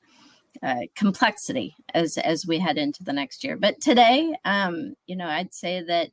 uh, 0.63 0.83
complexity 0.97 1.75
as 1.95 2.19
as 2.19 2.47
we 2.47 2.59
head 2.59 2.79
into 2.79 3.05
the 3.05 3.13
next 3.13 3.45
year. 3.45 3.57
But 3.57 3.81
today, 3.81 4.35
um, 4.45 4.95
you 5.07 5.17
know, 5.17 5.29
I'd 5.29 5.55
say 5.55 5.83
that 5.87 6.11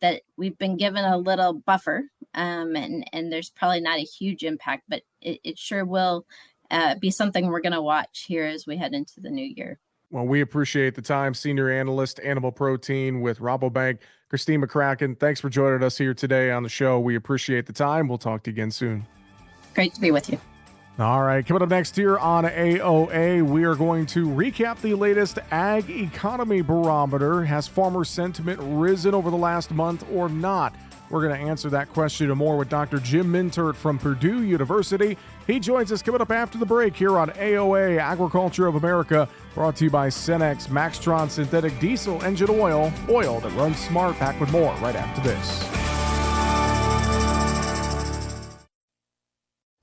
that 0.00 0.22
we've 0.36 0.56
been 0.58 0.76
given 0.76 1.04
a 1.04 1.16
little 1.16 1.54
buffer, 1.54 2.04
um, 2.34 2.76
and 2.76 3.08
and 3.12 3.32
there's 3.32 3.50
probably 3.50 3.80
not 3.80 3.98
a 3.98 4.04
huge 4.04 4.44
impact, 4.44 4.84
but 4.88 5.02
it, 5.20 5.40
it 5.44 5.58
sure 5.58 5.84
will 5.84 6.26
uh, 6.70 6.94
be 6.96 7.10
something 7.10 7.46
we're 7.46 7.60
going 7.60 7.72
to 7.72 7.82
watch 7.82 8.24
here 8.26 8.44
as 8.44 8.66
we 8.66 8.76
head 8.76 8.94
into 8.94 9.20
the 9.20 9.30
new 9.30 9.44
year. 9.44 9.78
Well, 10.10 10.26
we 10.26 10.40
appreciate 10.40 10.94
the 10.94 11.02
time, 11.02 11.34
senior 11.34 11.70
analyst, 11.70 12.18
animal 12.20 12.50
protein 12.50 13.20
with 13.20 13.40
Rabobank, 13.40 13.98
Christine 14.30 14.62
McCracken. 14.62 15.18
Thanks 15.18 15.40
for 15.40 15.50
joining 15.50 15.82
us 15.82 15.98
here 15.98 16.14
today 16.14 16.50
on 16.50 16.62
the 16.62 16.68
show. 16.68 16.98
We 16.98 17.14
appreciate 17.14 17.66
the 17.66 17.74
time. 17.74 18.08
We'll 18.08 18.16
talk 18.16 18.42
to 18.44 18.50
you 18.50 18.54
again 18.54 18.70
soon. 18.70 19.06
Great 19.74 19.94
to 19.94 20.00
be 20.00 20.10
with 20.10 20.30
you. 20.30 20.40
All 20.98 21.22
right, 21.22 21.46
coming 21.46 21.62
up 21.62 21.68
next 21.68 21.94
here 21.94 22.18
on 22.18 22.42
AOA, 22.42 23.42
we 23.42 23.62
are 23.62 23.76
going 23.76 24.04
to 24.06 24.26
recap 24.26 24.80
the 24.80 24.94
latest 24.94 25.38
Ag 25.52 25.88
Economy 25.88 26.60
Barometer. 26.60 27.44
Has 27.44 27.68
farmer 27.68 28.04
sentiment 28.04 28.58
risen 28.60 29.14
over 29.14 29.30
the 29.30 29.36
last 29.36 29.70
month 29.70 30.04
or 30.12 30.28
not? 30.28 30.74
We're 31.08 31.22
going 31.22 31.40
to 31.40 31.46
answer 31.48 31.70
that 31.70 31.92
question 31.92 32.30
and 32.30 32.36
more 32.36 32.56
with 32.56 32.68
Dr. 32.68 32.98
Jim 32.98 33.32
Mintert 33.32 33.76
from 33.76 33.96
Purdue 33.96 34.42
University. 34.42 35.16
He 35.46 35.60
joins 35.60 35.92
us 35.92 36.02
coming 36.02 36.20
up 36.20 36.32
after 36.32 36.58
the 36.58 36.66
break 36.66 36.96
here 36.96 37.16
on 37.16 37.30
AOA 37.30 38.00
Agriculture 38.00 38.66
of 38.66 38.74
America, 38.74 39.28
brought 39.54 39.76
to 39.76 39.84
you 39.84 39.90
by 39.90 40.08
Cenex 40.08 40.66
Maxtron 40.66 41.30
Synthetic 41.30 41.78
Diesel 41.78 42.20
Engine 42.24 42.50
Oil, 42.50 42.92
oil 43.08 43.38
that 43.38 43.52
runs 43.52 43.78
smart. 43.78 44.18
Back 44.18 44.40
with 44.40 44.50
more 44.50 44.74
right 44.80 44.96
after 44.96 45.20
this. 45.20 46.07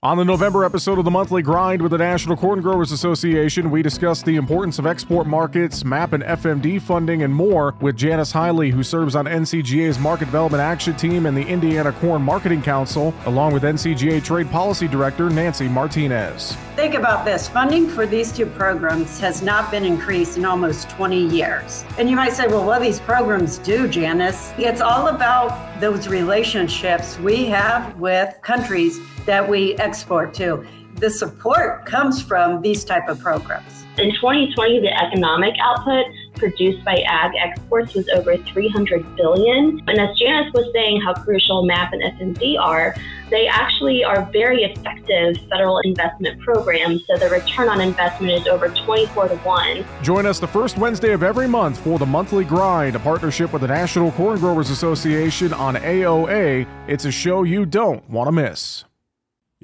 On 0.06 0.18
the 0.18 0.24
November 0.24 0.64
episode 0.64 1.00
of 1.00 1.04
the 1.04 1.10
Monthly 1.10 1.42
Grind 1.42 1.82
with 1.82 1.90
the 1.90 1.98
National 1.98 2.38
Corn 2.38 2.62
Growers 2.62 2.92
Association, 2.92 3.72
we 3.72 3.82
discuss 3.82 4.22
the 4.22 4.36
importance 4.36 4.78
of 4.78 4.86
export 4.86 5.26
markets, 5.26 5.84
MAP 5.84 6.14
and 6.14 6.22
FMD 6.22 6.80
funding, 6.80 7.24
and 7.24 7.34
more 7.34 7.74
with 7.82 7.98
Janice 7.98 8.32
Hiley, 8.32 8.70
who 8.70 8.84
serves 8.84 9.16
on 9.16 9.26
NCGA's 9.26 9.98
Market 9.98 10.26
Development 10.26 10.62
Action 10.62 10.96
Team 10.96 11.26
and 11.26 11.36
the 11.36 11.42
Indiana 11.42 11.92
Corn 11.92 12.22
Marketing 12.22 12.62
Council, 12.62 13.16
along 13.26 13.54
with 13.54 13.64
NCGA 13.64 14.24
Trade 14.24 14.52
Policy 14.52 14.88
Director 14.88 15.28
Nancy 15.32 15.68
Martinez. 15.68 16.56
Think 16.76 16.94
about 16.94 17.26
this 17.26 17.50
funding 17.50 17.90
for 17.90 18.06
these 18.06 18.32
two 18.32 18.46
programs 18.46 19.20
has 19.22 19.42
not 19.42 19.72
been 19.72 19.86
increased 19.86 20.38
in 20.38 20.46
almost 20.46 20.88
20 20.92 21.30
years. 21.30 21.84
And 21.98 22.08
you 22.08 22.16
might 22.16 22.34
say, 22.34 22.46
well, 22.46 22.64
what 22.64 22.78
do 22.78 22.86
these 22.86 23.00
programs 23.00 23.58
do, 23.58 23.88
Janice? 23.88 24.54
It's 24.60 24.82
all 24.82 25.08
about 25.08 25.82
those 25.82 26.08
relationships 26.08 27.18
we 27.18 27.46
have 27.46 28.00
with 28.00 28.38
countries 28.44 29.00
that 29.26 29.48
we 29.48 29.76
export 29.76 30.34
to. 30.36 30.66
The 30.96 31.10
support 31.10 31.86
comes 31.86 32.22
from 32.22 32.62
these 32.62 32.86
type 32.86 33.10
of 33.10 33.20
programs. 33.20 33.86
In 33.98 34.14
2020, 34.16 34.82
the 34.82 34.94
economic 34.94 35.56
output 35.62 36.06
produced 36.36 36.84
by 36.84 36.96
ag 37.08 37.32
exports 37.38 37.94
was 37.94 38.08
over 38.10 38.36
300 38.36 39.16
billion. 39.16 39.82
And 39.88 40.00
as 40.00 40.18
Janice 40.18 40.52
was 40.54 40.70
saying, 40.74 41.00
how 41.02 41.14
crucial 41.14 41.66
MAP 41.66 41.94
and 41.94 42.02
FMD 42.02 42.60
are, 42.60 42.94
they 43.30 43.48
actually 43.48 44.04
are 44.04 44.30
very 44.34 44.64
effective 44.64 45.38
federal 45.50 45.80
investment 45.80 46.42
programs. 46.42 47.06
So 47.08 47.18
the 47.18 47.30
return 47.30 47.70
on 47.70 47.80
investment 47.80 48.34
is 48.34 48.48
over 48.48 48.68
24 48.68 49.30
to 49.30 49.36
1. 49.38 49.86
Join 50.02 50.26
us 50.26 50.40
the 50.40 50.48
first 50.48 50.78
Wednesday 50.78 51.14
of 51.14 51.24
every 51.24 51.48
month 51.48 51.78
for 51.78 51.98
the 51.98 52.06
Monthly 52.06 52.44
Grind, 52.44 52.98
a 52.98 53.00
partnership 53.00 53.54
with 53.54 53.62
the 53.62 53.68
National 53.70 54.12
Corn 54.12 54.40
Growers 54.40 54.70
Association 54.70 55.54
on 55.54 55.76
AOA. 55.76 56.68
It's 56.88 57.06
a 57.06 57.12
show 57.12 57.44
you 57.44 57.66
don't 57.66 58.08
want 58.10 58.28
to 58.28 58.32
miss. 58.34 58.84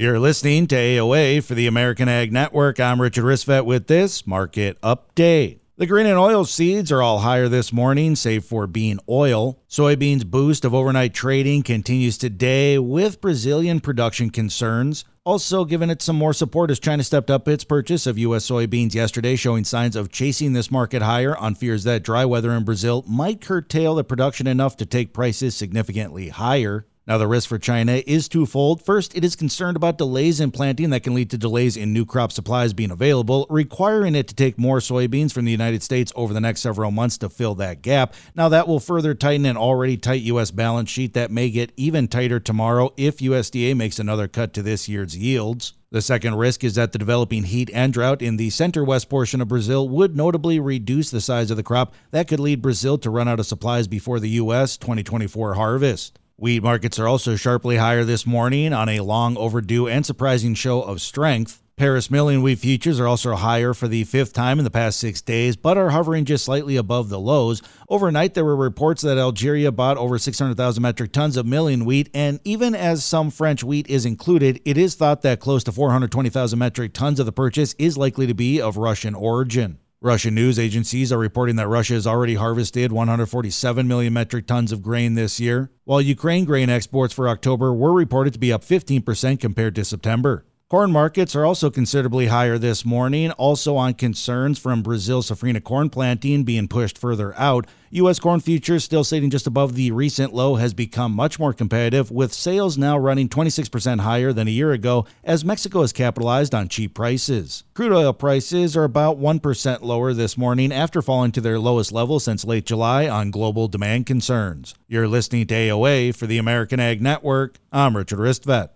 You're 0.01 0.17
listening 0.17 0.65
to 0.65 0.75
AOA 0.75 1.43
for 1.43 1.53
the 1.53 1.67
American 1.67 2.09
Ag 2.09 2.33
Network. 2.33 2.79
I'm 2.79 2.99
Richard 2.99 3.23
Risvet 3.23 3.65
with 3.65 3.85
this 3.85 4.25
market 4.25 4.81
update. 4.81 5.59
The 5.77 5.85
grain 5.85 6.07
and 6.07 6.17
oil 6.17 6.43
seeds 6.43 6.91
are 6.91 7.03
all 7.03 7.19
higher 7.19 7.47
this 7.47 7.71
morning, 7.71 8.15
save 8.15 8.43
for 8.43 8.65
bean 8.65 8.99
oil. 9.07 9.59
Soybeans 9.69 10.25
boost 10.25 10.65
of 10.65 10.73
overnight 10.73 11.13
trading 11.13 11.61
continues 11.61 12.17
today 12.17 12.79
with 12.79 13.21
Brazilian 13.21 13.79
production 13.79 14.31
concerns. 14.31 15.05
Also, 15.23 15.65
giving 15.65 15.91
it 15.91 16.01
some 16.01 16.15
more 16.15 16.33
support 16.33 16.71
as 16.71 16.79
China 16.79 17.03
stepped 17.03 17.29
up 17.29 17.47
its 17.47 17.63
purchase 17.63 18.07
of 18.07 18.17
U.S. 18.17 18.49
soybeans 18.49 18.95
yesterday, 18.95 19.35
showing 19.35 19.63
signs 19.63 19.95
of 19.95 20.11
chasing 20.11 20.53
this 20.53 20.71
market 20.71 21.03
higher 21.03 21.37
on 21.37 21.53
fears 21.53 21.83
that 21.83 22.01
dry 22.01 22.25
weather 22.25 22.53
in 22.53 22.63
Brazil 22.63 23.05
might 23.07 23.39
curtail 23.39 23.93
the 23.93 24.03
production 24.03 24.47
enough 24.47 24.75
to 24.77 24.85
take 24.87 25.13
prices 25.13 25.55
significantly 25.55 26.29
higher. 26.29 26.87
Now, 27.11 27.17
the 27.17 27.27
risk 27.27 27.49
for 27.49 27.59
China 27.59 28.01
is 28.07 28.29
twofold. 28.29 28.85
First, 28.85 29.17
it 29.17 29.25
is 29.25 29.35
concerned 29.35 29.75
about 29.75 29.97
delays 29.97 30.39
in 30.39 30.49
planting 30.49 30.91
that 30.91 31.03
can 31.03 31.13
lead 31.13 31.29
to 31.31 31.37
delays 31.37 31.75
in 31.75 31.91
new 31.91 32.05
crop 32.05 32.31
supplies 32.31 32.71
being 32.71 32.89
available, 32.89 33.45
requiring 33.49 34.15
it 34.15 34.29
to 34.29 34.33
take 34.33 34.57
more 34.57 34.77
soybeans 34.77 35.33
from 35.33 35.43
the 35.43 35.51
United 35.51 35.83
States 35.83 36.13
over 36.15 36.33
the 36.33 36.39
next 36.39 36.61
several 36.61 36.89
months 36.89 37.17
to 37.17 37.27
fill 37.27 37.53
that 37.55 37.81
gap. 37.81 38.13
Now, 38.33 38.47
that 38.47 38.65
will 38.65 38.79
further 38.79 39.13
tighten 39.13 39.45
an 39.45 39.57
already 39.57 39.97
tight 39.97 40.21
U.S. 40.21 40.51
balance 40.51 40.89
sheet 40.89 41.13
that 41.13 41.31
may 41.31 41.49
get 41.49 41.73
even 41.75 42.07
tighter 42.07 42.39
tomorrow 42.39 42.93
if 42.95 43.17
USDA 43.17 43.75
makes 43.75 43.99
another 43.99 44.29
cut 44.29 44.53
to 44.53 44.61
this 44.61 44.87
year's 44.87 45.17
yields. 45.17 45.73
The 45.91 46.01
second 46.01 46.35
risk 46.35 46.63
is 46.63 46.75
that 46.75 46.93
the 46.93 46.97
developing 46.97 47.43
heat 47.43 47.69
and 47.73 47.91
drought 47.91 48.21
in 48.21 48.37
the 48.37 48.51
center 48.51 48.85
west 48.85 49.09
portion 49.09 49.41
of 49.41 49.49
Brazil 49.49 49.89
would 49.89 50.15
notably 50.15 50.61
reduce 50.61 51.11
the 51.11 51.19
size 51.19 51.51
of 51.51 51.57
the 51.57 51.63
crop. 51.63 51.93
That 52.11 52.29
could 52.29 52.39
lead 52.39 52.61
Brazil 52.61 52.97
to 52.99 53.09
run 53.09 53.27
out 53.27 53.41
of 53.41 53.45
supplies 53.45 53.89
before 53.89 54.21
the 54.21 54.29
U.S. 54.29 54.77
2024 54.77 55.55
harvest. 55.55 56.17
Wheat 56.41 56.63
markets 56.63 56.97
are 56.97 57.07
also 57.07 57.35
sharply 57.35 57.77
higher 57.77 58.03
this 58.03 58.25
morning 58.25 58.73
on 58.73 58.89
a 58.89 59.01
long 59.01 59.37
overdue 59.37 59.87
and 59.87 60.03
surprising 60.03 60.55
show 60.55 60.81
of 60.81 60.99
strength. 60.99 61.61
Paris 61.77 62.09
milling 62.09 62.41
wheat 62.41 62.57
futures 62.57 62.99
are 62.99 63.05
also 63.05 63.35
higher 63.35 63.75
for 63.75 63.87
the 63.87 64.05
fifth 64.05 64.33
time 64.33 64.57
in 64.57 64.63
the 64.63 64.71
past 64.71 64.99
six 64.99 65.21
days, 65.21 65.55
but 65.55 65.77
are 65.77 65.91
hovering 65.91 66.25
just 66.25 66.43
slightly 66.43 66.77
above 66.77 67.09
the 67.09 67.19
lows. 67.19 67.61
Overnight, 67.89 68.33
there 68.33 68.43
were 68.43 68.55
reports 68.55 69.03
that 69.03 69.19
Algeria 69.19 69.71
bought 69.71 69.97
over 69.97 70.17
600,000 70.17 70.81
metric 70.81 71.11
tons 71.11 71.37
of 71.37 71.45
milling 71.45 71.85
wheat, 71.85 72.09
and 72.11 72.39
even 72.43 72.73
as 72.73 73.05
some 73.05 73.29
French 73.29 73.63
wheat 73.63 73.87
is 73.87 74.03
included, 74.03 74.59
it 74.65 74.79
is 74.79 74.95
thought 74.95 75.21
that 75.21 75.39
close 75.39 75.63
to 75.65 75.71
420,000 75.71 76.57
metric 76.57 76.93
tons 76.93 77.19
of 77.19 77.27
the 77.27 77.31
purchase 77.31 77.75
is 77.77 77.99
likely 77.99 78.25
to 78.25 78.33
be 78.33 78.59
of 78.59 78.77
Russian 78.77 79.13
origin. 79.13 79.77
Russian 80.03 80.33
news 80.33 80.57
agencies 80.57 81.11
are 81.11 81.19
reporting 81.19 81.57
that 81.57 81.67
Russia 81.67 81.93
has 81.93 82.07
already 82.07 82.33
harvested 82.33 82.91
147 82.91 83.87
million 83.87 84.11
metric 84.11 84.47
tons 84.47 84.71
of 84.71 84.81
grain 84.81 85.13
this 85.13 85.39
year, 85.39 85.69
while 85.83 86.01
Ukraine 86.01 86.43
grain 86.43 86.71
exports 86.71 87.13
for 87.13 87.29
October 87.29 87.71
were 87.71 87.93
reported 87.93 88.33
to 88.33 88.39
be 88.39 88.51
up 88.51 88.63
15% 88.63 89.39
compared 89.39 89.75
to 89.75 89.85
September. 89.85 90.43
Corn 90.71 90.89
markets 90.89 91.35
are 91.35 91.43
also 91.43 91.69
considerably 91.69 92.27
higher 92.27 92.57
this 92.57 92.85
morning, 92.85 93.29
also 93.31 93.75
on 93.75 93.93
concerns 93.93 94.57
from 94.57 94.81
Brazil's 94.81 95.29
safrinha 95.29 95.61
corn 95.61 95.89
planting 95.89 96.45
being 96.45 96.69
pushed 96.69 96.97
further 96.97 97.37
out. 97.37 97.67
U.S. 97.89 98.19
corn 98.19 98.39
futures 98.39 98.85
still 98.85 99.03
sitting 99.03 99.29
just 99.29 99.45
above 99.45 99.75
the 99.75 99.91
recent 99.91 100.33
low 100.33 100.55
has 100.55 100.73
become 100.73 101.11
much 101.11 101.37
more 101.37 101.51
competitive, 101.51 102.09
with 102.09 102.31
sales 102.31 102.77
now 102.77 102.97
running 102.97 103.27
26% 103.27 103.99
higher 103.99 104.31
than 104.31 104.47
a 104.47 104.51
year 104.51 104.71
ago 104.71 105.05
as 105.25 105.43
Mexico 105.43 105.81
has 105.81 105.91
capitalized 105.91 106.55
on 106.55 106.69
cheap 106.69 106.93
prices. 106.93 107.65
Crude 107.73 107.91
oil 107.91 108.13
prices 108.13 108.77
are 108.77 108.85
about 108.85 109.19
1% 109.19 109.81
lower 109.81 110.13
this 110.13 110.37
morning 110.37 110.71
after 110.71 111.01
falling 111.01 111.33
to 111.33 111.41
their 111.41 111.59
lowest 111.59 111.91
level 111.91 112.17
since 112.17 112.45
late 112.45 112.65
July 112.65 113.09
on 113.09 113.29
global 113.29 113.67
demand 113.67 114.05
concerns. 114.05 114.73
You're 114.87 115.09
listening 115.09 115.47
to 115.47 115.53
AOA 115.53 116.15
for 116.15 116.27
the 116.27 116.37
American 116.37 116.79
Ag 116.79 117.01
Network. 117.01 117.57
I'm 117.73 117.97
Richard 117.97 118.19
Ristvet. 118.19 118.69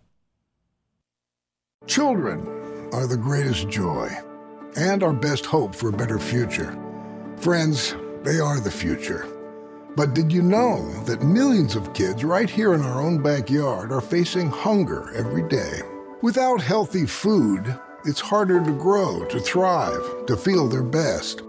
Children 1.87 2.89
are 2.93 3.05
the 3.05 3.17
greatest 3.17 3.69
joy 3.69 4.09
and 4.75 5.03
our 5.03 5.13
best 5.13 5.45
hope 5.45 5.75
for 5.75 5.89
a 5.89 5.93
better 5.93 6.17
future. 6.17 6.75
Friends, 7.37 7.95
they 8.23 8.39
are 8.39 8.59
the 8.59 8.71
future. 8.71 9.27
But 9.95 10.13
did 10.15 10.31
you 10.31 10.41
know 10.41 10.91
that 11.03 11.21
millions 11.21 11.75
of 11.75 11.93
kids 11.93 12.23
right 12.23 12.49
here 12.49 12.73
in 12.73 12.81
our 12.81 12.99
own 12.99 13.21
backyard 13.21 13.91
are 13.91 14.01
facing 14.01 14.49
hunger 14.49 15.11
every 15.15 15.47
day? 15.47 15.81
Without 16.21 16.59
healthy 16.59 17.05
food, 17.05 17.79
it's 18.03 18.19
harder 18.19 18.63
to 18.63 18.71
grow, 18.71 19.23
to 19.25 19.39
thrive, 19.39 20.25
to 20.25 20.35
feel 20.35 20.67
their 20.67 20.83
best. 20.83 21.43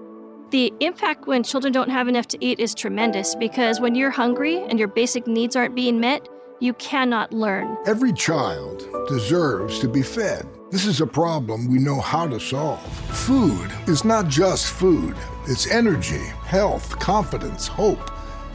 The 0.51 0.72
impact 0.81 1.27
when 1.27 1.42
children 1.42 1.72
don't 1.72 1.90
have 1.90 2.09
enough 2.09 2.29
to 2.29 2.44
eat 2.44 2.61
is 2.61 2.75
tremendous 2.75 3.35
because 3.35 3.81
when 3.81 3.94
you're 3.94 4.11
hungry 4.11 4.62
and 4.68 4.79
your 4.79 4.88
basic 4.88 5.27
needs 5.27 5.57
aren't 5.57 5.75
being 5.75 5.99
met, 5.99 6.29
you 6.61 6.73
cannot 6.75 7.33
learn. 7.33 7.77
Every 7.87 8.12
child 8.12 8.88
deserves 9.09 9.79
to 9.81 9.88
be 9.88 10.03
fed. 10.03 10.47
This 10.71 10.87
is 10.87 11.01
a 11.01 11.07
problem 11.07 11.71
we 11.71 11.79
know 11.79 12.01
how 12.01 12.27
to 12.27 12.40
solve. 12.40 12.81
Food 13.16 13.71
is 13.87 14.05
not 14.05 14.29
just 14.29 14.66
food, 14.66 15.16
it's 15.47 15.66
energy, 15.71 16.25
health, 16.45 16.99
confidence, 16.99 17.66
hope, 17.66 18.11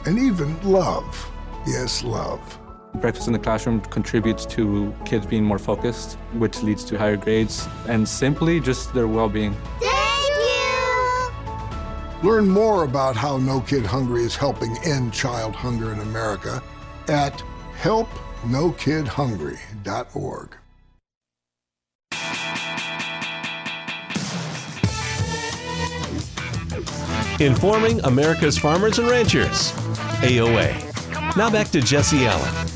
and 0.06 0.18
even 0.18 0.60
love. 0.62 1.30
Yes, 1.66 2.02
love. 2.04 2.58
Breakfast 2.96 3.26
in 3.28 3.32
the 3.32 3.38
classroom 3.38 3.80
contributes 3.80 4.44
to 4.46 4.94
kids 5.06 5.24
being 5.24 5.44
more 5.44 5.58
focused, 5.58 6.18
which 6.34 6.62
leads 6.62 6.84
to 6.84 6.98
higher 6.98 7.16
grades, 7.16 7.66
and 7.88 8.06
simply 8.06 8.60
just 8.60 8.92
their 8.92 9.08
well 9.08 9.30
being. 9.30 9.56
Thank 9.80 10.36
you! 12.22 12.28
Learn 12.28 12.48
more 12.48 12.84
about 12.84 13.16
how 13.16 13.38
No 13.38 13.60
Kid 13.60 13.86
Hungry 13.86 14.22
is 14.22 14.36
helping 14.36 14.76
end 14.84 15.14
child 15.14 15.54
hunger 15.54 15.92
in 15.92 16.00
America 16.00 16.62
at 17.08 17.42
helpnokidhungry.org. 17.82 20.56
Informing 27.40 27.98
America's 28.04 28.56
farmers 28.56 29.00
and 29.00 29.08
ranchers. 29.08 29.72
AOA. 30.22 31.36
Now 31.36 31.50
back 31.50 31.70
to 31.70 31.80
Jesse 31.80 32.24
Allen. 32.24 32.68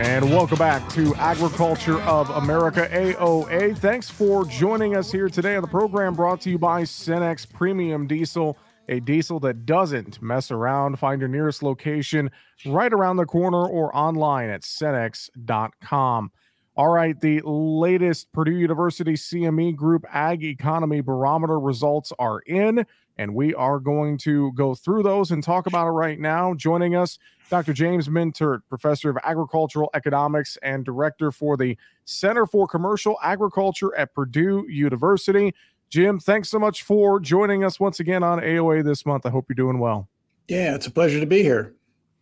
And 0.00 0.28
welcome 0.30 0.58
back 0.58 0.88
to 0.94 1.14
Agriculture 1.14 2.00
of 2.02 2.28
America, 2.30 2.88
AOA. 2.90 3.78
Thanks 3.78 4.10
for 4.10 4.44
joining 4.46 4.96
us 4.96 5.12
here 5.12 5.28
today 5.28 5.54
on 5.54 5.62
the 5.62 5.68
program 5.68 6.14
brought 6.14 6.40
to 6.40 6.50
you 6.50 6.58
by 6.58 6.82
Cenex 6.82 7.48
Premium 7.48 8.08
Diesel 8.08 8.58
a 8.88 9.00
diesel 9.00 9.40
that 9.40 9.66
doesn't 9.66 10.20
mess 10.22 10.50
around. 10.50 10.98
Find 10.98 11.20
your 11.20 11.28
nearest 11.28 11.62
location 11.62 12.30
right 12.66 12.92
around 12.92 13.16
the 13.16 13.26
corner 13.26 13.66
or 13.66 13.94
online 13.96 14.50
at 14.50 14.62
cenex.com. 14.62 16.32
All 16.78 16.88
right, 16.88 17.20
the 17.20 17.40
latest 17.44 18.32
Purdue 18.32 18.52
University 18.52 19.14
CME 19.14 19.74
Group 19.74 20.04
Ag 20.12 20.44
Economy 20.44 21.00
Barometer 21.00 21.58
results 21.58 22.12
are 22.20 22.38
in, 22.46 22.86
and 23.16 23.34
we 23.34 23.52
are 23.54 23.80
going 23.80 24.16
to 24.18 24.52
go 24.52 24.76
through 24.76 25.02
those 25.02 25.32
and 25.32 25.42
talk 25.42 25.66
about 25.66 25.88
it 25.88 25.90
right 25.90 26.20
now. 26.20 26.54
Joining 26.54 26.94
us, 26.94 27.18
Dr. 27.50 27.72
James 27.72 28.06
Mintert, 28.06 28.60
professor 28.68 29.10
of 29.10 29.18
agricultural 29.24 29.90
economics 29.92 30.56
and 30.62 30.84
director 30.84 31.32
for 31.32 31.56
the 31.56 31.76
Center 32.04 32.46
for 32.46 32.68
Commercial 32.68 33.18
Agriculture 33.24 33.92
at 33.96 34.14
Purdue 34.14 34.64
University. 34.68 35.52
Jim, 35.90 36.18
thanks 36.18 36.48
so 36.48 36.58
much 36.58 36.82
for 36.82 37.18
joining 37.18 37.64
us 37.64 37.80
once 37.80 38.00
again 38.00 38.22
on 38.22 38.40
AOA 38.40 38.84
this 38.84 39.06
month. 39.06 39.24
I 39.24 39.30
hope 39.30 39.46
you're 39.48 39.54
doing 39.54 39.78
well. 39.78 40.08
Yeah, 40.48 40.74
it's 40.74 40.86
a 40.86 40.90
pleasure 40.90 41.20
to 41.20 41.26
be 41.26 41.42
here. 41.42 41.74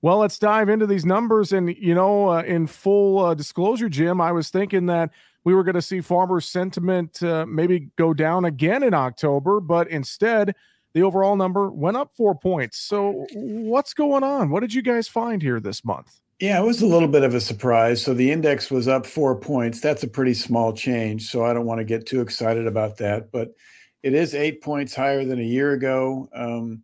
Well, 0.03 0.19
let's 0.19 0.39
dive 0.39 0.69
into 0.69 0.87
these 0.87 1.05
numbers. 1.05 1.53
And, 1.53 1.75
you 1.77 1.95
know, 1.95 2.31
uh, 2.31 2.43
in 2.43 2.67
full 2.67 3.25
uh, 3.25 3.35
disclosure, 3.35 3.89
Jim, 3.89 4.21
I 4.21 4.31
was 4.31 4.51
thinking 4.51 4.87
that 4.87 5.11
we 5.45 5.55
were 5.55 5.65
going 5.65 5.75
to 5.75 5.83
see 5.83 6.01
farmer 6.01 6.41
sentiment 6.41 7.23
uh, 7.23 7.47
maybe 7.47 7.89
go 7.97 8.15
down 8.15 8.45
again 8.45 8.83
in 8.83 8.95
October, 8.95 9.61
but 9.61 9.89
instead, 9.89 10.55
the 10.95 11.03
overall 11.03 11.37
number 11.37 11.71
went 11.71 11.97
up 11.97 12.11
four 12.17 12.35
points. 12.35 12.79
So, 12.79 13.27
what's 13.35 13.95
going 13.95 14.25
on? 14.25 14.51
What 14.51 14.61
did 14.61 14.75
you 14.75 14.83
guys 14.83 15.09
find 15.09 15.43
here 15.43 15.61
this 15.61 15.85
month? 15.85 16.21
Yeah, 16.39 16.61
it 16.61 16.67
was 16.67 16.83
a 16.83 16.87
little 16.87 17.09
bit 17.09 17.23
of 17.25 17.35
a 17.35 17.41
surprise. 17.41 18.03
So 18.03 18.13
the 18.13 18.31
index 18.31 18.71
was 18.71 18.89
up 18.89 19.07
four 19.07 19.39
points. 19.41 19.81
That's 19.81 20.03
a 20.03 20.09
pretty 20.09 20.35
small 20.35 20.73
change. 20.75 21.31
So 21.31 21.45
I 21.45 21.55
don't 21.55 21.65
want 21.65 21.79
to 21.79 21.85
get 21.85 22.05
too 22.05 22.21
excited 22.21 22.67
about 22.67 22.99
that, 22.99 23.33
but 23.33 23.55
it 24.03 24.13
is 24.13 24.35
eight 24.35 24.63
points 24.63 24.95
higher 24.95 25.25
than 25.25 25.41
a 25.41 25.45
year 25.45 25.73
ago. 25.73 26.29
Um, 26.35 26.83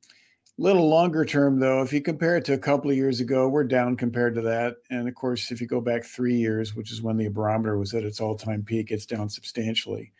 little 0.56 0.88
longer 0.88 1.26
term, 1.26 1.60
though, 1.60 1.82
if 1.82 1.92
you 1.92 2.00
compare 2.00 2.38
it 2.38 2.46
to 2.46 2.54
a 2.54 2.58
couple 2.58 2.90
of 2.90 2.96
years 2.96 3.20
ago, 3.20 3.46
we're 3.46 3.64
down 3.64 3.94
compared 3.94 4.34
to 4.36 4.40
that. 4.40 4.76
And 4.90 5.06
of 5.06 5.14
course, 5.14 5.50
if 5.50 5.60
you 5.60 5.66
go 5.66 5.82
back 5.82 6.04
three 6.04 6.36
years, 6.36 6.74
which 6.74 6.90
is 6.90 7.02
when 7.02 7.18
the 7.18 7.28
barometer 7.28 7.76
was 7.76 7.92
at 7.92 8.04
its 8.04 8.20
all 8.20 8.36
time 8.36 8.62
peak, 8.62 8.90
it's 8.90 9.06
down 9.06 9.28
substantially. 9.28 10.12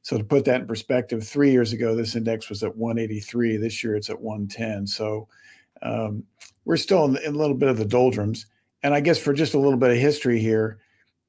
So 0.00 0.16
to 0.16 0.24
put 0.24 0.46
that 0.46 0.62
in 0.62 0.66
perspective, 0.66 1.26
three 1.26 1.50
years 1.50 1.74
ago, 1.74 1.94
this 1.94 2.16
index 2.16 2.48
was 2.48 2.62
at 2.62 2.74
183. 2.74 3.58
This 3.58 3.84
year, 3.84 3.96
it's 3.96 4.08
at 4.08 4.20
110. 4.20 4.86
So 4.86 5.28
um, 5.82 6.24
we're 6.64 6.78
still 6.78 7.04
in 7.04 7.34
a 7.34 7.38
little 7.38 7.56
bit 7.56 7.68
of 7.68 7.76
the 7.76 7.84
doldrums. 7.84 8.46
And 8.82 8.94
I 8.94 9.00
guess 9.00 9.18
for 9.18 9.32
just 9.32 9.54
a 9.54 9.58
little 9.58 9.78
bit 9.78 9.90
of 9.90 9.96
history 9.96 10.38
here, 10.38 10.78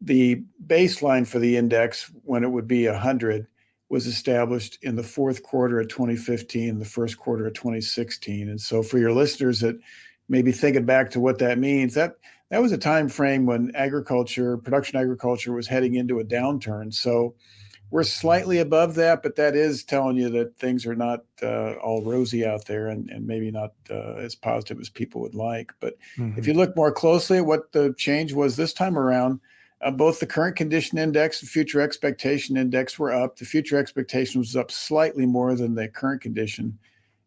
the 0.02 0.44
baseline 0.66 1.28
for 1.28 1.40
the 1.40 1.58
index 1.58 2.12
when 2.24 2.44
it 2.44 2.50
would 2.50 2.68
be 2.68 2.88
100 2.88 3.48
was 3.90 4.06
established 4.06 4.78
in 4.84 4.96
the 4.96 5.04
fourth 5.04 5.42
quarter 5.44 5.80
of 5.80 5.88
2015 5.90 6.78
the 6.80 6.86
first 6.86 7.18
quarter 7.18 7.48
of 7.48 7.54
2016 7.54 8.48
and 8.48 8.62
so 8.62 8.82
for 8.82 8.98
your 8.98 9.12
listeners 9.12 9.60
that 9.60 9.78
maybe 10.30 10.54
thinking 10.54 10.86
back 10.86 11.10
to 11.10 11.20
what 11.20 11.40
that 11.40 11.58
means 11.58 11.96
that 11.96 12.16
that 12.50 12.62
was 12.62 12.72
a 12.72 12.78
time 12.78 13.08
frame 13.10 13.46
when 13.46 13.72
agriculture 13.76 14.58
production 14.58 15.00
agriculture 15.00 15.54
was 15.54 15.68
heading 15.68 15.96
into 15.96 16.20
a 16.20 16.26
downturn. 16.26 16.94
So 16.94 17.36
we're 17.92 18.04
slightly 18.04 18.60
above 18.60 18.96
that, 18.96 19.24
but 19.24 19.36
that 19.36 19.56
is 19.56 19.84
telling 19.84 20.16
you 20.16 20.30
that 20.30 20.56
things 20.58 20.86
are 20.86 20.96
not 20.96 21.24
uh, 21.42 21.74
all 21.74 22.04
rosy 22.04 22.46
out 22.46 22.66
there 22.66 22.88
and, 22.88 23.10
and 23.10 23.26
maybe 23.26 23.50
not 23.50 23.74
uh, 23.90 24.14
as 24.14 24.36
positive 24.36 24.80
as 24.80 24.90
people 24.90 25.22
would 25.22 25.36
like. 25.36 25.72
But 25.80 25.96
mm-hmm. 26.18 26.38
if 26.38 26.46
you 26.46 26.54
look 26.54 26.76
more 26.76 26.92
closely 26.92 27.38
at 27.38 27.46
what 27.46 27.72
the 27.72 27.94
change 27.98 28.34
was 28.34 28.56
this 28.56 28.74
time 28.74 28.98
around, 28.98 29.40
uh, 29.82 29.92
both 29.92 30.20
the 30.20 30.28
current 30.28 30.56
condition 30.56 30.98
index 30.98 31.42
and 31.42 31.50
future 31.50 31.82
expectation 31.82 32.58
index 32.58 33.00
were 33.00 33.14
up. 33.14 33.38
The 33.38 33.46
future 33.46 33.78
expectation 33.78 34.40
was 34.40 34.56
up 34.56 34.72
slightly 34.72 35.26
more 35.26 35.56
than 35.56 35.74
the 35.74 35.88
current 35.88 36.22
condition. 36.22 36.78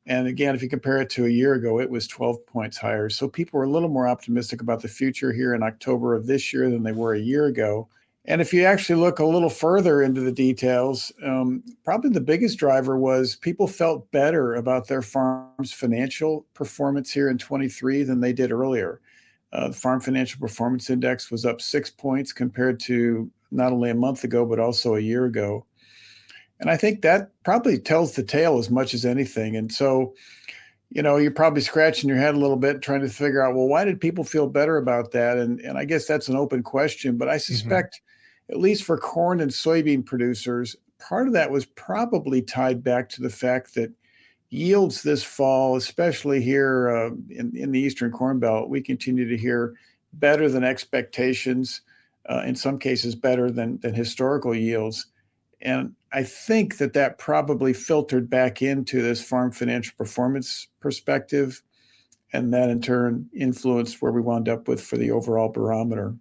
And 0.07 0.27
again, 0.27 0.55
if 0.55 0.62
you 0.62 0.68
compare 0.68 1.01
it 1.01 1.11
to 1.11 1.27
a 1.27 1.31
year 1.31 1.55
ago, 1.55 1.81
it 1.81 1.88
was 1.88 2.07
12 2.09 2.44
points 2.46 2.77
higher. 2.77 3.09
So 3.09 3.29
people 3.29 3.59
were 3.59 3.64
a 3.64 3.70
little 3.70 3.88
more 3.88 4.09
optimistic 4.09 4.61
about 4.61 4.83
the 4.83 4.88
future 4.88 5.33
here 5.33 5.55
in 5.55 5.62
October 5.62 6.14
of 6.14 6.27
this 6.27 6.53
year 6.53 6.68
than 6.70 6.83
they 6.83 6.92
were 6.92 7.14
a 7.14 7.20
year 7.20 7.46
ago. 7.46 7.88
And 8.25 8.41
if 8.41 8.53
you 8.53 8.65
actually 8.65 9.01
look 9.01 9.19
a 9.19 9.27
little 9.27 9.51
further 9.51 10.03
into 10.03 10.21
the 10.21 10.31
details, 10.31 11.11
um, 11.25 11.65
probably 11.85 12.11
the 12.11 12.21
biggest 12.21 12.57
driver 12.57 12.97
was 12.97 13.35
people 13.35 13.67
felt 13.67 14.09
better 14.13 14.55
about 14.55 14.87
their 14.87 15.03
farm's 15.03 15.73
financial 15.73 16.47
performance 16.55 17.11
here 17.11 17.31
in 17.31 17.39
23 17.39 18.05
than 18.05 18.21
they 18.21 18.33
did 18.33 18.53
earlier. 18.53 19.01
Uh, 19.53 19.69
the 19.69 19.75
Farm 19.75 20.01
Financial 20.01 20.41
Performance 20.41 20.89
Index 20.89 21.31
was 21.31 21.45
up 21.45 21.61
six 21.61 21.91
points 21.91 22.33
compared 22.33 22.81
to 22.81 23.31
not 23.51 23.73
only 23.73 23.91
a 23.91 23.95
month 23.95 24.25
ago, 24.25 24.47
but 24.47 24.59
also 24.59 24.95
a 24.95 25.01
year 25.01 25.27
ago. 25.27 25.67
And 26.61 26.71
I 26.71 26.77
think 26.77 27.03
that 27.03 27.31
probably 27.45 27.79
tells 27.79 28.15
the 28.15 28.23
tale 28.23 28.57
as 28.59 28.71
much 28.71 28.95
as 28.95 29.05
anything. 29.05 29.57
And 29.57 29.71
so, 29.71 30.15
you 30.91 31.03
know, 31.03 31.17
you're 31.17 31.33
probably 31.33 31.61
scratching 31.61 32.09
your 32.09 32.19
head 32.19 32.35
a 32.35 32.39
little 32.39 32.57
bit 32.57 32.81
trying 32.81 33.01
to 33.01 33.09
figure 33.09 33.43
out, 33.43 33.55
well, 33.55 33.69
why 33.69 33.85
did 33.85 34.01
people 34.01 34.25
feel 34.25 34.47
better 34.47 34.79
about 34.79 35.11
that? 35.11 35.39
And, 35.39 35.61
and 35.61 35.77
I 35.77 35.85
guess 35.85 36.07
that's 36.07 36.29
an 36.29 36.37
open 36.37 36.63
question, 36.63 37.19
but 37.19 37.29
I 37.29 37.33
mm-hmm. 37.33 37.53
suspect, 37.53 37.97
mm-hmm. 37.97 38.12
At 38.53 38.61
least 38.61 38.85
for 38.85 38.99
corn 38.99 39.41
and 39.41 39.51
soybean 39.51 40.05
producers, 40.05 40.77
part 40.99 41.27
of 41.27 41.33
that 41.33 41.51
was 41.51 41.65
probably 41.65 42.43
tied 42.43 42.85
back 42.85 43.09
to 43.09 43.23
the 43.23 43.31
fact 43.31 43.75
that 43.75 43.91
yields 44.51 45.03
this 45.03 45.25
fall, 45.25 45.77
especially 45.77 46.43
here 46.43 46.91
uh, 46.91 47.11
in, 47.31 47.57
in 47.57 47.73
the 47.73 47.81
Eastern 47.81 48.12
Corn 48.12 48.38
Belt, 48.38 48.69
we 48.69 48.83
continue 48.83 49.27
to 49.27 49.37
hear 49.37 49.75
better 50.12 50.51
than 50.51 50.62
expectations, 50.62 51.81
uh, 52.29 52.43
in 52.47 52.55
some 52.55 52.79
cases 52.79 53.15
better 53.15 53.51
than, 53.51 53.79
than 53.81 53.95
historical 53.95 54.55
yields. 54.55 55.07
And 55.62 55.95
I 56.12 56.23
think 56.23 56.77
that 56.77 56.93
that 56.93 57.17
probably 57.17 57.73
filtered 57.73 58.29
back 58.29 58.61
into 58.61 59.01
this 59.01 59.25
farm 59.25 59.51
financial 59.51 59.95
performance 59.97 60.69
perspective. 60.81 61.62
And 62.35 62.53
that 62.53 62.69
in 62.69 62.83
turn 62.83 63.29
influenced 63.35 64.03
where 64.03 64.12
we 64.12 64.21
wound 64.21 64.49
up 64.49 64.69
with 64.69 64.81
for 64.83 64.97
the 64.97 65.11
overall 65.11 65.49
barometer. 65.49 66.15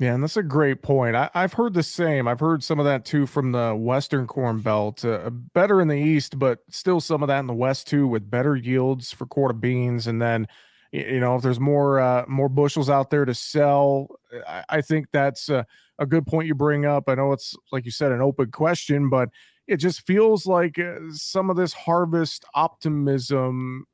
Yeah, 0.00 0.14
and 0.14 0.22
that's 0.22 0.36
a 0.36 0.42
great 0.42 0.82
point. 0.82 1.14
I, 1.14 1.30
have 1.34 1.52
heard 1.52 1.74
the 1.74 1.84
same. 1.84 2.26
I've 2.26 2.40
heard 2.40 2.64
some 2.64 2.80
of 2.80 2.84
that 2.84 3.04
too 3.04 3.26
from 3.26 3.52
the 3.52 3.76
Western 3.76 4.26
Corn 4.26 4.60
Belt. 4.60 5.04
Uh, 5.04 5.30
better 5.30 5.80
in 5.80 5.86
the 5.86 5.96
East, 5.96 6.36
but 6.36 6.60
still 6.68 7.00
some 7.00 7.22
of 7.22 7.28
that 7.28 7.38
in 7.38 7.46
the 7.46 7.54
West 7.54 7.86
too, 7.86 8.08
with 8.08 8.28
better 8.28 8.56
yields 8.56 9.12
for 9.12 9.24
quarter 9.24 9.54
beans. 9.54 10.08
And 10.08 10.20
then, 10.20 10.48
you 10.90 11.20
know, 11.20 11.36
if 11.36 11.42
there's 11.42 11.60
more 11.60 12.00
uh, 12.00 12.24
more 12.26 12.48
bushels 12.48 12.90
out 12.90 13.10
there 13.10 13.24
to 13.24 13.34
sell, 13.34 14.08
I, 14.48 14.64
I 14.68 14.80
think 14.80 15.06
that's 15.12 15.48
a, 15.48 15.64
a, 16.00 16.06
good 16.06 16.26
point 16.26 16.48
you 16.48 16.56
bring 16.56 16.84
up. 16.84 17.08
I 17.08 17.14
know 17.14 17.32
it's 17.32 17.54
like 17.70 17.84
you 17.84 17.92
said, 17.92 18.10
an 18.10 18.20
open 18.20 18.50
question, 18.50 19.08
but 19.08 19.28
it 19.68 19.76
just 19.76 20.04
feels 20.04 20.44
like 20.44 20.76
uh, 20.76 20.96
some 21.12 21.50
of 21.50 21.56
this 21.56 21.72
harvest 21.72 22.44
optimism 22.54 23.86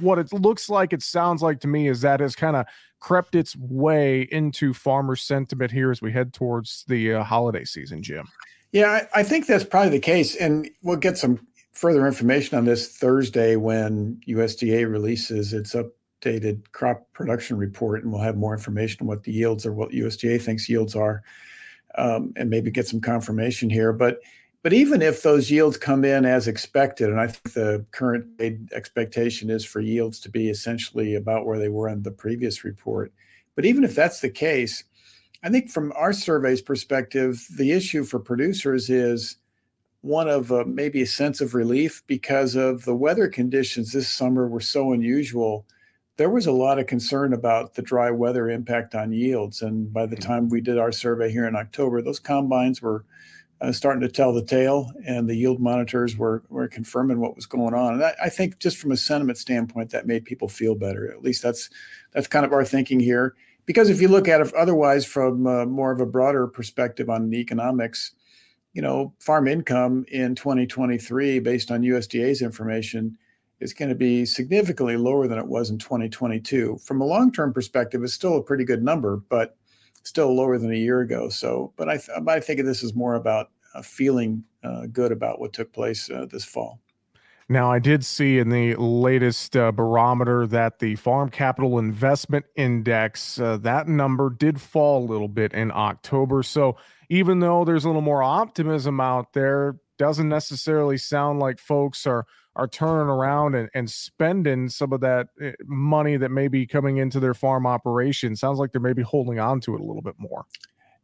what 0.00 0.18
it 0.18 0.32
looks 0.32 0.68
like, 0.68 0.92
it 0.92 1.02
sounds 1.02 1.42
like 1.42 1.60
to 1.60 1.68
me, 1.68 1.88
is 1.88 2.00
that 2.02 2.20
has 2.20 2.34
kind 2.34 2.56
of 2.56 2.66
crept 3.00 3.34
its 3.34 3.56
way 3.56 4.22
into 4.32 4.74
farmer 4.74 5.16
sentiment 5.16 5.70
here 5.70 5.90
as 5.90 6.02
we 6.02 6.12
head 6.12 6.32
towards 6.32 6.84
the 6.88 7.14
uh, 7.14 7.24
holiday 7.24 7.64
season, 7.64 8.02
Jim. 8.02 8.26
Yeah, 8.72 9.06
I, 9.14 9.20
I, 9.20 9.22
think 9.22 9.46
that's 9.46 9.64
probably 9.64 9.90
the 9.90 10.00
case. 10.00 10.36
And 10.36 10.68
we'll 10.82 10.96
get 10.96 11.16
some 11.16 11.46
further 11.72 12.06
information 12.06 12.58
on 12.58 12.64
this 12.64 12.96
Thursday 12.96 13.56
when 13.56 14.20
USDA 14.28 14.90
releases 14.90 15.52
its 15.52 15.74
updated 15.74 16.70
crop 16.72 17.06
production 17.12 17.56
report. 17.56 18.02
And 18.02 18.12
we'll 18.12 18.20
have 18.20 18.36
more 18.36 18.52
information 18.52 19.02
on 19.02 19.06
what 19.06 19.22
the 19.22 19.32
yields 19.32 19.64
are, 19.64 19.72
what 19.72 19.90
USDA 19.90 20.42
thinks 20.42 20.68
yields 20.68 20.94
are, 20.94 21.22
um, 21.96 22.32
and 22.36 22.50
maybe 22.50 22.70
get 22.70 22.86
some 22.86 23.00
confirmation 23.00 23.70
here. 23.70 23.92
But 23.92 24.20
but 24.68 24.74
even 24.74 25.00
if 25.00 25.22
those 25.22 25.50
yields 25.50 25.78
come 25.78 26.04
in 26.04 26.26
as 26.26 26.46
expected, 26.46 27.08
and 27.08 27.18
I 27.18 27.28
think 27.28 27.54
the 27.54 27.86
current 27.90 28.26
expectation 28.70 29.48
is 29.48 29.64
for 29.64 29.80
yields 29.80 30.20
to 30.20 30.28
be 30.28 30.50
essentially 30.50 31.14
about 31.14 31.46
where 31.46 31.58
they 31.58 31.70
were 31.70 31.88
in 31.88 32.02
the 32.02 32.10
previous 32.10 32.64
report. 32.64 33.10
But 33.54 33.64
even 33.64 33.82
if 33.82 33.94
that's 33.94 34.20
the 34.20 34.28
case, 34.28 34.84
I 35.42 35.48
think 35.48 35.70
from 35.70 35.90
our 35.96 36.12
survey's 36.12 36.60
perspective, 36.60 37.42
the 37.56 37.72
issue 37.72 38.04
for 38.04 38.18
producers 38.18 38.90
is 38.90 39.38
one 40.02 40.28
of 40.28 40.52
uh, 40.52 40.64
maybe 40.66 41.00
a 41.00 41.06
sense 41.06 41.40
of 41.40 41.54
relief 41.54 42.02
because 42.06 42.54
of 42.54 42.84
the 42.84 42.94
weather 42.94 43.26
conditions 43.26 43.92
this 43.92 44.10
summer 44.10 44.48
were 44.48 44.60
so 44.60 44.92
unusual. 44.92 45.64
There 46.18 46.28
was 46.28 46.46
a 46.46 46.52
lot 46.52 46.78
of 46.78 46.86
concern 46.86 47.32
about 47.32 47.72
the 47.72 47.80
dry 47.80 48.10
weather 48.10 48.50
impact 48.50 48.94
on 48.94 49.12
yields. 49.12 49.62
And 49.62 49.90
by 49.90 50.04
the 50.04 50.16
mm-hmm. 50.16 50.30
time 50.30 50.48
we 50.50 50.60
did 50.60 50.76
our 50.76 50.92
survey 50.92 51.32
here 51.32 51.48
in 51.48 51.56
October, 51.56 52.02
those 52.02 52.20
combines 52.20 52.82
were 52.82 53.06
uh, 53.60 53.72
starting 53.72 54.00
to 54.00 54.08
tell 54.08 54.32
the 54.32 54.44
tale, 54.44 54.92
and 55.04 55.28
the 55.28 55.34
yield 55.34 55.60
monitors 55.60 56.16
were 56.16 56.42
were 56.48 56.68
confirming 56.68 57.20
what 57.20 57.34
was 57.34 57.46
going 57.46 57.74
on. 57.74 57.94
And 57.94 58.04
I, 58.04 58.14
I, 58.24 58.28
think 58.28 58.58
just 58.58 58.76
from 58.76 58.92
a 58.92 58.96
sentiment 58.96 59.38
standpoint, 59.38 59.90
that 59.90 60.06
made 60.06 60.24
people 60.24 60.48
feel 60.48 60.74
better. 60.74 61.10
At 61.10 61.22
least 61.22 61.42
that's 61.42 61.68
that's 62.12 62.28
kind 62.28 62.46
of 62.46 62.52
our 62.52 62.64
thinking 62.64 63.00
here. 63.00 63.34
Because 63.66 63.90
if 63.90 64.00
you 64.00 64.08
look 64.08 64.28
at 64.28 64.40
it 64.40 64.54
otherwise 64.54 65.04
from 65.04 65.46
uh, 65.46 65.66
more 65.66 65.90
of 65.90 66.00
a 66.00 66.06
broader 66.06 66.46
perspective 66.46 67.10
on 67.10 67.28
the 67.28 67.38
economics, 67.38 68.12
you 68.72 68.80
know, 68.80 69.12
farm 69.18 69.46
income 69.48 70.06
in 70.08 70.34
2023, 70.34 71.40
based 71.40 71.70
on 71.70 71.82
USDA's 71.82 72.40
information, 72.40 73.18
is 73.60 73.74
going 73.74 73.88
to 73.88 73.94
be 73.94 74.24
significantly 74.24 74.96
lower 74.96 75.26
than 75.26 75.38
it 75.38 75.46
was 75.46 75.68
in 75.68 75.78
2022. 75.78 76.78
From 76.82 77.00
a 77.00 77.04
long-term 77.04 77.52
perspective, 77.52 78.02
it's 78.02 78.14
still 78.14 78.36
a 78.36 78.42
pretty 78.42 78.64
good 78.64 78.82
number, 78.82 79.22
but 79.28 79.56
still 80.02 80.34
lower 80.34 80.58
than 80.58 80.72
a 80.72 80.76
year 80.76 81.00
ago. 81.00 81.28
So, 81.28 81.72
but 81.76 81.88
I, 81.88 81.96
th- 81.96 82.18
I 82.26 82.40
think 82.40 82.62
this 82.64 82.82
is 82.82 82.94
more 82.94 83.14
about 83.14 83.50
uh, 83.74 83.82
feeling 83.82 84.44
uh, 84.62 84.86
good 84.86 85.12
about 85.12 85.40
what 85.40 85.52
took 85.52 85.72
place 85.72 86.10
uh, 86.10 86.26
this 86.30 86.44
fall. 86.44 86.80
Now, 87.50 87.72
I 87.72 87.78
did 87.78 88.04
see 88.04 88.38
in 88.38 88.50
the 88.50 88.74
latest 88.76 89.56
uh, 89.56 89.72
barometer 89.72 90.46
that 90.48 90.80
the 90.80 90.96
Farm 90.96 91.30
Capital 91.30 91.78
Investment 91.78 92.44
Index, 92.56 93.40
uh, 93.40 93.56
that 93.58 93.88
number 93.88 94.28
did 94.28 94.60
fall 94.60 95.02
a 95.02 95.06
little 95.10 95.28
bit 95.28 95.54
in 95.54 95.72
October. 95.72 96.42
So, 96.42 96.76
even 97.08 97.40
though 97.40 97.64
there's 97.64 97.86
a 97.86 97.88
little 97.88 98.02
more 98.02 98.22
optimism 98.22 99.00
out 99.00 99.32
there, 99.32 99.76
doesn't 99.96 100.28
necessarily 100.28 100.98
sound 100.98 101.40
like 101.40 101.58
folks 101.58 102.06
are 102.06 102.26
are 102.58 102.68
turning 102.68 103.08
around 103.08 103.54
and, 103.54 103.70
and 103.72 103.88
spending 103.88 104.68
some 104.68 104.92
of 104.92 105.00
that 105.00 105.28
eh, 105.40 105.52
money 105.64 106.16
that 106.16 106.30
may 106.30 106.48
be 106.48 106.66
coming 106.66 106.98
into 106.98 107.20
their 107.20 107.32
farm 107.32 107.66
operation. 107.66 108.34
Sounds 108.34 108.58
like 108.58 108.72
they're 108.72 108.80
maybe 108.80 109.02
holding 109.02 109.38
on 109.38 109.60
to 109.60 109.74
it 109.74 109.80
a 109.80 109.84
little 109.84 110.02
bit 110.02 110.16
more. 110.18 110.44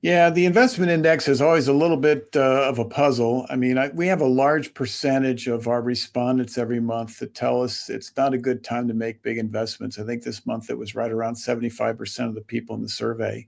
Yeah, 0.03 0.29
the 0.29 0.45
investment 0.45 0.91
index 0.91 1.29
is 1.29 1.41
always 1.41 1.67
a 1.67 1.73
little 1.73 1.97
bit 1.97 2.29
uh, 2.37 2.69
of 2.69 2.79
a 2.79 2.85
puzzle. 2.85 3.47
I 3.49 3.57
mean, 3.57 3.79
I, 3.79 3.89
we 3.89 4.07
have 4.09 4.21
a 4.21 4.27
large 4.27 4.75
percentage 4.75 5.47
of 5.47 5.67
our 5.67 5.81
respondents 5.81 6.59
every 6.59 6.81
month 6.81 7.21
that 7.21 7.35
tell 7.35 7.63
us 7.63 7.89
it's 7.89 8.15
not 8.15 8.35
a 8.35 8.39
good 8.39 8.63
time 8.63 8.87
to 8.89 8.93
make 8.93 9.23
big 9.23 9.39
investments. 9.39 9.99
I 9.99 10.05
think 10.05 10.23
this 10.23 10.45
month 10.45 10.69
it 10.69 10.77
was 10.77 10.95
right 10.95 11.11
around 11.11 11.37
75% 11.37 12.29
of 12.29 12.35
the 12.35 12.43
people 12.43 12.77
in 12.77 12.83
the 12.83 12.89
survey 12.89 13.47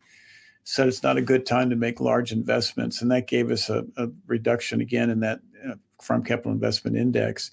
said 0.64 0.88
it's 0.88 1.02
not 1.02 1.18
a 1.18 1.22
good 1.22 1.44
time 1.44 1.68
to 1.70 1.76
make 1.76 2.00
large 2.00 2.32
investments. 2.32 3.02
And 3.02 3.10
that 3.10 3.26
gave 3.26 3.50
us 3.50 3.68
a, 3.68 3.84
a 3.98 4.08
reduction 4.26 4.80
again 4.80 5.10
in 5.10 5.20
that 5.20 5.40
uh, 5.68 5.74
farm 6.00 6.24
capital 6.24 6.52
investment 6.52 6.96
index 6.96 7.50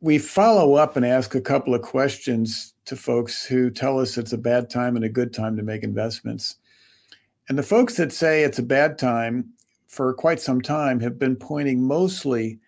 we 0.00 0.18
follow 0.18 0.74
up 0.74 0.96
and 0.96 1.06
ask 1.06 1.34
a 1.34 1.40
couple 1.40 1.74
of 1.74 1.82
questions 1.82 2.74
to 2.84 2.96
folks 2.96 3.44
who 3.44 3.70
tell 3.70 3.98
us 3.98 4.18
it's 4.18 4.32
a 4.32 4.38
bad 4.38 4.70
time 4.70 4.96
and 4.96 5.04
a 5.04 5.08
good 5.08 5.32
time 5.32 5.56
to 5.56 5.62
make 5.62 5.82
investments. 5.82 6.56
And 7.48 7.58
the 7.58 7.62
folks 7.62 7.96
that 7.96 8.12
say 8.12 8.42
it's 8.42 8.58
a 8.58 8.62
bad 8.62 8.98
time 8.98 9.52
for 9.86 10.12
quite 10.12 10.40
some 10.40 10.60
time 10.60 11.00
have 11.00 11.18
been 11.18 11.36
pointing 11.36 11.82
mostly 11.82 12.58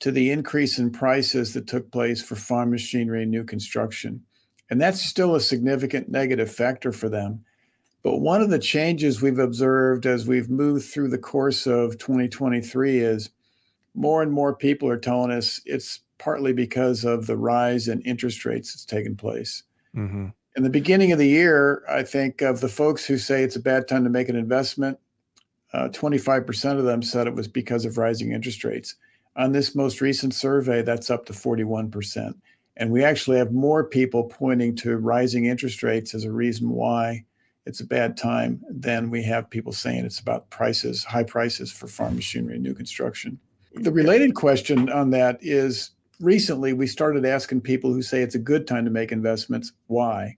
to 0.00 0.10
the 0.10 0.30
increase 0.30 0.78
in 0.78 0.90
prices 0.90 1.54
that 1.54 1.68
took 1.68 1.90
place 1.92 2.20
for 2.20 2.34
farm 2.34 2.70
machinery 2.70 3.22
and 3.22 3.30
new 3.30 3.44
construction. 3.44 4.20
And 4.68 4.80
that's 4.80 5.00
still 5.00 5.36
a 5.36 5.40
significant 5.40 6.08
negative 6.08 6.52
factor 6.52 6.92
for 6.92 7.08
them. 7.08 7.44
But 8.02 8.18
one 8.18 8.42
of 8.42 8.50
the 8.50 8.58
changes 8.58 9.22
we've 9.22 9.38
observed 9.38 10.06
as 10.06 10.26
we've 10.26 10.50
moved 10.50 10.86
through 10.86 11.10
the 11.10 11.18
course 11.18 11.66
of 11.68 11.98
2023 11.98 12.98
is 12.98 13.30
more 13.94 14.22
and 14.22 14.32
more 14.32 14.56
people 14.56 14.88
are 14.88 14.98
telling 14.98 15.30
us 15.30 15.60
it's 15.66 16.00
partly 16.22 16.52
because 16.52 17.04
of 17.04 17.26
the 17.26 17.36
rise 17.36 17.88
in 17.88 18.00
interest 18.02 18.44
rates 18.44 18.72
that's 18.72 18.84
taken 18.84 19.16
place. 19.16 19.64
Mm-hmm. 19.96 20.28
In 20.54 20.62
the 20.62 20.70
beginning 20.70 21.10
of 21.10 21.18
the 21.18 21.26
year, 21.26 21.82
I 21.90 22.04
think 22.04 22.42
of 22.42 22.60
the 22.60 22.68
folks 22.68 23.04
who 23.04 23.18
say 23.18 23.42
it's 23.42 23.56
a 23.56 23.60
bad 23.60 23.88
time 23.88 24.04
to 24.04 24.10
make 24.10 24.28
an 24.28 24.36
investment, 24.36 24.98
uh, 25.72 25.88
25% 25.88 26.78
of 26.78 26.84
them 26.84 27.02
said 27.02 27.26
it 27.26 27.34
was 27.34 27.48
because 27.48 27.84
of 27.84 27.98
rising 27.98 28.32
interest 28.32 28.62
rates. 28.62 28.94
On 29.34 29.50
this 29.50 29.74
most 29.74 30.00
recent 30.00 30.32
survey, 30.32 30.82
that's 30.82 31.10
up 31.10 31.26
to 31.26 31.32
41%. 31.32 32.34
And 32.76 32.92
we 32.92 33.02
actually 33.02 33.38
have 33.38 33.50
more 33.50 33.82
people 33.82 34.24
pointing 34.24 34.76
to 34.76 34.98
rising 34.98 35.46
interest 35.46 35.82
rates 35.82 36.14
as 36.14 36.24
a 36.24 36.30
reason 36.30 36.68
why 36.70 37.24
it's 37.66 37.80
a 37.80 37.86
bad 37.86 38.16
time, 38.16 38.60
than 38.68 39.10
we 39.10 39.22
have 39.24 39.50
people 39.50 39.72
saying 39.72 40.04
it's 40.04 40.20
about 40.20 40.50
prices, 40.50 41.02
high 41.02 41.24
prices 41.24 41.72
for 41.72 41.88
farm 41.88 42.14
machinery 42.14 42.54
and 42.54 42.62
new 42.62 42.74
construction. 42.74 43.38
The 43.74 43.92
related 43.92 44.34
question 44.34 44.90
on 44.90 45.10
that 45.10 45.38
is 45.40 45.90
recently 46.22 46.72
we 46.72 46.86
started 46.86 47.26
asking 47.26 47.60
people 47.60 47.92
who 47.92 48.00
say 48.00 48.22
it's 48.22 48.36
a 48.36 48.38
good 48.38 48.66
time 48.66 48.84
to 48.84 48.90
make 48.90 49.12
investments, 49.12 49.72
why? 49.88 50.36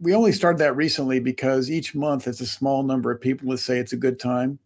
We 0.00 0.14
only 0.14 0.32
started 0.32 0.58
that 0.58 0.74
recently 0.74 1.20
because 1.20 1.70
each 1.70 1.94
month 1.94 2.26
it's 2.26 2.40
a 2.40 2.46
small 2.46 2.82
number 2.82 3.12
of 3.12 3.20
people 3.20 3.50
that 3.50 3.58
say 3.58 3.78
it's 3.78 3.92
a 3.92 3.98
good 3.98 4.18
time. 4.18 4.58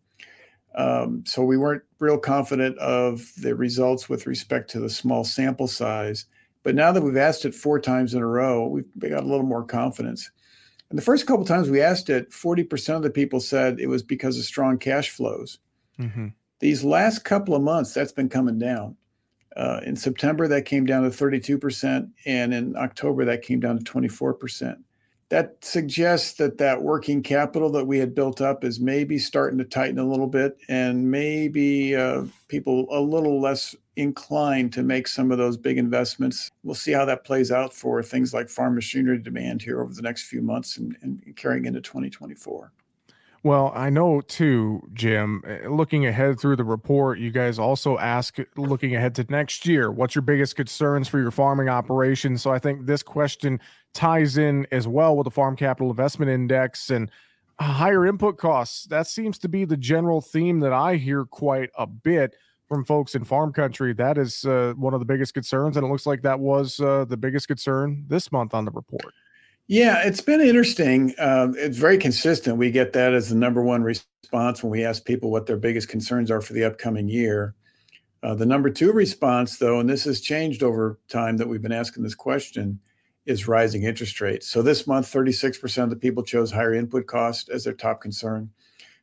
Um, 0.77 1.25
so 1.27 1.43
we 1.43 1.57
weren't 1.57 1.83
real 1.99 2.19
confident 2.19 2.79
of 2.79 3.31
the 3.39 3.55
results 3.55 4.09
with 4.09 4.27
respect 4.27 4.71
to 4.71 4.81
the 4.81 4.89
small 4.89 5.25
sample 5.25 5.67
size. 5.67 6.27
But 6.63 6.75
now 6.75 6.93
that 6.93 7.03
we've 7.03 7.17
asked 7.17 7.45
it 7.45 7.55
four 7.55 7.81
times 7.81 8.15
in 8.15 8.23
a 8.23 8.27
row, 8.27 8.67
we've 8.67 8.87
got 8.99 9.23
a 9.23 9.27
little 9.27 9.47
more 9.47 9.65
confidence. 9.65 10.31
And 10.91 10.99
the 10.99 11.03
first 11.03 11.27
couple 11.27 11.45
times 11.45 11.69
we 11.69 11.81
asked 11.81 12.09
it, 12.09 12.31
40% 12.31 12.97
of 12.97 13.03
the 13.03 13.11
people 13.11 13.41
said 13.41 13.81
it 13.81 13.89
was 13.89 14.03
because 14.03 14.39
of 14.39 14.45
strong 14.45 14.79
cash 14.79 15.11
flows. 15.11 15.59
Mm-hmm. 15.99 16.29
These 16.61 16.85
last 16.85 17.25
couple 17.25 17.55
of 17.55 17.63
months, 17.63 17.93
that's 17.93 18.13
been 18.13 18.29
coming 18.29 18.59
down. 18.59 18.97
Uh, 19.57 19.81
in 19.85 19.97
September, 19.97 20.47
that 20.49 20.67
came 20.67 20.85
down 20.85 21.03
to 21.03 21.09
32%, 21.09 22.11
and 22.27 22.55
in 22.55 22.77
October, 22.77 23.25
that 23.25 23.43
came 23.43 23.61
down 23.61 23.79
to 23.79 23.85
24% 23.85 24.77
that 25.29 25.57
suggests 25.65 26.35
that 26.35 26.59
that 26.59 26.83
working 26.83 27.23
capital 27.23 27.71
that 27.71 27.87
we 27.87 27.99
had 27.99 28.15
built 28.15 28.41
up 28.41 28.63
is 28.63 28.79
maybe 28.79 29.19
starting 29.19 29.59
to 29.59 29.65
tighten 29.65 29.99
a 29.99 30.09
little 30.09 30.29
bit 30.29 30.57
and 30.69 31.11
maybe 31.11 31.97
uh, 31.97 32.25
people 32.49 32.87
a 32.91 33.01
little 33.01 33.41
less 33.41 33.75
inclined 33.97 34.73
to 34.73 34.83
make 34.83 35.09
some 35.09 35.33
of 35.33 35.39
those 35.39 35.57
big 35.57 35.79
investments. 35.79 36.51
We'll 36.63 36.77
see 36.77 36.93
how 36.93 37.05
that 37.07 37.25
plays 37.25 37.51
out 37.51 37.73
for 37.73 38.03
things 38.03 38.33
like 38.33 38.49
farm 38.49 38.77
machinery 38.77 39.19
demand 39.19 39.63
here 39.63 39.83
over 39.83 39.93
the 39.93 40.03
next 40.03 40.25
few 40.25 40.43
months 40.43 40.77
and, 40.77 40.97
and 41.03 41.35
carrying 41.35 41.65
into 41.65 41.81
2024 41.81 42.73
well, 43.47 43.71
I 43.77 43.91
know 43.91 44.23
too, 44.23 44.83
Jim, 44.93 45.41
eh, 45.47 45.69
looking 45.69 46.05
ahead 46.05 46.41
through 46.41 46.57
the 46.57 46.65
report, 46.65 47.21
you 47.21 47.31
guys 47.31 47.61
also 47.61 47.97
ask 47.97 48.39
looking 48.57 48.97
ahead 48.97 49.15
to 49.15 49.27
next 49.29 49.67
year, 49.67 49.89
what's 49.89 50.17
your 50.17 50.23
biggest 50.23 50.57
concerns 50.57 51.07
for 51.07 51.21
your 51.21 51.31
farming 51.31 51.69
operation? 51.69 52.39
So 52.39 52.51
I 52.51 52.59
think 52.59 52.87
this 52.87 53.05
question 53.05 53.61
ties 53.95 54.37
in 54.37 54.67
as 54.73 54.89
well 54.89 55.17
with 55.17 55.27
the 55.27 55.31
Farm 55.31 55.55
Capital 55.55 55.91
Investment 55.91 56.29
Index 56.29 56.91
and 56.91 57.09
higher 57.61 58.05
input 58.05 58.37
costs. 58.37 58.87
That 58.87 59.07
seems 59.07 59.39
to 59.39 59.49
be 59.49 59.65
the 59.65 59.77
general 59.77 60.21
theme 60.21 60.59
that 60.59 60.73
I 60.73 60.97
hear 60.97 61.25
quite 61.25 61.71
a 61.79 61.87
bit 61.87 62.35
from 62.67 62.85
folks 62.85 63.15
in 63.15 63.23
farm 63.23 63.53
country. 63.53 63.93
That 63.93 64.19
is 64.19 64.45
uh, 64.45 64.75
one 64.77 64.93
of 64.93 64.99
the 64.99 65.07
biggest 65.07 65.35
concerns, 65.35 65.77
and 65.77 65.87
it 65.87 65.89
looks 65.89 66.05
like 66.05 66.23
that 66.23 66.41
was 66.41 66.81
uh, 66.81 67.05
the 67.05 67.17
biggest 67.17 67.47
concern 67.47 68.07
this 68.09 68.33
month 68.33 68.55
on 68.55 68.65
the 68.65 68.73
report. 68.73 69.15
Yeah, 69.69 70.07
it's 70.07 70.21
been 70.21 70.41
interesting. 70.41 71.15
Uh, 71.19 71.49
it's 71.57 71.77
very 71.77 71.99
consistent. 71.99 72.57
We 72.57 72.71
get 72.71 72.93
that 72.93 73.15
as 73.15 73.31
the 73.31 73.35
number 73.35 73.63
one 73.63 73.83
response 73.83 74.63
when 74.63 74.71
we 74.71 74.85
ask 74.85 75.05
people 75.05 75.31
what 75.31 75.47
their 75.47 75.57
biggest 75.57 75.89
concerns 75.89 76.31
are 76.31 76.41
for 76.41 76.53
the 76.53 76.65
upcoming 76.65 77.09
year. 77.09 77.55
Uh, 78.23 78.35
the 78.35 78.47
number 78.47 78.71
two 78.71 78.93
response, 78.93 79.59
though, 79.59 79.81
and 79.81 79.89
this 79.89 80.05
has 80.05 80.21
changed 80.21 80.63
over 80.63 80.99
time 81.09 81.37
that 81.37 81.49
we've 81.49 81.63
been 81.63 81.73
asking 81.73 82.05
this 82.05 82.15
question, 82.15 82.79
is 83.27 83.49
rising 83.49 83.83
interest 83.83 84.21
rates. 84.21 84.47
So 84.47 84.63
this 84.63 84.87
month, 84.87 85.13
36% 85.13 85.83
of 85.83 85.91
the 85.91 85.97
people 85.97 86.23
chose 86.23 86.53
higher 86.53 86.75
input 86.75 87.07
cost 87.07 87.49
as 87.49 87.65
their 87.65 87.73
top 87.73 88.01
concern. 88.01 88.49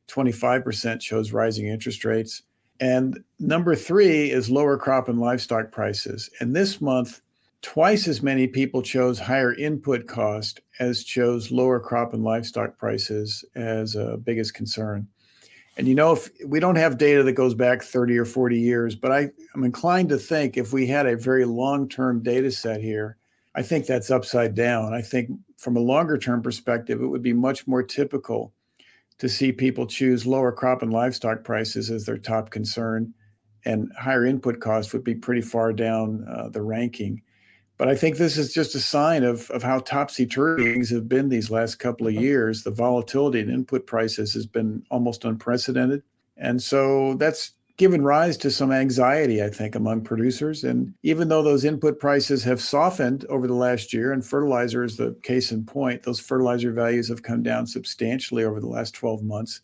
25% 0.07 0.99
chose 1.01 1.34
rising 1.34 1.68
interest 1.68 2.05
rates. 2.05 2.41
And 2.80 3.22
number 3.39 3.76
three 3.76 4.32
is 4.32 4.49
lower 4.49 4.78
crop 4.78 5.09
and 5.09 5.20
livestock 5.20 5.72
prices. 5.72 6.30
And 6.39 6.55
this 6.55 6.82
month, 6.82 7.22
twice 7.64 8.07
as 8.09 8.22
many 8.22 8.45
people 8.45 8.82
chose 8.82 9.18
higher 9.18 9.55
input 9.55 10.05
cost 10.05 10.59
as 10.80 11.03
chose 11.03 11.49
lower 11.49 11.80
crop 11.80 12.14
and 12.14 12.24
livestock 12.24 12.78
prices 12.78 13.43
as 13.55 13.95
a 13.95 14.18
biggest 14.18 14.53
concern. 14.53 15.07
And 15.78 15.88
you 15.88 15.95
know, 15.95 16.11
if 16.11 16.30
we 16.45 16.59
don't 16.59 16.76
have 16.76 16.99
data 16.99 17.24
that 17.24 17.32
goes 17.32 17.55
back 17.55 17.82
30 17.82 18.18
or 18.18 18.26
40 18.26 18.59
years, 18.59 18.95
but 18.95 19.11
I, 19.11 19.30
I'm 19.55 19.64
inclined 19.64 20.09
to 20.09 20.18
think 20.18 20.55
if 20.55 20.72
we 20.72 20.86
had 20.86 21.07
a 21.07 21.18
very 21.18 21.45
long-term 21.45 22.22
data 22.22 22.51
set 22.51 22.82
here, 22.82 23.18
I 23.55 23.64
think 23.64 23.88
that's 23.88 24.11
upside 24.11 24.53
down. 24.53 24.93
I 24.93 25.01
think 25.01 25.32
from 25.57 25.78
a 25.78 25.80
longer 25.80 26.18
term 26.18 26.43
perspective, 26.43 27.01
it 27.01 27.07
would 27.07 27.24
be 27.24 27.34
much 27.34 27.66
more 27.66 27.82
typical 27.82 28.53
to 29.20 29.30
see 29.30 29.51
people 29.51 29.88
choose 29.88 30.28
lower 30.28 30.51
crop 30.51 30.82
and 30.82 30.91
livestock 30.91 31.43
prices 31.43 31.89
as 31.89 32.05
their 32.05 32.18
top 32.18 32.49
concern, 32.49 33.14
and 33.64 33.91
higher 33.97 34.26
input 34.26 34.59
costs 34.59 34.91
would 34.91 35.03
be 35.03 35.16
pretty 35.16 35.41
far 35.41 35.72
down 35.72 36.26
uh, 36.30 36.49
the 36.49 36.61
ranking. 36.61 37.22
But 37.84 37.91
I 37.91 37.97
think 37.97 38.15
this 38.15 38.38
is 38.38 38.53
just 38.53 38.75
a 38.75 38.79
sign 38.79 39.25
of, 39.25 39.51
of 39.51 39.61
how 39.61 39.79
topsy 39.79 40.25
turvy 40.25 40.71
things 40.71 40.89
have 40.91 41.09
been 41.09 41.27
these 41.27 41.51
last 41.51 41.79
couple 41.79 42.07
of 42.07 42.13
mm-hmm. 42.13 42.23
years. 42.23 42.63
The 42.63 42.71
volatility 42.71 43.41
in 43.41 43.49
input 43.49 43.86
prices 43.86 44.34
has 44.36 44.45
been 44.45 44.86
almost 44.89 45.25
unprecedented. 45.25 46.01
And 46.38 46.63
so 46.63 47.15
that's 47.15 47.51
given 47.75 48.01
rise 48.01 48.38
to 48.38 48.51
some 48.51 48.71
anxiety, 48.71 49.43
I 49.43 49.49
think, 49.49 49.75
among 49.75 50.05
producers. 50.05 50.63
And 50.63 50.93
even 51.03 51.27
though 51.27 51.43
those 51.43 51.65
input 51.65 51.99
prices 51.99 52.41
have 52.45 52.61
softened 52.61 53.25
over 53.25 53.47
the 53.47 53.53
last 53.53 53.91
year, 53.91 54.13
and 54.13 54.25
fertilizer 54.25 54.86
is 54.86 54.95
the 54.95 55.13
case 55.21 55.51
in 55.51 55.65
point, 55.65 56.03
those 56.03 56.21
fertilizer 56.21 56.71
values 56.71 57.09
have 57.09 57.23
come 57.23 57.43
down 57.43 57.67
substantially 57.67 58.45
over 58.45 58.61
the 58.61 58.67
last 58.67 58.93
12 58.93 59.23
months. 59.23 59.59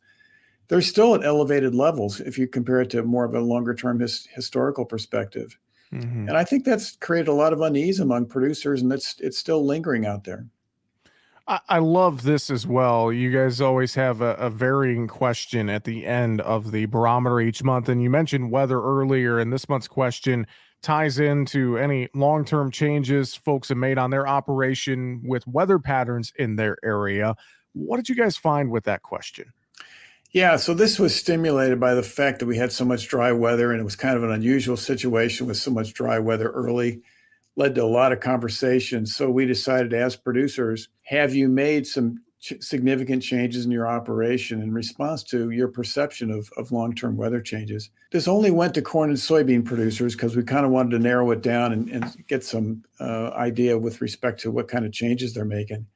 They're 0.67 0.81
still 0.81 1.15
at 1.15 1.23
elevated 1.23 1.73
levels 1.73 2.19
if 2.19 2.37
you 2.37 2.49
compare 2.49 2.81
it 2.81 2.89
to 2.89 3.01
more 3.03 3.23
of 3.23 3.33
a 3.33 3.39
longer 3.39 3.73
term 3.73 4.01
his, 4.01 4.27
historical 4.35 4.83
perspective. 4.83 5.57
Mm-hmm. 5.93 6.27
And 6.27 6.37
I 6.37 6.43
think 6.43 6.65
that's 6.65 6.95
created 6.97 7.29
a 7.29 7.33
lot 7.33 7.53
of 7.53 7.61
unease 7.61 7.99
among 7.99 8.27
producers, 8.27 8.81
and 8.81 8.93
it's 8.93 9.15
it's 9.19 9.37
still 9.37 9.65
lingering 9.65 10.05
out 10.05 10.23
there. 10.23 10.45
I, 11.67 11.79
love 11.79 12.21
this 12.21 12.51
as 12.51 12.67
well. 12.67 13.11
You 13.11 13.31
guys 13.31 13.59
always 13.59 13.95
have 13.95 14.21
a, 14.21 14.35
a, 14.35 14.51
varying 14.51 15.07
question 15.07 15.67
at 15.67 15.83
the 15.83 16.05
end 16.05 16.41
of 16.41 16.71
the 16.71 16.85
barometer 16.85 17.39
each 17.39 17.63
month. 17.63 17.89
And 17.89 18.03
you 18.03 18.09
mentioned 18.11 18.51
weather 18.51 18.79
earlier, 18.79 19.39
and 19.39 19.51
this 19.51 19.67
month's 19.67 19.87
question 19.87 20.45
ties 20.83 21.17
into 21.17 21.77
any 21.77 22.07
long 22.13 22.45
term 22.45 22.69
changes 22.69 23.35
folks 23.35 23.69
have 23.69 23.79
made 23.79 23.97
on 23.97 24.11
their 24.11 24.27
operation 24.27 25.23
with 25.25 25.47
weather 25.47 25.79
patterns 25.79 26.31
in 26.37 26.55
their 26.55 26.77
area. 26.83 27.35
What 27.73 27.97
did 27.97 28.09
you 28.09 28.15
guys 28.15 28.37
find 28.37 28.69
with 28.69 28.83
that 28.83 29.01
question? 29.01 29.51
Yeah, 30.31 30.57
so 30.57 30.75
this 30.75 30.99
was 30.99 31.15
stimulated 31.15 31.79
by 31.79 31.95
the 31.95 32.03
fact 32.03 32.39
that 32.39 32.45
we 32.45 32.55
had 32.55 32.71
so 32.71 32.85
much 32.85 33.07
dry 33.07 33.31
weather, 33.31 33.71
and 33.71 33.81
it 33.81 33.83
was 33.83 33.95
kind 33.95 34.15
of 34.15 34.23
an 34.23 34.31
unusual 34.31 34.77
situation 34.77 35.47
with 35.47 35.57
so 35.57 35.71
much 35.71 35.93
dry 35.93 36.19
weather 36.19 36.51
early 36.51 37.01
led 37.55 37.73
to 37.75 37.83
a 37.83 37.85
lot 37.85 38.11
of 38.11 38.19
conversations. 38.19 39.15
So 39.15 39.29
we 39.29 39.45
decided 39.47 39.89
to 39.89 39.99
ask 39.99 40.23
producers, 40.23 40.89
have 41.01 41.33
you 41.33 41.49
made 41.49 41.87
some 41.87 42.21
ch- 42.39 42.61
significant 42.61 43.23
changes 43.23 43.65
in 43.65 43.71
your 43.71 43.87
operation 43.87 44.61
in 44.61 44.71
response 44.71 45.23
to 45.23 45.49
your 45.49 45.67
perception 45.67 46.29
of, 46.29 46.47
of 46.57 46.71
long-term 46.71 47.17
weather 47.17 47.41
changes? 47.41 47.89
This 48.11 48.27
only 48.27 48.51
went 48.51 48.75
to 48.75 48.83
corn 48.83 49.09
and 49.09 49.17
soybean 49.17 49.65
producers 49.65 50.13
because 50.13 50.35
we 50.35 50.43
kind 50.43 50.65
of 50.65 50.71
wanted 50.71 50.91
to 50.91 50.99
narrow 50.99 51.31
it 51.31 51.41
down 51.41 51.73
and, 51.73 51.89
and 51.89 52.27
get 52.27 52.43
some 52.43 52.83
uh, 52.99 53.31
idea 53.31 53.77
with 53.79 53.99
respect 53.99 54.39
to 54.41 54.51
what 54.51 54.67
kind 54.67 54.85
of 54.85 54.93
changes 54.93 55.33
they're 55.33 55.43
making. 55.43 55.87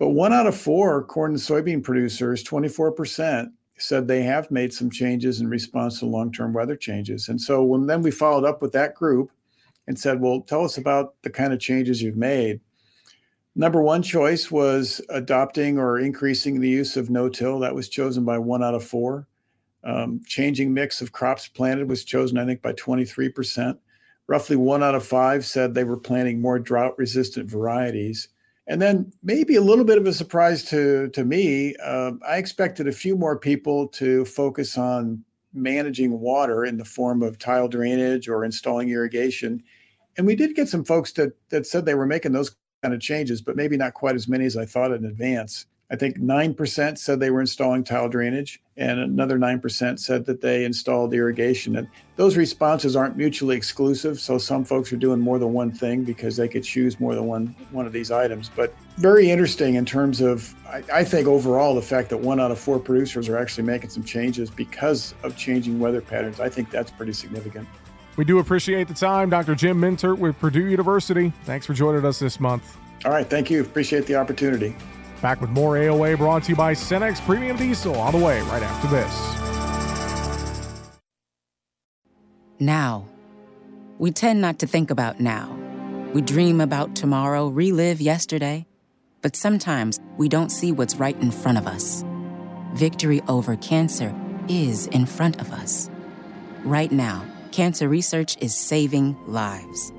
But 0.00 0.10
one 0.10 0.32
out 0.32 0.46
of 0.46 0.56
four 0.56 1.04
corn 1.04 1.32
and 1.32 1.40
soybean 1.40 1.84
producers, 1.84 2.42
24%, 2.42 3.52
said 3.80 4.06
they 4.06 4.22
have 4.22 4.50
made 4.50 4.72
some 4.72 4.90
changes 4.90 5.40
in 5.40 5.48
response 5.48 5.98
to 5.98 6.06
long-term 6.06 6.52
weather 6.52 6.76
changes. 6.76 7.28
And 7.28 7.40
so 7.40 7.62
when 7.62 7.86
then 7.86 8.02
we 8.02 8.10
followed 8.10 8.44
up 8.44 8.62
with 8.62 8.72
that 8.72 8.94
group 8.94 9.30
and 9.86 9.98
said, 9.98 10.20
Well, 10.20 10.40
tell 10.42 10.64
us 10.64 10.78
about 10.78 11.14
the 11.22 11.30
kind 11.30 11.52
of 11.52 11.60
changes 11.60 12.02
you've 12.02 12.16
made. 12.16 12.60
Number 13.56 13.82
one 13.82 14.02
choice 14.02 14.50
was 14.50 15.00
adopting 15.08 15.78
or 15.78 15.98
increasing 15.98 16.60
the 16.60 16.68
use 16.68 16.96
of 16.96 17.10
no 17.10 17.28
till. 17.28 17.58
That 17.58 17.74
was 17.74 17.88
chosen 17.88 18.24
by 18.24 18.38
one 18.38 18.62
out 18.62 18.74
of 18.74 18.84
four. 18.84 19.26
Um, 19.82 20.20
changing 20.26 20.72
mix 20.72 21.00
of 21.00 21.12
crops 21.12 21.48
planted 21.48 21.88
was 21.88 22.04
chosen, 22.04 22.38
I 22.38 22.44
think, 22.44 22.62
by 22.62 22.72
23%. 22.74 23.78
Roughly 24.26 24.56
one 24.56 24.82
out 24.82 24.94
of 24.94 25.04
five 25.04 25.44
said 25.44 25.74
they 25.74 25.84
were 25.84 25.96
planting 25.96 26.40
more 26.40 26.58
drought 26.58 26.96
resistant 26.96 27.50
varieties. 27.50 28.28
And 28.70 28.80
then, 28.80 29.12
maybe 29.22 29.56
a 29.56 29.60
little 29.60 29.84
bit 29.84 29.98
of 29.98 30.06
a 30.06 30.12
surprise 30.14 30.64
to, 30.66 31.08
to 31.08 31.24
me, 31.24 31.74
uh, 31.84 32.12
I 32.26 32.38
expected 32.38 32.88
a 32.88 32.92
few 32.92 33.16
more 33.16 33.36
people 33.36 33.88
to 33.88 34.24
focus 34.24 34.78
on 34.78 35.22
managing 35.52 36.20
water 36.20 36.64
in 36.64 36.78
the 36.78 36.84
form 36.84 37.22
of 37.22 37.38
tile 37.38 37.68
drainage 37.68 38.28
or 38.28 38.44
installing 38.44 38.88
irrigation 38.88 39.62
and 40.16 40.26
we 40.26 40.36
did 40.36 40.54
get 40.54 40.68
some 40.68 40.84
folks 40.84 41.12
that 41.12 41.32
that 41.50 41.66
said 41.66 41.84
they 41.84 41.94
were 41.94 42.06
making 42.06 42.32
those 42.32 42.54
kind 42.82 42.94
of 42.94 43.00
changes, 43.00 43.40
but 43.40 43.56
maybe 43.56 43.76
not 43.76 43.94
quite 43.94 44.14
as 44.14 44.28
many 44.28 44.44
as 44.44 44.56
I 44.56 44.64
thought 44.64 44.92
in 44.92 45.04
advance. 45.04 45.66
I 45.92 45.96
think 45.96 46.18
9% 46.18 46.98
said 46.98 47.18
they 47.18 47.30
were 47.30 47.40
installing 47.40 47.82
tile 47.82 48.08
drainage, 48.08 48.62
and 48.76 49.00
another 49.00 49.38
9% 49.38 49.98
said 49.98 50.24
that 50.26 50.40
they 50.40 50.64
installed 50.64 51.12
irrigation. 51.12 51.76
And 51.76 51.88
those 52.14 52.36
responses 52.36 52.94
aren't 52.94 53.16
mutually 53.16 53.56
exclusive. 53.56 54.20
So 54.20 54.38
some 54.38 54.64
folks 54.64 54.92
are 54.92 54.96
doing 54.96 55.18
more 55.18 55.40
than 55.40 55.52
one 55.52 55.72
thing 55.72 56.04
because 56.04 56.36
they 56.36 56.46
could 56.46 56.62
choose 56.62 57.00
more 57.00 57.16
than 57.16 57.26
one, 57.26 57.56
one 57.72 57.86
of 57.86 57.92
these 57.92 58.12
items. 58.12 58.50
But 58.54 58.72
very 58.98 59.30
interesting 59.30 59.74
in 59.74 59.84
terms 59.84 60.20
of, 60.20 60.54
I, 60.68 60.84
I 60.92 61.04
think 61.04 61.26
overall, 61.26 61.74
the 61.74 61.82
fact 61.82 62.08
that 62.10 62.18
one 62.18 62.38
out 62.38 62.52
of 62.52 62.60
four 62.60 62.78
producers 62.78 63.28
are 63.28 63.36
actually 63.36 63.64
making 63.64 63.90
some 63.90 64.04
changes 64.04 64.48
because 64.48 65.14
of 65.24 65.36
changing 65.36 65.80
weather 65.80 66.00
patterns. 66.00 66.38
I 66.38 66.48
think 66.48 66.70
that's 66.70 66.92
pretty 66.92 67.14
significant. 67.14 67.66
We 68.16 68.24
do 68.24 68.38
appreciate 68.38 68.86
the 68.86 68.94
time. 68.94 69.28
Dr. 69.28 69.56
Jim 69.56 69.80
Mintert 69.80 70.18
with 70.18 70.38
Purdue 70.38 70.66
University. 70.66 71.32
Thanks 71.44 71.66
for 71.66 71.74
joining 71.74 72.04
us 72.04 72.20
this 72.20 72.38
month. 72.38 72.76
All 73.04 73.10
right. 73.10 73.28
Thank 73.28 73.50
you. 73.50 73.60
Appreciate 73.62 74.06
the 74.06 74.14
opportunity. 74.14 74.76
Back 75.22 75.40
with 75.40 75.50
more 75.50 75.74
AOA 75.74 76.16
brought 76.16 76.44
to 76.44 76.50
you 76.50 76.56
by 76.56 76.74
Cenex 76.74 77.20
Premium 77.26 77.56
Diesel 77.56 77.94
on 77.96 78.12
the 78.12 78.18
way 78.18 78.40
right 78.42 78.62
after 78.62 78.88
this. 78.88 79.40
Now. 82.58 83.06
We 83.98 84.10
tend 84.10 84.40
not 84.40 84.58
to 84.60 84.66
think 84.66 84.90
about 84.90 85.20
now. 85.20 85.54
We 86.14 86.22
dream 86.22 86.62
about 86.62 86.96
tomorrow, 86.96 87.48
relive 87.48 88.00
yesterday. 88.00 88.64
But 89.20 89.36
sometimes 89.36 90.00
we 90.16 90.26
don't 90.26 90.48
see 90.48 90.72
what's 90.72 90.96
right 90.96 91.20
in 91.20 91.30
front 91.30 91.58
of 91.58 91.66
us. 91.66 92.02
Victory 92.72 93.20
over 93.28 93.56
cancer 93.56 94.14
is 94.48 94.86
in 94.86 95.04
front 95.04 95.38
of 95.38 95.52
us. 95.52 95.90
Right 96.64 96.90
now, 96.90 97.26
cancer 97.52 97.90
research 97.90 98.38
is 98.40 98.54
saving 98.54 99.18
lives. 99.26 99.92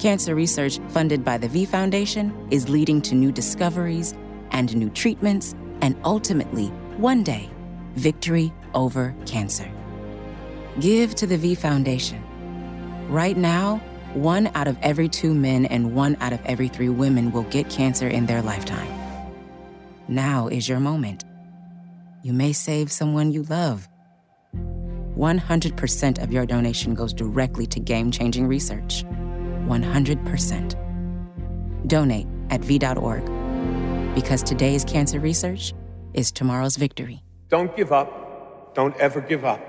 Cancer 0.00 0.34
research 0.34 0.80
funded 0.88 1.24
by 1.24 1.38
the 1.38 1.46
V 1.46 1.66
Foundation 1.66 2.34
is 2.50 2.68
leading 2.68 3.00
to 3.02 3.14
new 3.14 3.30
discoveries 3.30 4.14
and 4.52 4.74
new 4.76 4.90
treatments, 4.90 5.54
and 5.80 5.96
ultimately, 6.04 6.68
one 6.96 7.22
day, 7.22 7.50
victory 7.94 8.52
over 8.74 9.14
cancer. 9.26 9.70
Give 10.78 11.14
to 11.16 11.26
the 11.26 11.36
V 11.36 11.54
Foundation. 11.54 12.22
Right 13.08 13.36
now, 13.36 13.82
one 14.14 14.50
out 14.54 14.68
of 14.68 14.78
every 14.82 15.08
two 15.08 15.34
men 15.34 15.66
and 15.66 15.94
one 15.94 16.16
out 16.20 16.32
of 16.32 16.40
every 16.44 16.68
three 16.68 16.88
women 16.88 17.32
will 17.32 17.42
get 17.44 17.68
cancer 17.68 18.08
in 18.08 18.26
their 18.26 18.42
lifetime. 18.42 18.88
Now 20.08 20.48
is 20.48 20.68
your 20.68 20.80
moment. 20.80 21.24
You 22.22 22.32
may 22.32 22.52
save 22.52 22.90
someone 22.90 23.32
you 23.32 23.42
love. 23.44 23.88
100% 25.16 26.22
of 26.22 26.32
your 26.32 26.46
donation 26.46 26.94
goes 26.94 27.12
directly 27.12 27.66
to 27.66 27.80
game 27.80 28.10
changing 28.10 28.46
research. 28.46 29.04
100%. 29.04 31.86
Donate 31.86 32.26
at 32.50 32.64
V.org. 32.64 33.39
Because 34.14 34.42
today's 34.42 34.84
cancer 34.84 35.20
research 35.20 35.72
is 36.14 36.32
tomorrow's 36.32 36.76
victory. 36.76 37.22
Don't 37.48 37.74
give 37.76 37.92
up. 37.92 38.74
Don't 38.74 38.96
ever 38.96 39.20
give 39.20 39.44
up. 39.44 39.60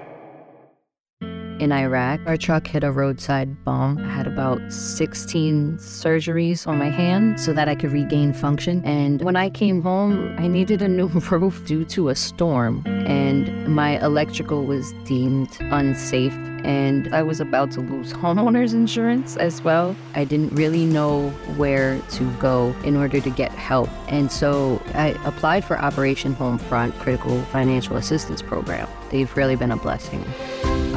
In 1.62 1.72
Iraq, 1.72 2.22
our 2.26 2.38
truck 2.38 2.66
hit 2.66 2.84
a 2.84 2.92
roadside 2.92 3.64
bomb. 3.64 4.00
I 4.00 4.10
had 4.10 4.26
about 4.26 4.60
16 4.74 5.78
surgeries 5.78 6.66
on 6.66 6.80
my 6.80 6.89
hand 6.89 7.39
so 7.39 7.54
that 7.54 7.70
I 7.70 7.76
could 7.76 7.92
regain 7.92 8.34
function. 8.34 8.84
And 8.84 9.22
when 9.22 9.36
I 9.36 9.52
came 9.52 9.84
home, 9.84 10.36
I 10.39 10.48
needed 10.48 10.82
a 10.82 10.88
new 10.88 11.08
roof 11.30 11.64
due 11.68 11.86
to 11.86 12.10
a 12.10 12.16
storm, 12.16 12.82
and 12.88 13.68
my 13.68 14.04
electrical 14.04 14.66
was 14.66 14.92
deemed 15.06 15.56
unsafe 15.60 16.34
and 16.64 17.14
I 17.14 17.24
was 17.24 17.39
about 17.39 17.72
to 17.72 17.82
lose 17.82 18.14
homeowners 18.14 18.74
insurance 18.74 19.38
as 19.38 19.62
well. 19.62 19.95
I 20.16 20.24
didn't 20.24 20.53
really 20.53 20.86
know 20.86 21.30
where 21.57 21.99
to 22.12 22.32
go 22.34 22.76
in 22.84 22.95
order 22.95 23.20
to 23.20 23.30
get 23.30 23.51
help. 23.51 23.89
And 24.07 24.32
so 24.32 24.82
I 24.93 25.09
applied 25.26 25.66
for 25.66 25.78
Operation 25.80 26.36
Homefront 26.36 26.93
Critical 26.99 27.41
Financial 27.45 27.95
Assistance 27.97 28.41
Program. 28.41 28.88
They've 29.09 29.36
really 29.36 29.55
been 29.55 29.72
a 29.72 29.78
blessing. 29.78 30.24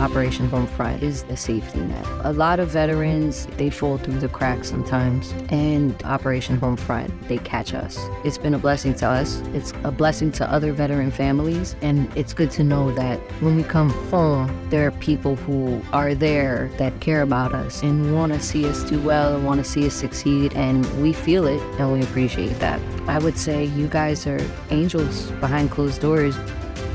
Operation 0.04 0.48
Homefront 0.50 1.02
is 1.02 1.22
the 1.22 1.36
safety 1.36 1.80
net. 1.80 2.04
A 2.24 2.32
lot 2.32 2.60
of 2.60 2.68
veterans, 2.68 3.46
they 3.56 3.70
fall 3.70 3.96
through 3.96 4.18
the 4.18 4.28
cracks 4.28 4.68
sometimes, 4.68 5.32
and 5.48 5.94
Operation 6.02 6.60
Homefront, 6.60 7.10
they 7.26 7.38
catch 7.38 7.72
us. 7.72 7.98
It's 8.22 8.36
been 8.36 8.52
a 8.52 8.58
blessing 8.58 8.92
to 8.96 9.06
us. 9.08 9.40
It's 9.54 9.72
a 9.82 9.90
blessing 9.90 10.30
to 10.32 10.52
other 10.52 10.72
veteran 10.72 11.10
families, 11.10 11.74
and 11.80 12.14
it's 12.16 12.34
good 12.34 12.50
to 12.50 12.64
know 12.64 12.92
that 12.96 13.18
when 13.40 13.56
we 13.56 13.62
come 13.62 13.88
home, 14.10 14.68
there 14.68 14.86
are 14.86 14.90
people 14.90 15.36
who 15.36 15.80
are 15.92 16.14
there 16.14 16.70
that 16.76 17.00
care 17.00 17.22
about 17.22 17.54
us 17.54 17.82
and 17.82 18.14
want 18.14 18.34
to 18.34 18.40
see 18.40 18.66
us 18.68 18.82
do 18.82 19.00
well 19.00 19.36
and 19.36 19.46
want 19.46 19.64
to 19.64 19.64
see 19.64 19.86
us 19.86 19.94
succeed, 19.94 20.52
and 20.54 20.84
we 21.02 21.14
feel 21.14 21.46
it 21.46 21.62
and 21.80 21.92
we 21.92 22.02
appreciate 22.02 22.58
that. 22.58 22.78
I 23.08 23.18
would 23.20 23.38
say 23.38 23.64
you 23.64 23.86
guys 23.86 24.26
are 24.26 24.44
angels 24.70 25.30
behind 25.40 25.70
closed 25.70 26.02
doors. 26.02 26.34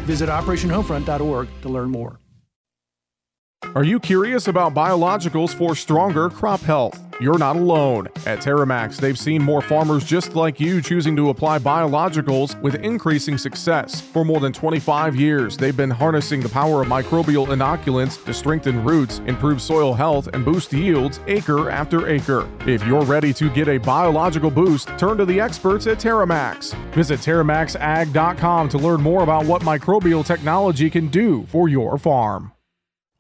Visit 0.05 0.29
OperationHomefront.org 0.29 1.47
to 1.61 1.69
learn 1.69 1.89
more. 1.89 2.19
Are 3.75 3.83
you 3.83 3.99
curious 3.99 4.47
about 4.47 4.73
biologicals 4.73 5.53
for 5.53 5.75
stronger 5.75 6.29
crop 6.29 6.61
health? 6.61 6.99
You're 7.21 7.37
not 7.37 7.55
alone. 7.55 8.07
At 8.25 8.39
Terramax, 8.39 8.97
they've 8.97 9.19
seen 9.19 9.43
more 9.43 9.61
farmers 9.61 10.03
just 10.03 10.33
like 10.33 10.59
you 10.59 10.81
choosing 10.81 11.15
to 11.17 11.29
apply 11.29 11.59
biologicals 11.59 12.59
with 12.61 12.75
increasing 12.75 13.37
success. 13.37 14.01
For 14.01 14.25
more 14.25 14.39
than 14.39 14.53
25 14.53 15.15
years, 15.15 15.55
they've 15.55 15.77
been 15.77 15.91
harnessing 15.91 16.39
the 16.39 16.49
power 16.49 16.81
of 16.81 16.87
microbial 16.87 17.47
inoculants 17.47 18.23
to 18.25 18.33
strengthen 18.33 18.83
roots, 18.83 19.19
improve 19.27 19.61
soil 19.61 19.93
health, 19.93 20.29
and 20.33 20.43
boost 20.43 20.73
yields 20.73 21.19
acre 21.27 21.69
after 21.69 22.07
acre. 22.07 22.49
If 22.65 22.83
you're 22.87 23.03
ready 23.03 23.33
to 23.33 23.51
get 23.51 23.67
a 23.67 23.77
biological 23.77 24.49
boost, 24.49 24.87
turn 24.97 25.17
to 25.17 25.25
the 25.25 25.39
experts 25.39 25.85
at 25.85 25.99
Terramax. 25.99 26.73
Visit 26.93 27.19
TerramaxAg.com 27.19 28.69
to 28.69 28.77
learn 28.79 29.01
more 29.01 29.21
about 29.21 29.45
what 29.45 29.61
microbial 29.61 30.25
technology 30.25 30.89
can 30.89 31.07
do 31.09 31.45
for 31.51 31.69
your 31.69 31.99
farm. 31.99 32.51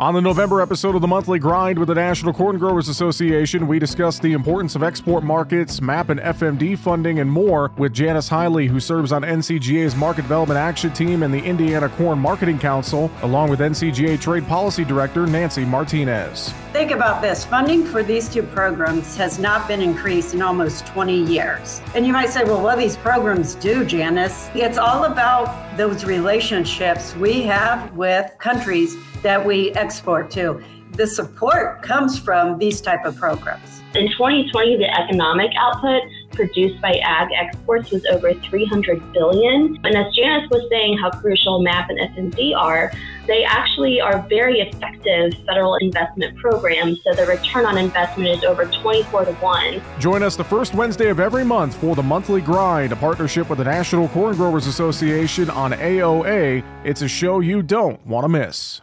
On 0.01 0.13
the 0.13 0.21
November 0.21 0.61
episode 0.61 0.95
of 0.95 1.01
the 1.01 1.09
Monthly 1.09 1.39
Grind 1.39 1.77
with 1.77 1.89
the 1.89 1.93
National 1.93 2.31
Corn 2.31 2.57
Growers 2.57 2.87
Association, 2.87 3.67
we 3.67 3.79
discussed 3.79 4.21
the 4.21 4.31
importance 4.31 4.73
of 4.77 4.81
export 4.81 5.25
markets, 5.25 5.81
MAP 5.81 6.07
and 6.07 6.21
FMD 6.21 6.77
funding, 6.77 7.19
and 7.19 7.29
more 7.29 7.73
with 7.75 7.91
Janice 7.91 8.29
Hiley, 8.29 8.69
who 8.69 8.79
serves 8.79 9.11
on 9.11 9.23
NCGA's 9.23 9.97
Market 9.97 10.21
Development 10.21 10.57
Action 10.57 10.93
Team 10.93 11.21
and 11.21 11.33
the 11.33 11.43
Indiana 11.43 11.89
Corn 11.89 12.17
Marketing 12.17 12.57
Council, 12.57 13.11
along 13.23 13.49
with 13.49 13.59
NCGA 13.59 14.21
Trade 14.21 14.47
Policy 14.47 14.85
Director 14.85 15.27
Nancy 15.27 15.65
Martinez. 15.65 16.53
Think 16.71 16.91
about 16.91 17.21
this 17.21 17.43
funding 17.43 17.83
for 17.83 18.01
these 18.01 18.29
two 18.29 18.43
programs 18.43 19.17
has 19.17 19.37
not 19.37 19.67
been 19.67 19.81
increased 19.81 20.33
in 20.33 20.41
almost 20.41 20.87
20 20.87 21.25
years. 21.25 21.81
And 21.93 22.07
you 22.07 22.13
might 22.13 22.29
say, 22.29 22.45
well, 22.45 22.61
what 22.61 22.75
do 22.75 22.81
these 22.81 22.95
programs 22.95 23.55
do, 23.55 23.83
Janice? 23.83 24.49
It's 24.53 24.77
all 24.77 25.03
about 25.03 25.68
those 25.79 26.03
relationships 26.03 27.15
we 27.15 27.41
have 27.41 27.95
with 27.95 28.29
countries 28.37 28.97
that 29.21 29.39
we 29.45 29.71
export 29.75 30.29
to. 30.29 30.61
The 30.91 31.07
support 31.07 31.81
comes 31.83 32.19
from 32.19 32.57
these 32.57 32.81
type 32.81 33.05
of 33.05 33.15
programs. 33.15 33.79
In 33.95 34.11
2020, 34.11 34.75
the 34.75 34.89
economic 34.99 35.51
output 35.57 36.01
produced 36.39 36.81
by 36.81 36.93
ag 37.03 37.27
exports 37.37 37.91
was 37.91 38.05
over 38.05 38.33
300 38.33 39.11
billion. 39.11 39.77
And 39.83 39.97
as 39.97 40.15
Janice 40.15 40.49
was 40.49 40.65
saying, 40.69 40.97
how 40.97 41.09
crucial 41.11 41.61
MAP 41.61 41.89
and 41.89 41.99
FMD 42.15 42.55
are, 42.55 42.93
they 43.27 43.43
actually 43.43 43.99
are 43.99 44.25
very 44.29 44.61
effective 44.61 45.33
federal 45.45 45.75
investment 45.81 46.37
programs. 46.37 47.01
So 47.03 47.13
the 47.13 47.25
return 47.25 47.65
on 47.65 47.77
investment 47.77 48.29
is 48.29 48.45
over 48.45 48.63
24 48.65 49.25
to 49.25 49.33
1. 49.33 49.81
Join 49.99 50.23
us 50.23 50.37
the 50.37 50.43
first 50.45 50.73
Wednesday 50.73 51.09
of 51.09 51.19
every 51.19 51.43
month 51.43 51.75
for 51.75 51.93
the 51.93 52.03
Monthly 52.03 52.39
Grind, 52.39 52.93
a 52.93 52.95
partnership 52.95 53.49
with 53.49 53.57
the 53.57 53.65
National 53.65 54.07
Corn 54.07 54.37
Growers 54.37 54.65
Association 54.65 55.49
on 55.49 55.73
AOA. 55.73 56.63
It's 56.85 57.01
a 57.01 57.09
show 57.09 57.41
you 57.41 57.61
don't 57.61 58.03
want 58.07 58.23
to 58.23 58.29
miss. 58.29 58.79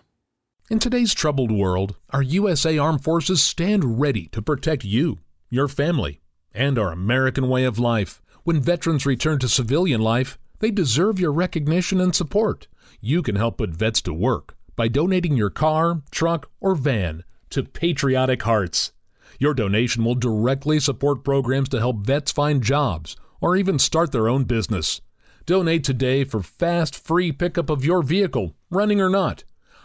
In 0.68 0.78
today's 0.78 1.14
troubled 1.14 1.50
world, 1.50 1.96
our 2.10 2.22
USA 2.22 2.76
Armed 2.76 3.02
Forces 3.02 3.42
stand 3.42 3.98
ready 3.98 4.26
to 4.26 4.42
protect 4.42 4.84
you, 4.84 5.20
your 5.48 5.68
family, 5.68 6.20
and 6.56 6.78
our 6.78 6.90
American 6.90 7.48
way 7.48 7.64
of 7.64 7.78
life. 7.78 8.22
When 8.44 8.60
veterans 8.60 9.06
return 9.06 9.38
to 9.40 9.48
civilian 9.48 10.00
life, 10.00 10.38
they 10.60 10.70
deserve 10.70 11.20
your 11.20 11.32
recognition 11.32 12.00
and 12.00 12.14
support. 12.14 12.66
You 13.00 13.22
can 13.22 13.36
help 13.36 13.58
put 13.58 13.70
vets 13.70 14.00
to 14.02 14.14
work 14.14 14.56
by 14.74 14.88
donating 14.88 15.36
your 15.36 15.50
car, 15.50 16.02
truck, 16.10 16.50
or 16.60 16.74
van 16.74 17.24
to 17.50 17.62
Patriotic 17.62 18.42
Hearts. 18.42 18.92
Your 19.38 19.54
donation 19.54 20.04
will 20.04 20.14
directly 20.14 20.80
support 20.80 21.24
programs 21.24 21.68
to 21.70 21.78
help 21.78 22.06
vets 22.06 22.32
find 22.32 22.62
jobs 22.62 23.16
or 23.40 23.56
even 23.56 23.78
start 23.78 24.12
their 24.12 24.28
own 24.28 24.44
business. 24.44 25.00
Donate 25.44 25.84
today 25.84 26.24
for 26.24 26.42
fast, 26.42 26.96
free 26.96 27.32
pickup 27.32 27.70
of 27.70 27.84
your 27.84 28.02
vehicle, 28.02 28.54
running 28.70 29.00
or 29.00 29.10
not. 29.10 29.44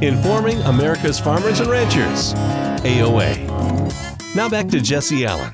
Informing 0.00 0.60
America's 0.62 1.18
farmers 1.18 1.58
and 1.58 1.68
ranchers. 1.68 2.32
AOA. 2.84 3.44
Now 4.36 4.48
back 4.48 4.68
to 4.68 4.80
Jesse 4.80 5.26
Allen. 5.26 5.52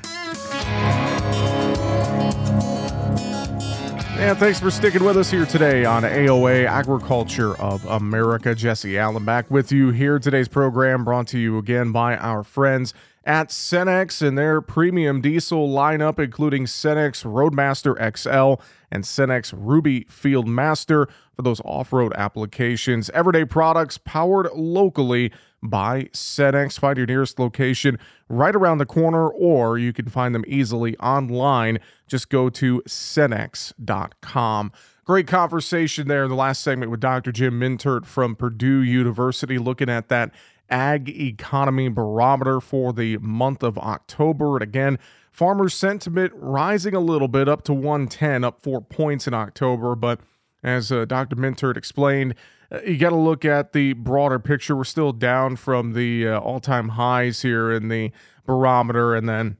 And 4.19 4.37
thanks 4.37 4.59
for 4.59 4.69
sticking 4.69 5.03
with 5.03 5.17
us 5.17 5.31
here 5.31 5.47
today 5.47 5.83
on 5.83 6.03
AOA 6.03 6.67
Agriculture 6.67 7.59
of 7.59 7.83
America. 7.85 8.53
Jesse 8.53 8.99
Allen 8.99 9.25
back 9.25 9.49
with 9.49 9.71
you 9.71 9.89
here. 9.89 10.19
Today's 10.19 10.47
program 10.47 11.03
brought 11.03 11.27
to 11.29 11.39
you 11.39 11.57
again 11.57 11.91
by 11.91 12.15
our 12.15 12.43
friends 12.43 12.93
at 13.25 13.49
Cenex 13.49 14.25
and 14.25 14.37
their 14.37 14.61
premium 14.61 15.21
diesel 15.21 15.67
lineup, 15.67 16.19
including 16.19 16.65
Cenex 16.65 17.25
Roadmaster 17.25 17.95
XL 18.15 18.61
and 18.95 19.03
Cenex 19.03 19.53
Ruby 19.55 20.05
Field 20.09 20.47
Master 20.47 21.07
for 21.35 21.41
those 21.41 21.59
off 21.65 21.91
road 21.91 22.13
applications. 22.15 23.09
Everyday 23.09 23.43
products 23.43 23.97
powered 23.97 24.47
locally 24.55 25.31
by 25.61 26.03
Cenex. 26.13 26.79
Find 26.79 26.97
your 26.97 27.05
nearest 27.05 27.37
location 27.37 27.99
right 28.29 28.55
around 28.55 28.77
the 28.77 28.85
corner, 28.85 29.27
or 29.29 29.77
you 29.77 29.91
can 29.91 30.07
find 30.07 30.33
them 30.33 30.45
easily 30.47 30.97
online. 30.99 31.79
Just 32.07 32.29
go 32.29 32.49
to 32.49 32.81
Cenex.com. 32.87 34.71
Great 35.03 35.27
conversation 35.27 36.07
there 36.07 36.23
in 36.23 36.29
the 36.29 36.35
last 36.35 36.61
segment 36.61 36.89
with 36.89 37.01
Dr. 37.01 37.31
Jim 37.31 37.59
Mintert 37.59 38.05
from 38.05 38.35
Purdue 38.35 38.81
University, 38.81 39.57
looking 39.57 39.89
at 39.89 40.07
that 40.09 40.31
ag 40.69 41.09
economy 41.09 41.89
barometer 41.89 42.59
for 42.59 42.93
the 42.93 43.17
month 43.17 43.61
of 43.61 43.77
October. 43.77 44.55
And 44.55 44.63
again, 44.63 44.97
farmer 45.35 45.67
sentiment 45.67 46.31
rising 46.33 46.95
a 46.95 46.99
little 47.01 47.27
bit 47.27 47.49
up 47.49 47.61
to 47.61 47.73
110, 47.73 48.45
up 48.45 48.61
four 48.61 48.79
points 48.79 49.27
in 49.27 49.33
October. 49.33 49.93
But 49.93 50.21
as 50.63 50.93
uh, 50.93 51.03
Dr. 51.03 51.35
Mintert 51.35 51.75
explained, 51.75 52.35
uh, 52.71 52.79
you 52.87 52.97
got 52.97 53.09
to 53.09 53.17
look 53.17 53.43
at 53.43 53.73
the 53.73 53.91
broader 53.93 54.39
picture. 54.39 54.77
We're 54.77 54.85
still 54.85 55.11
down 55.11 55.57
from 55.57 55.91
the 55.91 56.29
uh, 56.29 56.39
all 56.39 56.61
time 56.61 56.89
highs 56.89 57.41
here 57.41 57.69
in 57.69 57.89
the 57.89 58.13
barometer. 58.45 59.13
And 59.13 59.27
then 59.27 59.57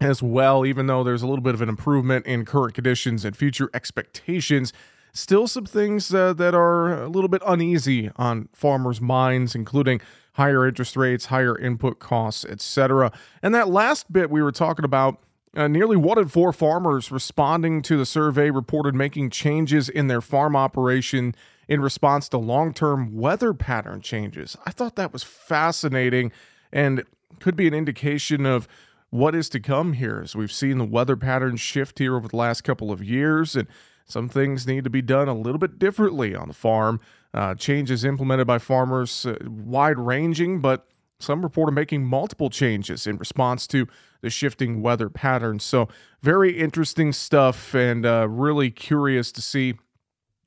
as 0.00 0.22
well, 0.22 0.64
even 0.64 0.86
though 0.86 1.02
there's 1.02 1.22
a 1.22 1.26
little 1.26 1.42
bit 1.42 1.54
of 1.54 1.62
an 1.62 1.68
improvement 1.68 2.24
in 2.24 2.44
current 2.44 2.74
conditions 2.74 3.24
and 3.24 3.36
future 3.36 3.70
expectations, 3.74 4.72
still 5.12 5.48
some 5.48 5.66
things 5.66 6.14
uh, 6.14 6.32
that 6.34 6.54
are 6.54 7.02
a 7.02 7.08
little 7.08 7.28
bit 7.28 7.42
uneasy 7.44 8.12
on 8.14 8.48
farmers' 8.52 9.00
minds, 9.00 9.56
including 9.56 10.00
higher 10.38 10.66
interest 10.66 10.96
rates, 10.96 11.26
higher 11.26 11.58
input 11.58 11.98
costs, 11.98 12.44
etc. 12.44 13.10
And 13.42 13.52
that 13.56 13.68
last 13.68 14.12
bit 14.12 14.30
we 14.30 14.40
were 14.40 14.52
talking 14.52 14.84
about, 14.84 15.18
uh, 15.56 15.66
nearly 15.66 15.96
one 15.96 16.16
in 16.16 16.28
four 16.28 16.52
farmers 16.52 17.10
responding 17.10 17.82
to 17.82 17.96
the 17.96 18.06
survey 18.06 18.48
reported 18.48 18.94
making 18.94 19.30
changes 19.30 19.88
in 19.88 20.06
their 20.06 20.20
farm 20.20 20.54
operation 20.54 21.34
in 21.66 21.80
response 21.80 22.28
to 22.28 22.38
long 22.38 22.72
term 22.72 23.16
weather 23.16 23.52
pattern 23.52 24.00
changes. 24.00 24.56
I 24.64 24.70
thought 24.70 24.94
that 24.94 25.12
was 25.12 25.24
fascinating 25.24 26.30
and 26.72 27.02
could 27.40 27.56
be 27.56 27.66
an 27.66 27.74
indication 27.74 28.46
of 28.46 28.68
what 29.10 29.34
is 29.34 29.48
to 29.48 29.58
come 29.58 29.94
here 29.94 30.20
as 30.22 30.36
we've 30.36 30.52
seen 30.52 30.78
the 30.78 30.84
weather 30.84 31.16
patterns 31.16 31.60
shift 31.60 31.98
here 31.98 32.14
over 32.14 32.28
the 32.28 32.36
last 32.36 32.62
couple 32.62 32.92
of 32.92 33.02
years 33.02 33.56
and 33.56 33.66
some 34.04 34.28
things 34.28 34.66
need 34.66 34.84
to 34.84 34.90
be 34.90 35.02
done 35.02 35.28
a 35.28 35.34
little 35.34 35.58
bit 35.58 35.80
differently 35.80 36.34
on 36.34 36.46
the 36.46 36.54
farm 36.54 37.00
uh, 37.34 37.54
changes 37.54 38.04
implemented 38.04 38.46
by 38.46 38.58
farmers, 38.58 39.26
uh, 39.26 39.36
wide 39.46 39.98
ranging, 39.98 40.60
but 40.60 40.86
some 41.20 41.42
report 41.42 41.68
are 41.68 41.72
making 41.72 42.04
multiple 42.04 42.48
changes 42.50 43.06
in 43.06 43.16
response 43.18 43.66
to 43.68 43.86
the 44.20 44.30
shifting 44.30 44.82
weather 44.82 45.08
patterns. 45.08 45.64
So, 45.64 45.88
very 46.22 46.58
interesting 46.58 47.12
stuff, 47.12 47.74
and 47.74 48.06
uh, 48.06 48.28
really 48.28 48.70
curious 48.70 49.32
to 49.32 49.42
see 49.42 49.74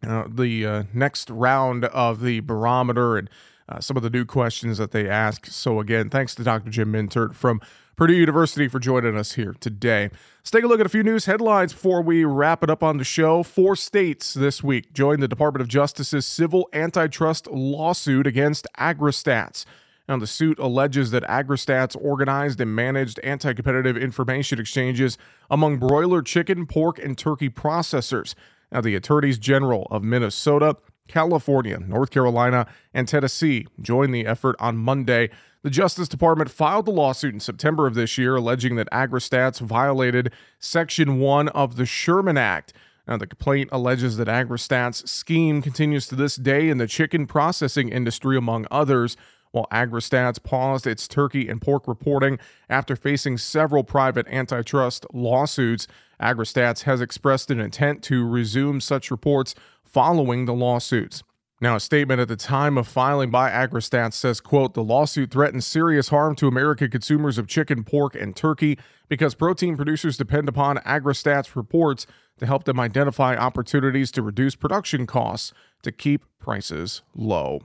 uh, 0.06 0.26
the 0.28 0.66
uh, 0.66 0.84
next 0.94 1.30
round 1.30 1.86
of 1.86 2.22
the 2.22 2.40
barometer 2.40 3.18
and 3.18 3.30
uh, 3.70 3.80
some 3.80 3.98
of 3.98 4.04
the 4.04 4.10
new 4.10 4.26
questions 4.26 4.78
that 4.78 4.92
they 4.92 5.10
ask. 5.10 5.46
So, 5.48 5.80
again, 5.80 6.10
thanks 6.10 6.36
to 6.36 6.44
Dr. 6.44 6.70
Jim 6.70 6.92
Mintert 6.92 7.36
from 7.36 7.62
Purdue 7.96 8.14
University 8.14 8.68
for 8.68 8.80
joining 8.80 9.16
us 9.16 9.34
here 9.34 9.54
today. 9.60 10.10
Let's 10.40 10.52
take 10.52 10.64
a 10.64 10.68
look 10.68 10.80
at 10.80 10.86
a 10.86 10.90
few 10.90 11.04
news 11.04 11.26
headlines 11.26 11.72
before 11.72 12.02
we 12.02 12.26
wrap 12.26 12.64
it 12.64 12.70
up 12.70 12.82
on 12.82 12.98
the 12.98 13.04
show. 13.04 13.44
Four 13.44 13.76
states 13.76 14.34
this 14.34 14.64
week 14.64 14.92
joined 14.94 15.22
the 15.22 15.28
Department 15.28 15.62
of 15.62 15.68
Justice's 15.68 16.26
civil 16.26 16.68
antitrust 16.74 17.48
lawsuit 17.48 18.26
against 18.26 18.66
AgriStats. 18.78 19.66
Now, 20.10 20.18
the 20.18 20.28
suit 20.28 20.58
alleges 20.60 21.12
that 21.12 21.24
AgriStats 21.24 21.96
organized 22.00 22.60
and 22.60 22.76
managed 22.76 23.20
anti 23.20 23.54
competitive 23.54 23.98
information 23.98 24.60
exchanges 24.60 25.18
among 25.50 25.78
broiler 25.78 26.22
chicken, 26.22 26.66
pork, 26.66 26.98
and 26.98 27.18
turkey 27.18 27.50
processors. 27.50 28.34
Now, 28.72 28.82
the 28.82 28.96
attorneys 28.96 29.38
general 29.38 29.88
of 29.92 30.04
Minnesota, 30.04 30.78
California, 31.12 31.78
North 31.78 32.10
Carolina, 32.10 32.66
and 32.94 33.08
Tennessee 33.08 33.68
joined 33.82 34.16
the 34.16 34.26
effort 34.26 34.56
on 34.60 34.78
Monday. 34.78 35.30
The 35.62 35.70
Justice 35.70 36.08
Department 36.08 36.50
filed 36.50 36.86
the 36.86 36.92
lawsuit 36.92 37.34
in 37.34 37.42
September 37.42 37.86
of 37.86 37.94
this 37.94 38.18
year, 38.18 38.38
alleging 38.38 38.78
that 38.78 38.90
AgriStats 38.92 39.60
violated 39.60 40.32
Section 40.58 41.20
1 41.20 41.50
of 41.50 41.76
the 41.76 41.86
Sherman 41.86 42.38
Act. 42.38 42.74
Now, 43.08 43.18
the 43.18 43.28
complaint 43.28 43.70
alleges 43.74 44.16
that 44.18 44.30
AgriStats' 44.30 45.08
scheme 45.08 45.62
continues 45.62 46.08
to 46.08 46.16
this 46.16 46.38
day 46.38 46.70
in 46.70 46.78
the 46.78 46.88
chicken 46.88 47.28
processing 47.28 47.90
industry, 47.90 48.38
among 48.38 48.66
others, 48.72 49.18
while 49.52 49.68
AgriStats 49.72 50.42
paused 50.42 50.88
its 50.88 51.08
turkey 51.10 51.50
and 51.50 51.62
pork 51.62 51.88
reporting 51.88 52.40
after 52.70 52.96
facing 52.96 53.38
several 53.38 53.84
private 53.84 54.28
antitrust 54.30 55.06
lawsuits. 55.14 55.88
AgriStats 56.22 56.84
has 56.84 57.02
expressed 57.02 57.52
an 57.52 57.60
intent 57.60 58.02
to 58.04 58.26
resume 58.26 58.80
such 58.80 59.12
reports 59.12 59.54
following 59.92 60.46
the 60.46 60.54
lawsuits. 60.54 61.24
Now, 61.60 61.76
a 61.76 61.80
statement 61.80 62.20
at 62.20 62.28
the 62.28 62.36
time 62.36 62.76
of 62.76 62.88
filing 62.88 63.30
by 63.30 63.52
AgriStats 63.52 64.14
says, 64.14 64.42
quote, 64.42 64.74
the 64.74 64.84
lawsuit 64.84 65.30
threatens 65.30 65.68
serious 65.68 66.10
harm 66.10 66.36
to 66.38 66.48
American 66.48 66.90
consumers 66.90 67.38
of 67.38 67.48
chicken, 67.48 67.84
pork, 67.84 68.16
and 68.16 68.36
turkey 68.36 68.80
because 69.10 69.36
protein 69.36 69.76
producers 69.76 70.18
depend 70.18 70.50
upon 70.50 70.78
AgriStats 70.78 71.56
reports 71.56 72.08
to 72.40 72.48
help 72.48 72.64
them 72.64 72.80
identify 72.80 73.36
opportunities 73.36 74.10
to 74.12 74.24
reduce 74.24 74.56
production 74.56 75.06
costs 75.06 75.54
to 75.84 75.92
keep 75.92 76.24
prices 76.40 77.04
low. 77.14 77.60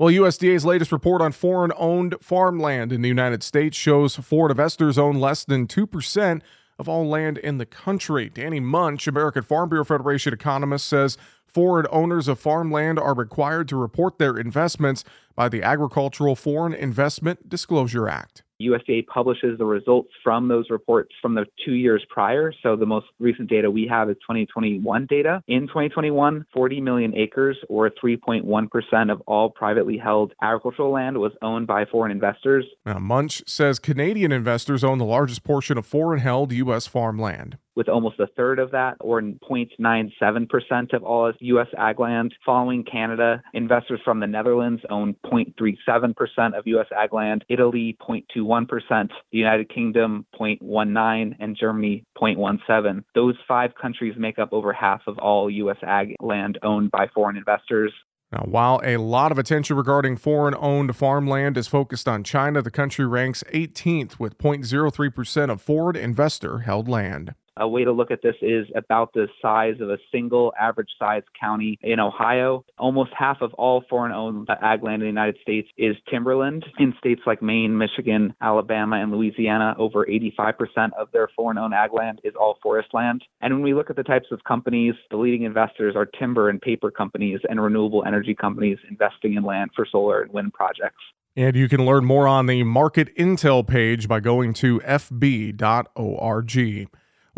Well, 0.00 0.12
USDA's 0.12 0.64
latest 0.64 0.90
report 0.90 1.22
on 1.22 1.30
foreign 1.30 1.72
owned 1.76 2.16
farmland 2.20 2.92
in 2.92 3.02
the 3.02 3.08
United 3.08 3.44
States 3.44 3.76
shows 3.76 4.16
foreign 4.16 4.50
investors 4.50 4.98
own 4.98 5.20
less 5.20 5.44
than 5.44 5.68
2% 5.68 6.40
of 6.78 6.88
all 6.88 7.06
land 7.06 7.38
in 7.38 7.58
the 7.58 7.66
country. 7.66 8.28
Danny 8.28 8.60
Munch, 8.60 9.06
American 9.06 9.42
Farm 9.42 9.68
Bureau 9.68 9.84
Federation 9.84 10.32
economist, 10.32 10.86
says 10.86 11.18
Foreign 11.46 11.86
owners 11.90 12.28
of 12.28 12.38
farmland 12.38 12.98
are 12.98 13.14
required 13.14 13.68
to 13.68 13.76
report 13.76 14.18
their 14.18 14.36
investments 14.36 15.02
by 15.34 15.48
the 15.48 15.62
Agricultural 15.62 16.36
Foreign 16.36 16.74
Investment 16.74 17.48
Disclosure 17.48 18.08
Act. 18.08 18.42
USDA 18.60 19.06
publishes 19.06 19.58
the 19.58 19.64
results 19.64 20.10
from 20.22 20.48
those 20.48 20.70
reports 20.70 21.10
from 21.20 21.34
the 21.34 21.46
two 21.64 21.72
years 21.72 22.04
prior. 22.08 22.52
So 22.62 22.76
the 22.76 22.86
most 22.86 23.06
recent 23.18 23.48
data 23.48 23.70
we 23.70 23.86
have 23.88 24.10
is 24.10 24.16
2021 24.16 25.06
data. 25.06 25.42
In 25.46 25.62
2021, 25.62 26.46
40 26.52 26.80
million 26.80 27.14
acres, 27.16 27.56
or 27.68 27.90
3.1% 27.90 29.12
of 29.12 29.20
all 29.26 29.50
privately 29.50 29.96
held 29.96 30.32
agricultural 30.42 30.92
land, 30.92 31.18
was 31.18 31.32
owned 31.42 31.66
by 31.66 31.84
foreign 31.84 32.10
investors. 32.10 32.64
Now, 32.84 32.98
Munch 32.98 33.42
says 33.46 33.78
Canadian 33.78 34.32
investors 34.32 34.82
own 34.82 34.98
the 34.98 35.04
largest 35.04 35.44
portion 35.44 35.78
of 35.78 35.86
foreign 35.86 36.20
held 36.20 36.52
U.S. 36.52 36.86
farmland 36.86 37.58
with 37.78 37.88
almost 37.88 38.18
a 38.18 38.26
third 38.36 38.58
of 38.58 38.72
that, 38.72 38.96
or 39.00 39.22
0.97% 39.22 40.92
of 40.92 41.04
all 41.04 41.32
U.S. 41.38 41.68
ag 41.78 42.00
land. 42.00 42.34
Following 42.44 42.82
Canada, 42.82 43.40
investors 43.54 44.00
from 44.04 44.18
the 44.18 44.26
Netherlands 44.26 44.82
own 44.90 45.14
0.37% 45.24 46.58
of 46.58 46.66
U.S. 46.66 46.86
ag 46.94 47.12
land, 47.12 47.44
Italy 47.48 47.96
0.21%, 48.02 49.08
the 49.30 49.38
United 49.38 49.72
Kingdom 49.72 50.26
0.19%, 50.38 51.36
and 51.38 51.56
Germany 51.56 52.04
0.17%. 52.20 53.04
Those 53.14 53.36
five 53.46 53.70
countries 53.80 54.14
make 54.18 54.40
up 54.40 54.52
over 54.52 54.72
half 54.72 55.02
of 55.06 55.16
all 55.18 55.48
U.S. 55.48 55.78
ag 55.84 56.16
land 56.20 56.58
owned 56.64 56.90
by 56.90 57.06
foreign 57.14 57.36
investors. 57.36 57.92
Now, 58.32 58.44
while 58.44 58.80
a 58.84 58.96
lot 58.96 59.30
of 59.30 59.38
attention 59.38 59.76
regarding 59.76 60.16
foreign 60.16 60.54
owned 60.58 60.94
farmland 60.96 61.56
is 61.56 61.68
focused 61.68 62.08
on 62.08 62.24
China, 62.24 62.60
the 62.60 62.70
country 62.72 63.06
ranks 63.06 63.44
18th 63.54 64.18
with 64.18 64.36
0.03% 64.36 65.50
of 65.50 65.62
foreign 65.62 65.96
investor 65.96 66.58
held 66.58 66.88
land. 66.88 67.34
A 67.58 67.68
way 67.68 67.84
to 67.84 67.92
look 67.92 68.10
at 68.10 68.22
this 68.22 68.36
is 68.40 68.66
about 68.74 69.12
the 69.12 69.28
size 69.42 69.80
of 69.80 69.90
a 69.90 69.98
single 70.12 70.52
average 70.58 70.90
size 70.98 71.22
county 71.38 71.78
in 71.82 72.00
Ohio. 72.00 72.64
Almost 72.78 73.10
half 73.18 73.38
of 73.40 73.52
all 73.54 73.84
foreign 73.90 74.12
owned 74.12 74.48
uh, 74.48 74.54
ag 74.62 74.82
land 74.82 74.96
in 74.96 75.00
the 75.00 75.06
United 75.06 75.38
States 75.42 75.68
is 75.76 75.96
timberland. 76.10 76.64
In 76.78 76.94
states 76.98 77.22
like 77.26 77.42
Maine, 77.42 77.76
Michigan, 77.76 78.34
Alabama, 78.40 78.96
and 78.96 79.12
Louisiana, 79.12 79.74
over 79.78 80.06
85% 80.06 80.92
of 80.98 81.08
their 81.12 81.28
foreign 81.34 81.58
owned 81.58 81.74
ag 81.74 81.92
land 81.92 82.20
is 82.24 82.34
all 82.38 82.58
forest 82.62 82.88
land. 82.92 83.24
And 83.40 83.54
when 83.54 83.62
we 83.62 83.74
look 83.74 83.90
at 83.90 83.96
the 83.96 84.02
types 84.02 84.28
of 84.30 84.44
companies, 84.44 84.94
the 85.10 85.16
leading 85.16 85.42
investors 85.42 85.94
are 85.96 86.06
timber 86.06 86.48
and 86.48 86.60
paper 86.60 86.90
companies 86.90 87.40
and 87.48 87.60
renewable 87.60 88.04
energy 88.06 88.34
companies 88.34 88.78
investing 88.88 89.34
in 89.34 89.42
land 89.42 89.70
for 89.74 89.86
solar 89.90 90.22
and 90.22 90.32
wind 90.32 90.52
projects. 90.52 91.02
And 91.36 91.54
you 91.54 91.68
can 91.68 91.84
learn 91.84 92.04
more 92.04 92.26
on 92.26 92.46
the 92.46 92.64
market 92.64 93.14
intel 93.16 93.66
page 93.66 94.08
by 94.08 94.18
going 94.18 94.54
to 94.54 94.80
fb.org. 94.80 95.58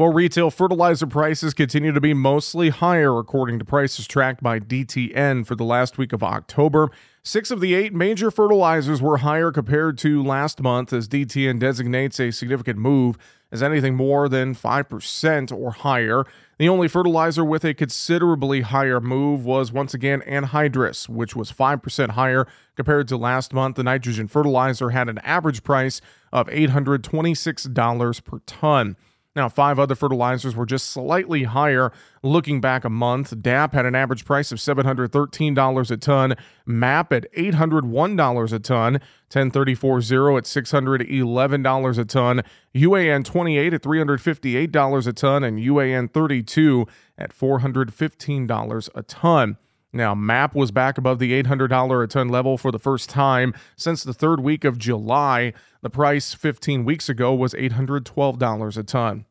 Well, 0.00 0.14
retail 0.14 0.50
fertilizer 0.50 1.06
prices 1.06 1.52
continue 1.52 1.92
to 1.92 2.00
be 2.00 2.14
mostly 2.14 2.70
higher, 2.70 3.18
according 3.18 3.58
to 3.58 3.66
prices 3.66 4.06
tracked 4.06 4.42
by 4.42 4.58
DTN 4.58 5.44
for 5.44 5.54
the 5.54 5.62
last 5.62 5.98
week 5.98 6.14
of 6.14 6.22
October. 6.22 6.88
Six 7.22 7.50
of 7.50 7.60
the 7.60 7.74
eight 7.74 7.92
major 7.92 8.30
fertilizers 8.30 9.02
were 9.02 9.18
higher 9.18 9.52
compared 9.52 9.98
to 9.98 10.24
last 10.24 10.62
month, 10.62 10.94
as 10.94 11.06
DTN 11.06 11.58
designates 11.58 12.18
a 12.18 12.30
significant 12.30 12.78
move 12.78 13.18
as 13.52 13.62
anything 13.62 13.94
more 13.94 14.26
than 14.26 14.54
5% 14.54 15.52
or 15.52 15.70
higher. 15.72 16.24
The 16.56 16.70
only 16.70 16.88
fertilizer 16.88 17.44
with 17.44 17.62
a 17.62 17.74
considerably 17.74 18.62
higher 18.62 19.02
move 19.02 19.44
was 19.44 19.70
once 19.70 19.92
again 19.92 20.22
anhydrous, 20.26 21.10
which 21.10 21.36
was 21.36 21.52
5% 21.52 22.10
higher 22.12 22.46
compared 22.74 23.06
to 23.08 23.18
last 23.18 23.52
month. 23.52 23.76
The 23.76 23.82
nitrogen 23.82 24.28
fertilizer 24.28 24.90
had 24.90 25.10
an 25.10 25.18
average 25.18 25.62
price 25.62 26.00
of 26.32 26.46
$826 26.46 28.24
per 28.24 28.38
ton. 28.46 28.96
Now, 29.40 29.48
five 29.48 29.78
other 29.78 29.94
fertilizers 29.94 30.54
were 30.54 30.66
just 30.66 30.90
slightly 30.90 31.44
higher 31.44 31.92
looking 32.22 32.60
back 32.60 32.84
a 32.84 32.90
month. 32.90 33.40
DAP 33.40 33.72
had 33.72 33.86
an 33.86 33.94
average 33.94 34.26
price 34.26 34.52
of 34.52 34.58
$713 34.58 35.90
a 35.90 35.96
ton, 35.96 36.34
MAP 36.66 37.10
at 37.10 37.32
$801 37.32 38.52
a 38.52 38.58
ton, 38.58 39.00
1034-0 39.30 40.36
at 40.36 40.44
$611 40.44 41.98
a 41.98 42.04
ton, 42.04 42.42
UAN 42.74 43.24
28 43.24 43.72
at 43.72 43.82
$358 43.82 45.06
a 45.06 45.12
ton, 45.14 45.42
and 45.42 45.58
UAN 45.58 46.12
32 46.12 46.86
at 47.16 47.34
$415 47.34 48.88
a 48.94 49.02
ton. 49.04 49.56
Now, 49.90 50.14
MAP 50.14 50.54
was 50.54 50.70
back 50.70 50.98
above 50.98 51.18
the 51.18 51.42
$800 51.42 52.04
a 52.04 52.06
ton 52.06 52.28
level 52.28 52.58
for 52.58 52.70
the 52.70 52.78
first 52.78 53.08
time 53.08 53.54
since 53.74 54.04
the 54.04 54.12
third 54.12 54.40
week 54.40 54.64
of 54.66 54.76
July. 54.76 55.54
The 55.80 55.88
price 55.88 56.34
15 56.34 56.84
weeks 56.84 57.08
ago 57.08 57.32
was 57.32 57.54
$812 57.54 58.76
a 58.76 58.82
ton. 58.82 59.24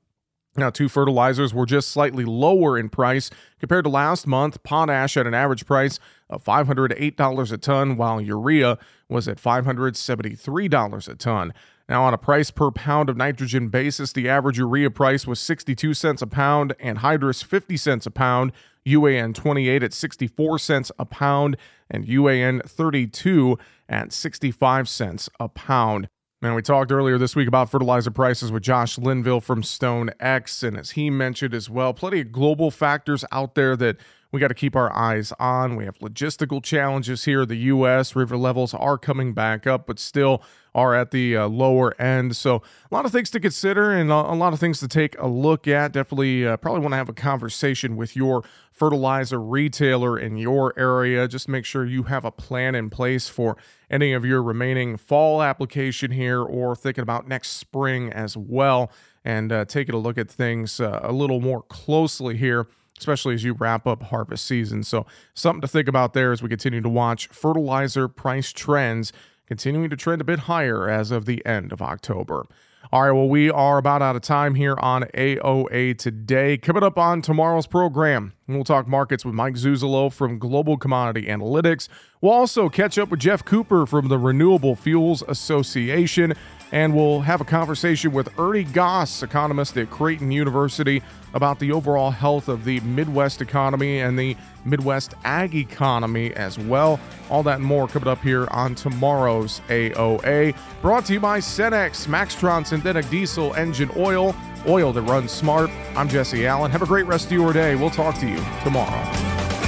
Now, 0.56 0.70
two 0.70 0.90
fertilizers 0.90 1.54
were 1.54 1.66
just 1.66 1.90
slightly 1.90 2.26
lower 2.26 2.78
in 2.78 2.90
price 2.90 3.30
compared 3.60 3.86
to 3.86 3.90
last 3.90 4.26
month. 4.26 4.62
Potash 4.64 5.16
at 5.16 5.28
an 5.28 5.34
average 5.34 5.66
price 5.66 6.00
of 6.30 6.44
$508 6.44 7.52
a 7.52 7.58
ton, 7.58 7.98
while 7.98 8.20
urea 8.20 8.78
was 9.08 9.28
at 9.28 9.38
$573 9.38 11.08
a 11.08 11.16
ton. 11.16 11.54
Now, 11.88 12.04
on 12.04 12.14
a 12.14 12.18
price 12.18 12.52
per 12.52 12.72
pound 12.72 13.10
of 13.10 13.18
nitrogen 13.18 13.70
basis, 13.70 14.12
the 14.12 14.30
average 14.30 14.58
urea 14.58 14.92
price 14.92 15.26
was 15.26 15.40
62 15.40 15.94
cents 15.94 16.22
a 16.22 16.28
pound, 16.28 16.76
anhydrous 16.84 17.44
50 17.44 17.78
cents 17.78 18.06
a 18.06 18.12
pound, 18.12 18.52
UAN 18.86 19.34
28 19.34 19.84
at 19.84 19.94
64 19.94 20.60
cents 20.60 20.92
a 21.00 21.06
pound, 21.06 21.58
and 21.90 22.06
UAN 22.06 22.64
32 22.68 23.58
at 23.88 24.12
65 24.12 24.90
cents 24.90 25.30
a 25.40 25.48
pound. 25.48 26.10
And 26.42 26.56
we 26.56 26.62
talked 26.62 26.90
earlier 26.90 27.18
this 27.18 27.36
week 27.36 27.50
about 27.50 27.70
fertilizer 27.70 28.12
prices 28.12 28.50
with 28.50 28.64
Josh 28.64 28.98
Linville 28.98 29.42
from 29.42 29.62
Stone 29.62 30.12
X. 30.22 30.64
And 30.64 30.78
as 30.78 30.92
he 30.92 31.10
mentioned 31.10 31.54
as 31.54 31.70
well, 31.70 31.94
plenty 31.94 32.22
of 32.22 32.32
global 32.32 32.72
factors 32.72 33.26
out 33.34 33.56
there 33.56 33.76
that 33.76 33.98
we 34.32 34.40
got 34.40 34.50
to 34.50 34.54
keep 34.54 34.76
our 34.76 34.96
eyes 34.96 35.34
on. 35.40 35.76
We 35.76 35.86
have 35.86 35.98
logistical 36.00 36.64
challenges 36.64 37.26
here. 37.26 37.46
The 37.46 37.56
U.S. 37.56 38.16
river 38.16 38.38
levels 38.38 38.74
are 38.74 38.98
coming 38.98 39.34
back 39.34 39.66
up, 39.66 39.88
but 39.88 39.98
still 39.98 40.44
are 40.76 40.94
at 40.94 41.10
the 41.10 41.36
uh, 41.36 41.48
lower 41.48 42.00
end. 42.00 42.36
So 42.36 42.62
a 42.92 42.94
lot 42.94 43.06
of 43.06 43.12
things 43.12 43.32
to 43.32 43.40
consider 43.40 43.92
and 43.92 44.12
a, 44.12 44.34
lot 44.34 44.54
of 44.54 44.60
things 44.60 44.80
to 44.82 44.88
take 44.88 45.18
a 45.20 45.28
look 45.28 45.68
at. 45.68 45.94
Definitely, 45.94 46.46
uh, 46.46 46.58
probably 46.58 46.82
want 46.82 46.94
to 46.94 46.98
have 46.98 47.10
a 47.10 47.14
conversation 47.14 47.96
with 47.96 48.16
your 48.16 48.44
fertilizer 48.72 49.42
retailer 49.42 50.18
in 50.18 50.38
your 50.38 50.78
area. 50.78 51.28
Just 51.28 51.50
make 51.50 51.66
sure 51.66 51.86
you 51.86 52.04
have 52.04 52.24
a 52.24 52.32
plan 52.32 52.76
in 52.76 52.92
place 52.92 53.28
for 53.28 53.58
any 53.90 54.14
of 54.14 54.26
your 54.26 54.44
remaining 54.44 54.96
fall 54.96 55.42
application 55.42 56.12
here 56.12 56.42
or 56.44 56.76
thinking 56.76 57.02
about 57.02 57.28
next 57.28 57.50
spring 57.50 58.14
as 58.14 58.38
well. 58.38 58.92
And 59.26 59.52
uh, 59.52 59.66
taking 59.66 59.96
a 59.96 59.98
look 59.98 60.18
at 60.18 60.30
things 60.30 60.80
uh, 60.80 61.00
a 61.02 61.12
little 61.12 61.42
more 61.42 61.64
closely 61.64 62.38
here 62.38 62.68
especially 63.00 63.34
as 63.34 63.44
you 63.44 63.54
wrap 63.54 63.88
up 63.88 64.04
harvest 64.04 64.46
season. 64.46 64.84
So, 64.84 65.06
something 65.34 65.62
to 65.62 65.68
think 65.68 65.88
about 65.88 66.14
there 66.14 66.32
as 66.32 66.44
we 66.44 66.50
continue 66.50 66.82
to 66.82 66.90
watch 66.90 67.28
fertilizer 67.28 68.08
price 68.08 68.52
trends 68.52 69.12
continuing 69.48 69.90
to 69.90 69.96
trend 69.96 70.22
a 70.22 70.24
bit 70.24 70.40
higher 70.40 70.88
as 70.88 71.10
of 71.10 71.26
the 71.26 71.44
end 71.46 71.72
of 71.72 71.82
October. 71.82 72.46
All 72.92 73.04
right, 73.04 73.12
well, 73.12 73.28
we 73.28 73.50
are 73.50 73.78
about 73.78 74.02
out 74.02 74.16
of 74.16 74.22
time 74.22 74.56
here 74.56 74.76
on 74.80 75.04
AOA 75.14 75.98
today. 75.98 76.58
Coming 76.58 76.84
up 76.84 76.98
on 76.98 77.22
tomorrow's 77.22 77.68
program, 77.68 78.34
we'll 78.56 78.64
talk 78.64 78.88
markets 78.88 79.24
with 79.24 79.34
Mike 79.36 79.56
Zuzolo 79.56 80.12
from 80.12 80.40
Global 80.40 80.78
Commodity 80.78 81.28
Analytics. 81.28 81.88
We'll 82.22 82.34
also 82.34 82.68
catch 82.68 82.98
up 82.98 83.10
with 83.10 83.20
Geoff 83.20 83.46
Cooper 83.46 83.86
from 83.86 84.08
the 84.08 84.18
Renewable 84.18 84.76
Fuels 84.76 85.24
Association, 85.28 86.34
and 86.72 86.96
we'll 86.96 87.22
have 87.22 87.42
a 87.42 87.46
conversation 87.46 88.12
with 88.12 88.38
Ernie 88.38 88.64
Goss, 88.64 89.24
economist 89.24 89.78
at 89.78 89.90
Creighton 89.90 90.32
University, 90.32 91.02
about 91.34 91.60
the 91.60 91.72
overall 91.72 92.12
health 92.12 92.48
of 92.48 92.66
the 92.66 92.80
Midwest 92.82 93.42
economy 93.42 94.00
and 94.00 94.18
the 94.18 94.36
Midwest 94.66 95.14
ag 95.24 95.56
economy 95.56 96.34
as 96.34 96.58
well. 96.58 97.00
All 97.30 97.44
that 97.44 97.58
and 97.58 97.66
more 97.66 97.88
coming 97.88 98.10
up 98.10 98.22
here 98.22 98.48
on 98.52 98.76
tomorrow's 98.76 99.62
AOA. 99.70 100.56
Brought 100.82 101.06
to 101.06 101.14
you 101.14 101.20
by 101.20 101.40
Cenex, 101.40 102.08
Maxtron 102.08 102.66
Synthetic 102.66 103.10
Diesel 103.10 103.54
Engine 103.54 103.92
Oil, 103.96 104.36
oil 104.68 104.94
that 104.94 105.02
runs 105.04 105.32
smart. 105.32 105.70
I'm 105.96 106.10
Jesse 106.10 106.46
Allen. 106.48 106.72
Have 106.72 106.82
a 106.82 106.88
great 106.88 107.06
rest 107.06 107.26
of 107.28 107.32
your 107.32 107.54
day. 107.54 107.76
We'll 107.76 107.90
talk 107.90 108.18
to 108.20 108.28
you 108.28 108.44
tomorrow. 108.64 109.59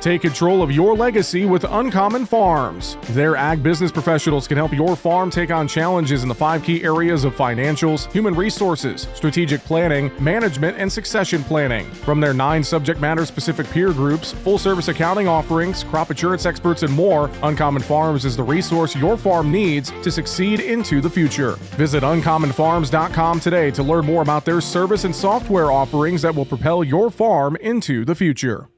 Take 0.00 0.22
control 0.22 0.62
of 0.62 0.70
your 0.70 0.94
legacy 0.94 1.44
with 1.44 1.64
Uncommon 1.64 2.24
Farms. 2.24 2.96
Their 3.10 3.34
ag 3.34 3.64
business 3.64 3.90
professionals 3.90 4.46
can 4.46 4.56
help 4.56 4.72
your 4.72 4.94
farm 4.94 5.28
take 5.28 5.50
on 5.50 5.66
challenges 5.66 6.22
in 6.22 6.28
the 6.28 6.34
five 6.34 6.62
key 6.62 6.84
areas 6.84 7.24
of 7.24 7.34
financials, 7.34 8.10
human 8.12 8.32
resources, 8.34 9.08
strategic 9.14 9.60
planning, 9.62 10.12
management, 10.20 10.76
and 10.78 10.90
succession 10.90 11.42
planning. 11.42 11.84
From 12.04 12.20
their 12.20 12.32
nine 12.32 12.62
subject 12.62 13.00
matter 13.00 13.26
specific 13.26 13.68
peer 13.70 13.92
groups, 13.92 14.30
full 14.30 14.56
service 14.56 14.86
accounting 14.86 15.26
offerings, 15.26 15.82
crop 15.82 16.12
insurance 16.12 16.46
experts, 16.46 16.84
and 16.84 16.92
more, 16.92 17.28
Uncommon 17.42 17.82
Farms 17.82 18.24
is 18.24 18.36
the 18.36 18.42
resource 18.42 18.94
your 18.94 19.16
farm 19.16 19.50
needs 19.50 19.90
to 20.02 20.12
succeed 20.12 20.60
into 20.60 21.00
the 21.00 21.10
future. 21.10 21.56
Visit 21.76 22.04
uncommonfarms.com 22.04 23.40
today 23.40 23.72
to 23.72 23.82
learn 23.82 24.06
more 24.06 24.22
about 24.22 24.44
their 24.44 24.60
service 24.60 25.02
and 25.02 25.14
software 25.14 25.72
offerings 25.72 26.22
that 26.22 26.34
will 26.34 26.46
propel 26.46 26.84
your 26.84 27.10
farm 27.10 27.56
into 27.56 28.04
the 28.04 28.14
future. 28.14 28.68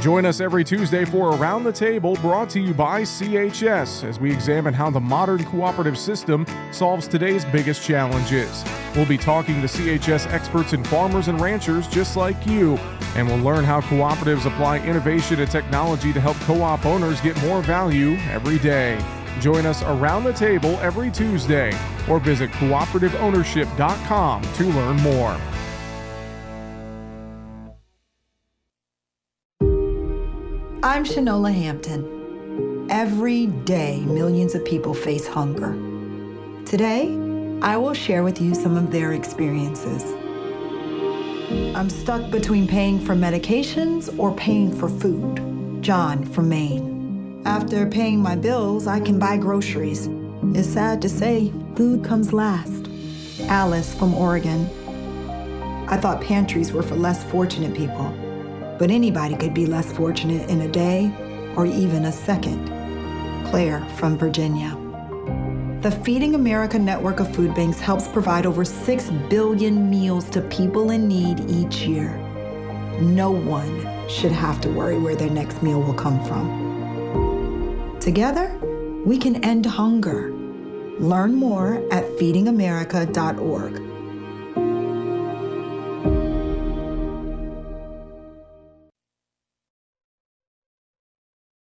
Join 0.00 0.24
us 0.24 0.40
every 0.40 0.64
Tuesday 0.64 1.04
for 1.04 1.36
Around 1.36 1.64
the 1.64 1.72
Table 1.72 2.14
brought 2.16 2.48
to 2.50 2.60
you 2.60 2.72
by 2.72 3.02
CHS 3.02 4.02
as 4.02 4.18
we 4.18 4.32
examine 4.32 4.72
how 4.72 4.88
the 4.88 4.98
modern 4.98 5.44
cooperative 5.44 5.98
system 5.98 6.46
solves 6.72 7.06
today's 7.06 7.44
biggest 7.44 7.86
challenges. 7.86 8.64
We'll 8.96 9.04
be 9.04 9.18
talking 9.18 9.60
to 9.60 9.66
CHS 9.66 10.32
experts 10.32 10.72
and 10.72 10.88
farmers 10.88 11.28
and 11.28 11.38
ranchers 11.38 11.86
just 11.86 12.16
like 12.16 12.46
you, 12.46 12.78
and 13.14 13.28
we'll 13.28 13.40
learn 13.40 13.62
how 13.62 13.82
cooperatives 13.82 14.46
apply 14.46 14.78
innovation 14.78 15.38
and 15.38 15.50
technology 15.50 16.14
to 16.14 16.20
help 16.20 16.38
co 16.38 16.62
op 16.62 16.86
owners 16.86 17.20
get 17.20 17.38
more 17.42 17.60
value 17.60 18.16
every 18.30 18.58
day. 18.58 18.98
Join 19.38 19.66
us 19.66 19.82
around 19.82 20.24
the 20.24 20.32
table 20.32 20.78
every 20.80 21.10
Tuesday 21.10 21.78
or 22.08 22.18
visit 22.20 22.50
cooperativeownership.com 22.52 24.42
to 24.42 24.64
learn 24.64 24.96
more. 24.96 25.38
I'm 30.82 31.04
Shanola 31.04 31.52
Hampton. 31.52 32.86
Every 32.88 33.48
day, 33.48 34.00
millions 34.00 34.54
of 34.54 34.64
people 34.64 34.94
face 34.94 35.26
hunger. 35.26 35.74
Today, 36.64 37.08
I 37.60 37.76
will 37.76 37.92
share 37.92 38.22
with 38.22 38.40
you 38.40 38.54
some 38.54 38.78
of 38.78 38.90
their 38.90 39.12
experiences. 39.12 40.02
I'm 41.76 41.90
stuck 41.90 42.30
between 42.30 42.66
paying 42.66 42.98
for 42.98 43.14
medications 43.14 44.18
or 44.18 44.34
paying 44.34 44.74
for 44.74 44.88
food. 44.88 45.82
John 45.82 46.24
from 46.24 46.48
Maine. 46.48 47.42
After 47.44 47.86
paying 47.86 48.18
my 48.18 48.34
bills, 48.34 48.86
I 48.86 49.00
can 49.00 49.18
buy 49.18 49.36
groceries. 49.36 50.08
It's 50.54 50.66
sad 50.66 51.02
to 51.02 51.10
say, 51.10 51.52
food 51.76 52.02
comes 52.02 52.32
last. 52.32 52.88
Alice 53.42 53.94
from 53.94 54.14
Oregon. 54.14 54.64
I 55.90 55.98
thought 55.98 56.22
pantries 56.22 56.72
were 56.72 56.82
for 56.82 56.96
less 56.96 57.22
fortunate 57.24 57.74
people 57.74 58.14
but 58.80 58.90
anybody 58.90 59.36
could 59.36 59.52
be 59.52 59.66
less 59.66 59.92
fortunate 59.92 60.48
in 60.48 60.62
a 60.62 60.68
day 60.68 61.12
or 61.54 61.66
even 61.66 62.06
a 62.06 62.12
second. 62.12 62.66
Claire 63.50 63.84
from 63.96 64.16
Virginia. 64.16 64.74
The 65.82 65.90
Feeding 65.90 66.34
America 66.34 66.78
network 66.78 67.20
of 67.20 67.32
food 67.34 67.54
banks 67.54 67.78
helps 67.78 68.08
provide 68.08 68.46
over 68.46 68.64
6 68.64 69.10
billion 69.28 69.90
meals 69.90 70.30
to 70.30 70.40
people 70.40 70.92
in 70.92 71.06
need 71.06 71.40
each 71.50 71.82
year. 71.82 72.16
No 73.02 73.30
one 73.30 73.86
should 74.08 74.32
have 74.32 74.62
to 74.62 74.70
worry 74.70 74.98
where 74.98 75.14
their 75.14 75.30
next 75.30 75.62
meal 75.62 75.82
will 75.82 75.94
come 75.94 76.24
from. 76.24 77.98
Together, 78.00 78.58
we 79.04 79.18
can 79.18 79.44
end 79.44 79.66
hunger. 79.66 80.32
Learn 80.98 81.34
more 81.34 81.86
at 81.92 82.04
feedingamerica.org 82.18 83.89